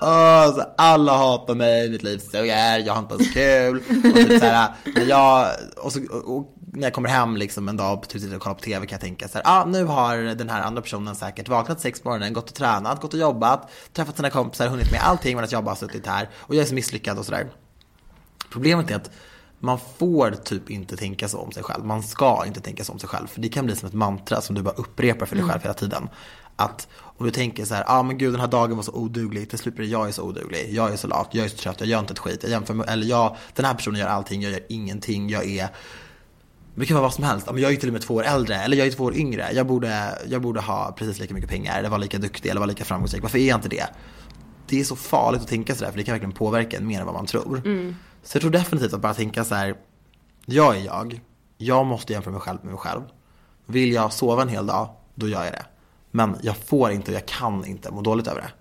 Åh, 0.02 0.56
så 0.56 0.64
alla 0.78 1.18
hatar 1.18 1.56
mig, 1.56 1.90
mitt 1.90 2.04
liv 2.04 2.18
suger, 2.18 2.78
jag 2.78 2.94
har 2.94 3.00
inte 3.00 3.14
ens 3.14 3.34
kul. 3.34 3.84
Och, 4.06 4.16
typ 4.16 4.40
så 4.40 4.46
här, 4.46 4.70
jag, 5.08 5.48
och, 5.78 5.92
så, 5.92 6.00
och, 6.12 6.38
och 6.38 6.55
när 6.76 6.84
jag 6.84 6.94
kommer 6.94 7.10
hem 7.10 7.38
liksom 7.38 7.70
en 7.70 7.78
dag 7.78 8.00
och 8.00 8.10
typ 8.10 8.22
sitter 8.22 8.36
och 8.36 8.42
kollar 8.42 8.56
på 8.56 8.62
TV 8.62 8.86
kan 8.86 8.96
jag 8.96 9.02
tänka 9.02 9.28
så 9.28 9.38
här, 9.38 9.44
ah, 9.46 9.66
nu 9.66 9.84
har 9.84 10.18
den 10.18 10.50
här 10.50 10.62
andra 10.62 10.82
personen 10.82 11.16
säkert 11.16 11.50
vaknat 11.50 11.82
sex 11.82 12.02
på 12.02 12.10
morgonen, 12.10 12.34
gått 12.34 12.50
och 12.50 12.56
tränat, 12.56 13.02
gått 13.02 13.14
och 13.14 13.20
jobbat, 13.20 13.70
träffat 13.94 14.16
sina 14.16 14.30
kompisar, 14.30 14.68
hunnit 14.68 14.92
med 14.92 15.02
allting 15.04 15.36
medan 15.36 15.50
jag 15.52 15.64
bara 15.64 15.72
har 15.72 15.76
suttit 15.76 16.08
här 16.08 16.30
och 16.36 16.56
jag 16.56 16.62
är 16.62 16.68
så 16.68 16.76
misslyckad 16.76 17.18
och 17.20 17.26
sådär. 17.26 17.48
Problemet 18.52 18.92
är 18.92 18.96
att 18.96 19.12
man 19.60 19.80
får 19.98 20.32
typ 20.32 20.70
inte 20.70 20.98
tänka 20.98 21.28
så 21.28 21.40
om 21.40 21.52
sig 21.52 21.64
själv. 21.64 21.86
Man 21.86 22.04
ska 22.04 22.44
inte 22.48 22.62
tänka 22.62 22.84
så 22.84 22.94
om 22.94 23.00
sig 23.00 23.10
själv. 23.10 23.28
För 23.28 23.42
det 23.42 23.50
kan 23.50 23.66
bli 23.66 23.76
som 23.76 23.88
ett 23.88 23.94
mantra 23.94 24.42
som 24.42 24.56
du 24.56 24.62
bara 24.62 24.76
upprepar 24.76 25.26
för 25.26 25.36
dig 25.36 25.44
Mm. 25.44 25.52
själv 25.52 25.62
hela 25.62 25.74
tiden. 25.74 26.10
Att 26.56 26.88
om 27.02 27.26
du 27.26 27.32
tänker 27.32 27.66
så 27.66 27.74
här, 27.74 27.84
ja 27.88 27.94
ah, 27.94 28.04
men 28.04 28.18
gud 28.18 28.34
den 28.34 28.42
här 28.42 28.48
dagen 28.48 28.76
var 28.76 28.84
så 28.84 28.92
oduglig, 28.92 29.50
till 29.50 29.60
slut 29.60 29.76
blir 29.76 29.86
det 29.86 29.92
jag 29.92 30.08
är 30.08 30.12
så 30.12 30.24
oduglig, 30.24 30.68
jag 30.72 30.94
är 30.94 30.98
så 30.98 31.08
lat, 31.08 31.30
jag 31.32 31.46
är 31.46 31.50
så 31.50 31.58
trött, 31.58 31.80
jag 31.80 31.90
gör 31.90 32.00
inte 32.00 32.14
ett 32.14 32.20
skit, 32.20 32.40
jag 32.44 32.52
jämför 32.52 32.74
med, 32.74 32.90
eller 32.90 33.08
jag, 33.08 33.36
den 33.54 33.66
här 33.66 33.74
personen 33.74 34.00
gör 34.00 34.08
allting, 34.08 34.42
jag 34.42 34.52
gör 34.52 34.62
ingenting, 34.70 35.30
jag 35.30 35.46
är 35.46 35.70
det 36.76 36.86
kan 36.86 36.96
vara 36.96 37.02
vad 37.02 37.14
som 37.14 37.24
helst. 37.24 37.48
Jag 37.48 37.64
är 37.64 37.70
ju 37.70 37.76
till 37.76 37.90
och 37.90 37.94
med 37.94 38.02
två 38.02 38.16
år 38.16 38.24
äldre, 38.24 38.56
eller 38.56 38.78
jag 38.78 38.88
är 38.88 38.92
två 38.92 39.04
år 39.04 39.16
yngre. 39.16 39.50
Jag 39.54 39.68
borde, 39.68 40.20
jag 40.28 40.42
borde 40.42 40.62
ha 40.62 40.92
precis 40.98 41.20
lika 41.20 41.34
mycket 41.34 41.50
pengar, 41.50 41.80
eller 41.80 41.90
vara 41.90 41.98
lika 41.98 42.18
duktig, 42.18 42.50
eller 42.50 42.60
vara 42.60 42.70
lika 42.70 42.86
framgångsrik. 42.86 43.22
Varför 43.22 43.38
är 43.38 43.48
jag 43.48 43.58
inte 43.58 43.70
det? 43.70 43.88
Det 44.68 44.80
är 44.80 44.84
så 44.84 44.96
farligt 44.96 45.42
att 45.42 45.48
tänka 45.48 45.76
sådär, 45.76 45.92
för 45.92 45.98
det 45.98 46.04
kan 46.04 46.14
verkligen 46.14 46.32
påverka 46.32 46.78
en 46.78 46.88
mer 46.88 47.00
än 47.00 47.06
vad 47.06 47.16
man 47.16 47.26
tror. 47.26 47.62
Mm. 47.66 47.96
Så 48.24 48.36
jag 48.36 48.42
tror 48.42 48.52
definitivt 48.52 48.94
att 48.94 49.02
bara 49.02 49.14
tänka 49.14 49.44
så 49.44 49.56
här. 49.56 49.76
jag 50.46 50.78
är 50.78 50.82
jag, 50.86 51.22
jag 51.58 51.86
måste 51.86 52.14
jämföra 52.14 52.32
mig 52.32 52.42
själv 52.42 52.60
med 52.62 52.72
mig 52.72 52.80
själv. 52.80 53.02
Vill 53.66 53.92
jag 53.92 54.14
sova 54.14 54.42
en 54.42 54.50
hel 54.50 54.68
dag, 54.68 54.90
då 55.16 55.28
gör 55.28 55.44
jag 55.44 55.54
det. 55.54 55.66
Men 56.12 56.38
jag 56.42 56.58
får 56.58 56.92
inte 56.92 57.12
och 57.12 57.16
jag 57.16 57.26
kan 57.26 57.66
inte 57.66 57.92
må 57.92 58.02
dåligt 58.02 58.28
över 58.28 58.42
det. 58.42 58.52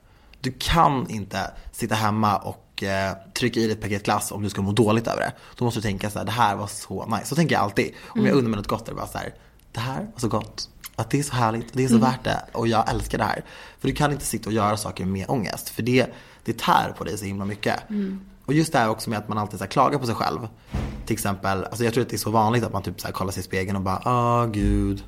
Du 0.41 0.53
kan 0.59 1.11
inte 1.11 1.51
sitta 1.73 1.95
hemma 1.95 2.37
och 2.37 2.64
eh, 2.85 3.13
trycka 3.35 3.61
i 3.61 3.63
dig 3.63 3.73
ett 3.73 3.81
paket 3.81 4.05
glass 4.05 4.33
om 4.33 4.43
du 4.43 4.51
ska 4.51 4.63
må 4.63 4.73
dåligt 4.73 5.07
över 5.07 5.21
det. 5.21 5.33
Då 5.57 5.65
måste 5.65 5.79
du 5.81 5.83
tänka 5.83 6.11
så 6.11 6.19
här, 6.19 6.27
det 6.27 6.33
här 6.33 6.57
var 6.57 6.67
så 6.67 7.07
nice. 7.07 7.27
Så 7.27 7.35
tänker 7.35 7.55
jag 7.55 7.63
alltid. 7.63 7.87
Om 8.09 8.21
jag 8.21 8.27
Mm. 8.27 8.39
undrar 8.39 8.51
mig 8.51 8.57
något 8.57 8.67
gott 8.69 8.89
är 8.89 8.93
det 8.93 8.97
bara 8.97 9.07
så 9.07 9.19
här, 9.19 9.35
det 9.73 9.81
här 9.81 10.01
var 10.13 10.21
så 10.21 10.29
gott. 10.29 10.69
Att 10.97 11.11
det 11.11 11.19
är 11.19 11.23
så 11.23 11.35
härligt, 11.35 11.73
det 11.73 11.85
är 11.85 11.89
så 11.89 11.95
Mm. 11.95 12.11
värt 12.11 12.25
det 12.25 12.41
och 12.53 12.69
jag 12.69 12.91
älskar 12.91 13.19
det 13.19 13.25
här. 13.25 13.45
För 13.79 13.89
du 13.89 13.95
kan 13.95 14.13
inte 14.13 14.25
sitta 14.25 14.49
och 14.49 14.55
göra 14.55 14.77
saker 14.77 15.05
med 15.05 15.25
ångest. 15.29 15.69
För 15.69 15.83
det, 15.83 16.07
det 16.45 16.59
tär 16.59 16.95
på 16.99 17.05
dig 17.05 17.19
så 17.19 17.25
himla 17.25 17.45
mycket. 17.45 17.91
Mm. 17.91 18.21
Och 18.47 18.55
just 18.55 18.73
det 18.73 18.79
här 18.79 18.89
också 18.89 19.11
med 19.11 19.19
att 19.19 19.29
man 19.29 19.39
alltid 19.39 19.59
så 19.59 19.67
klagar 19.67 19.99
på 19.99 20.07
sig 20.07 20.15
själv. 20.15 20.39
Till 21.07 21.15
exempel, 21.15 21.65
alltså 21.65 21.85
jag 21.85 21.95
tror 21.95 22.03
att 22.05 22.11
det 22.11 22.17
är 22.17 22.19
så 22.19 22.31
vanligt 22.31 22.65
att 22.65 22.73
man 22.73 22.83
typ 22.83 23.01
så 23.01 23.09
kollar 23.13 23.33
sig 23.33 23.41
i 23.41 23.45
spegeln 23.45 23.77
och 23.77 23.83
bara, 23.83 24.03
ah 24.05 24.47
gud. 24.47 25.05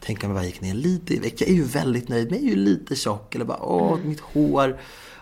Tänk 0.00 0.24
om 0.24 0.30
jag 0.30 0.36
bara 0.36 0.44
gick 0.46 0.60
ner 0.60 0.74
lite 0.74 1.14
i 1.14 1.18
vikt. 1.18 1.40
Jag 1.40 1.50
är 1.50 1.54
ju 1.54 1.64
väldigt 1.64 2.08
nöjd, 2.08 2.30
men 2.30 2.38
jag 2.38 2.46
är 2.46 2.50
ju 2.50 2.56
lite 2.56 2.96
tjock. 2.96 3.34
Eller 3.34 3.44
bara, 3.44 3.62
åh 3.62 3.98
mitt 4.04 4.20
hår. 4.20 4.80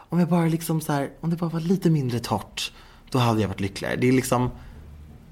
Om 0.08 0.18
jag 0.18 0.28
bara 0.28 0.46
liksom 0.46 0.80
så 0.80 0.92
här, 0.92 1.10
om 1.20 1.30
det 1.30 1.36
bara 1.36 1.50
var 1.50 1.60
lite 1.60 1.90
mindre 1.90 2.18
torrt. 2.18 2.72
Då 3.10 3.18
hade 3.18 3.40
jag 3.40 3.48
varit 3.48 3.60
lyckligare. 3.60 3.96
Det 3.96 4.08
är 4.08 4.12
liksom, 4.12 4.50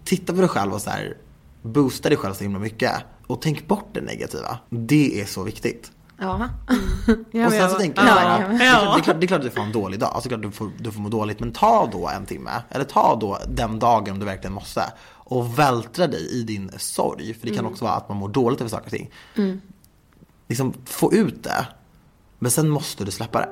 titta 0.05 0.33
på 0.33 0.41
dig 0.41 0.49
själv 0.49 0.73
och 0.73 0.83
så 0.83 0.91
här, 0.91 1.17
boosta 1.63 2.09
dig 2.09 2.19
själv 2.19 2.35
så 2.35 2.43
himla 2.43 2.59
mycket. 2.59 2.93
Och 3.27 3.43
tänk 3.43 3.67
bort 3.69 3.89
det 3.93 4.01
negativa. 4.01 4.59
Det 4.71 5.21
är 5.21 5.25
så 5.25 5.43
viktigt. 5.43 5.93
Ja. 6.19 6.35
och 7.47 7.53
sen 7.53 7.71
så 7.71 7.79
tänker 7.79 8.03
jag 8.03 8.17
ja, 8.17 8.49
det, 8.49 8.55
är 8.55 8.59
klart, 8.59 8.95
det, 8.95 9.01
är 9.01 9.03
klart, 9.03 9.21
det 9.21 9.25
är 9.25 9.27
klart 9.27 9.39
att 9.39 9.45
du 9.45 9.51
får 9.51 9.63
en 9.63 9.73
dålig 9.73 10.01
dag, 10.01 10.11
alltså, 10.15 10.29
det 10.29 10.35
är 10.35 10.39
klart 10.39 10.53
du 10.53 10.57
får, 10.57 10.71
du 10.79 10.93
får 10.93 11.01
må 11.01 11.09
dåligt. 11.09 11.41
Men 11.41 11.53
ta 11.53 11.89
då 11.93 12.09
en 12.09 12.27
timme, 12.27 12.51
eller 12.69 12.85
ta 12.85 13.17
då 13.21 13.39
den 13.49 13.79
dagen 13.79 14.13
om 14.13 14.19
du 14.19 14.27
verkligen 14.27 14.53
måste. 14.53 14.83
Och 15.07 15.59
vältra 15.59 16.07
dig 16.07 16.29
i 16.31 16.43
din 16.43 16.71
sorg, 16.79 17.35
för 17.35 17.47
det 17.47 17.55
kan 17.55 17.59
Mm. 17.59 17.73
också 17.73 17.85
vara 17.85 17.95
att 17.95 18.09
man 18.09 18.19
mår 18.19 18.29
dåligt 18.29 18.61
över 18.61 18.71
saker 18.71 18.87
och 18.87 18.93
ting. 18.93 19.11
Mm. 19.37 19.61
Liksom 20.49 20.75
få 20.85 21.13
ut 21.13 21.43
det, 21.43 21.67
men 22.39 22.51
sen 22.51 22.69
måste 22.69 23.05
du 23.05 23.11
släppa 23.11 23.41
det. 23.41 23.49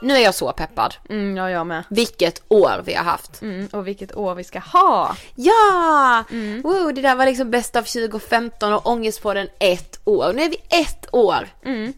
Nu 0.00 0.14
är 0.14 0.20
jag 0.20 0.34
så 0.34 0.52
peppad. 0.52 0.94
Mm, 1.08 1.36
ja, 1.36 1.50
jag 1.50 1.66
med. 1.66 1.84
Vilket 1.90 2.42
år 2.48 2.82
vi 2.84 2.94
har 2.94 3.04
haft. 3.04 3.42
Mm, 3.42 3.68
och 3.72 3.86
vilket 3.86 4.16
år 4.16 4.34
vi 4.34 4.44
ska 4.44 4.58
ha. 4.58 5.16
Ja! 5.34 6.24
Wow, 6.62 6.94
det 6.94 7.02
där 7.02 7.14
var 7.14 7.26
liksom 7.26 7.50
bäst 7.50 7.76
av 7.76 7.82
2015 7.82 8.72
och 8.72 8.86
Ångestpodden 8.86 9.48
ett 9.58 10.00
år. 10.04 10.32
Nu 10.32 10.42
är 10.42 10.50
vi 10.50 10.58
ett 10.68 11.06
år. 11.12 11.48
Mm. 11.64 11.92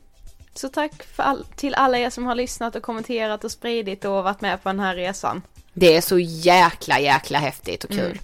Så 0.54 0.68
tack 0.68 0.92
all, 1.16 1.44
till 1.56 1.74
alla 1.74 1.98
er 1.98 2.10
som 2.10 2.26
har 2.26 2.34
lyssnat 2.34 2.76
och 2.76 2.82
kommenterat 2.82 3.44
och 3.44 3.52
spridit 3.52 4.04
och 4.04 4.24
varit 4.24 4.40
med 4.40 4.62
på 4.62 4.68
den 4.68 4.80
här 4.80 4.94
resan. 4.94 5.42
Det 5.72 5.96
är 5.96 6.00
så 6.00 6.18
jäkla 6.18 7.00
jäkla 7.00 7.38
häftigt 7.38 7.84
och 7.84 7.90
kul. 7.90 8.00
Mm. 8.00 8.18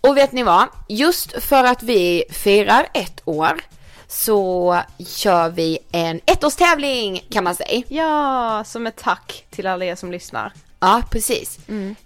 Och 0.00 0.16
vet 0.16 0.32
ni 0.32 0.42
vad? 0.42 0.68
Just 0.88 1.42
för 1.42 1.64
att 1.64 1.82
vi 1.82 2.24
firar 2.30 2.86
ett 2.94 3.20
år 3.24 3.60
så 4.12 4.78
kör 5.06 5.48
vi 5.48 5.78
en 5.92 6.20
ettårstävling 6.26 7.26
kan 7.30 7.44
man 7.44 7.54
säga. 7.54 7.82
Ja, 7.88 8.64
som 8.66 8.86
ett 8.86 8.96
tack 8.96 9.44
till 9.50 9.66
alla 9.66 9.84
er 9.84 9.94
som 9.94 10.12
lyssnar. 10.12 10.52
Ja, 10.80 11.02
precis. 11.10 11.58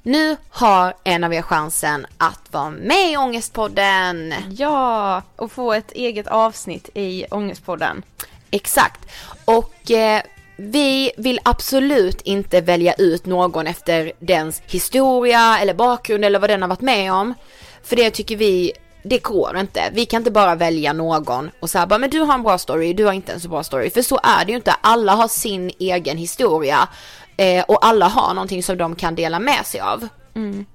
Nu 0.02 0.36
har 0.50 0.94
en 1.04 1.24
av 1.24 1.34
er 1.34 1.42
chansen 1.42 2.06
att 2.18 2.40
vara 2.50 2.70
med 2.70 3.12
i 3.12 3.16
Ångestpodden. 3.16 4.34
Ja, 4.50 5.22
och 5.36 5.52
få 5.52 5.72
ett 5.72 5.92
eget 5.92 6.26
avsnitt 6.26 6.90
i 6.94 7.26
Ångestpodden. 7.30 8.02
Exakt. 8.50 9.10
Och 9.44 9.90
eh, 9.90 10.22
vi 10.56 11.12
vill 11.16 11.40
absolut 11.42 12.20
inte 12.20 12.60
välja 12.60 12.94
ut 12.94 13.26
någon 13.26 13.66
efter 13.66 14.12
dens 14.18 14.62
historia 14.66 15.58
eller 15.58 15.74
bakgrund 15.74 16.24
eller 16.24 16.38
vad 16.38 16.50
den 16.50 16.62
har 16.62 16.68
varit 16.68 16.80
med 16.80 17.12
om. 17.12 17.34
För 17.82 17.96
det 17.96 18.10
tycker 18.10 18.36
vi, 18.36 18.72
det 19.06 19.22
går 19.22 19.58
inte. 19.58 19.90
Vi 19.92 20.06
kan 20.06 20.20
inte 20.20 20.30
bara 20.30 20.54
välja 20.54 20.92
någon 20.92 21.50
och 21.60 21.70
säga 21.70 21.86
bara 21.86 21.98
men 21.98 22.10
du 22.10 22.20
har 22.20 22.34
en 22.34 22.42
bra 22.42 22.58
story, 22.58 22.92
du 22.92 23.04
har 23.04 23.12
inte 23.12 23.32
en 23.32 23.40
så 23.40 23.48
bra 23.48 23.62
story. 23.62 23.90
För 23.90 24.02
så 24.02 24.20
är 24.22 24.44
det 24.44 24.50
ju 24.50 24.56
inte. 24.56 24.74
Alla 24.80 25.12
har 25.12 25.28
sin 25.28 25.70
egen 25.78 26.16
historia. 26.16 26.88
Eh, 27.36 27.64
och 27.64 27.86
alla 27.86 28.08
har 28.08 28.34
någonting 28.34 28.62
som 28.62 28.78
de 28.78 28.96
kan 28.96 29.14
dela 29.14 29.38
med 29.38 29.66
sig 29.66 29.80
av. 29.80 30.08
Mm. 30.34 30.66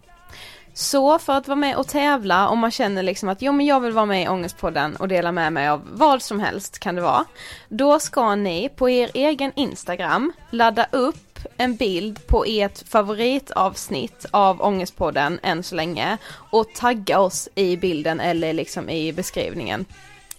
Så 0.73 1.19
för 1.19 1.33
att 1.33 1.47
vara 1.47 1.55
med 1.55 1.75
och 1.75 1.87
tävla 1.87 2.47
om 2.47 2.59
man 2.59 2.71
känner 2.71 3.03
liksom 3.03 3.29
att 3.29 3.41
jo 3.41 3.51
men 3.51 3.65
jag 3.65 3.79
vill 3.79 3.91
vara 3.91 4.05
med 4.05 4.23
i 4.23 4.27
Ångestpodden 4.27 4.95
och 4.95 5.07
dela 5.07 5.31
med 5.31 5.53
mig 5.53 5.67
av 5.67 5.81
vad 5.91 6.21
som 6.21 6.39
helst 6.39 6.79
kan 6.79 6.95
det 6.95 7.01
vara. 7.01 7.25
Då 7.69 7.99
ska 7.99 8.35
ni 8.35 8.69
på 8.69 8.89
er 8.89 9.09
egen 9.13 9.51
Instagram 9.55 10.33
ladda 10.49 10.87
upp 10.91 11.30
en 11.57 11.75
bild 11.75 12.27
på 12.27 12.45
ert 12.47 12.89
favoritavsnitt 12.89 14.25
av 14.31 14.61
Ångestpodden 14.61 15.39
än 15.43 15.63
så 15.63 15.75
länge 15.75 16.17
och 16.33 16.73
tagga 16.75 17.19
oss 17.19 17.49
i 17.55 17.77
bilden 17.77 18.19
eller 18.19 18.53
liksom 18.53 18.89
i 18.89 19.13
beskrivningen. 19.13 19.85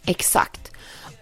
Exakt. 0.04 0.70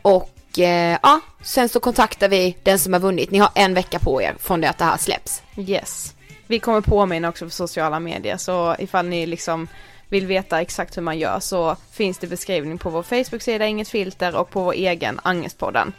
Och 0.03 0.59
eh, 0.59 0.99
ja, 1.03 1.21
sen 1.43 1.69
så 1.69 1.81
kontaktar 1.81 2.29
vi 2.29 2.57
den 2.63 2.79
som 2.79 2.93
har 2.93 3.01
vunnit. 3.01 3.31
Ni 3.31 3.39
har 3.39 3.51
en 3.55 3.75
vecka 3.75 3.99
på 3.99 4.23
er 4.23 4.35
från 4.41 4.61
det 4.61 4.71
att 4.71 4.79
det 4.79 4.85
här 4.85 4.97
släpps. 4.97 5.43
Yes. 5.57 6.15
Vi 6.47 6.59
kommer 6.59 6.81
påminna 6.81 7.29
också 7.29 7.45
på 7.45 7.51
sociala 7.51 8.01
medier 8.01 8.37
så 8.37 8.77
ifall 8.79 9.07
ni 9.07 9.27
liksom 9.27 9.69
vill 10.09 10.27
veta 10.27 10.61
exakt 10.61 10.97
hur 10.97 11.03
man 11.03 11.19
gör 11.19 11.41
så 11.41 11.77
finns 11.93 12.19
det 12.19 12.27
beskrivning 12.27 12.79
på 12.79 12.91
vår 12.91 13.03
Facebook-sida 13.03 13.67
Inget 13.67 13.89
Filter 13.89 14.37
och 14.37 14.51
på 14.51 14.63
vår 14.63 14.73
egen 14.73 15.21
Angestpodden. 15.23 15.93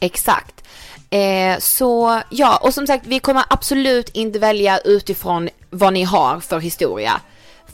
Exakt. 0.00 0.62
Eh, 1.10 1.58
så 1.58 2.20
ja, 2.30 2.56
och 2.56 2.74
som 2.74 2.86
sagt 2.86 3.06
vi 3.06 3.18
kommer 3.18 3.44
absolut 3.50 4.08
inte 4.08 4.38
välja 4.38 4.78
utifrån 4.78 5.48
vad 5.70 5.92
ni 5.92 6.02
har 6.04 6.40
för 6.40 6.58
historia. 6.58 7.20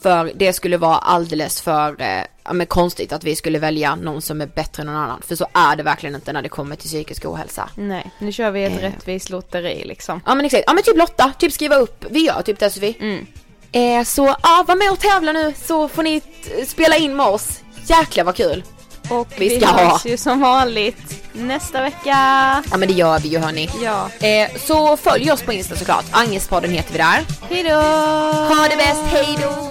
För 0.03 0.33
det 0.35 0.53
skulle 0.53 0.77
vara 0.77 0.97
alldeles 0.99 1.61
för 1.63 2.01
eh, 2.03 2.23
ja, 2.45 2.53
men 2.53 2.67
konstigt 2.67 3.13
att 3.13 3.25
vi 3.25 3.37
skulle 3.37 3.59
välja 3.59 3.95
någon 3.95 4.23
som 4.23 4.41
är 4.41 4.47
bättre 4.47 4.81
än 4.81 4.87
någon 4.87 4.97
annan. 4.97 5.23
För 5.27 5.37
så 5.37 5.47
är 5.53 5.77
det 5.77 5.83
verkligen 5.83 6.15
inte 6.15 6.33
när 6.33 6.43
det 6.43 6.49
kommer 6.49 6.77
till 6.77 6.89
psykisk 6.89 7.25
ohälsa. 7.25 7.69
Nej, 7.75 8.11
nu 8.19 8.33
kör 8.33 8.51
vi 8.51 8.65
ett 8.65 8.73
Eh. 8.73 8.79
rättvist 8.83 9.31
lotteri 9.31 9.85
liksom. 9.85 10.21
Ja 10.27 10.35
men 10.35 10.47
exakt, 10.47 10.65
ja 10.67 10.73
men 10.73 10.83
typ 10.83 10.97
Lotta, 10.97 11.33
typ 11.39 11.53
skriva 11.53 11.77
upp, 11.77 12.05
vi 12.11 12.27
gör 12.27 12.43
typ 12.43 12.59
det 12.59 12.71
Sofie. 12.71 12.95
Mm. 13.01 13.27
Eh, 13.73 14.05
så 14.05 14.35
ja, 14.43 14.65
var 14.69 14.77
med 14.77 14.91
och 14.93 14.99
tävla 15.01 15.33
nu 15.33 15.55
så 15.67 15.89
får 15.89 16.03
ni 16.03 16.21
t- 16.21 16.67
spela 16.67 16.97
in 16.97 17.17
med 17.17 17.27
oss. 17.27 17.61
Jäklar 17.87 18.25
vad 18.25 18.35
kul. 18.37 18.65
Och 19.09 19.29
vi 19.37 19.49
vi 19.49 19.61
ska 19.61 19.69
ha. 19.69 19.93
hörs 19.93 20.07
ju 20.07 20.17
som 20.17 20.41
vanligt 20.41 21.25
nästa 21.33 21.83
vecka. 21.83 22.17
Ja 22.71 22.77
men 22.77 22.89
det 22.89 22.95
gör 22.95 23.19
vi 23.19 23.29
ju 23.29 23.39
hörni. 23.39 23.71
Ja. 23.83 24.27
Eh, 24.27 24.49
så 24.67 24.97
följ 24.97 25.33
oss 25.33 25.43
på 25.43 25.53
Insta 25.53 25.77
såklart, 25.77 26.05
Angestpodden 26.11 26.71
heter 26.71 26.93
vi 26.93 26.99
där. 26.99 27.25
Hejdå! 27.51 27.75
Ha 28.55 28.69
det 28.71 28.77
bäst, 28.77 29.03
hejdå! 29.07 29.71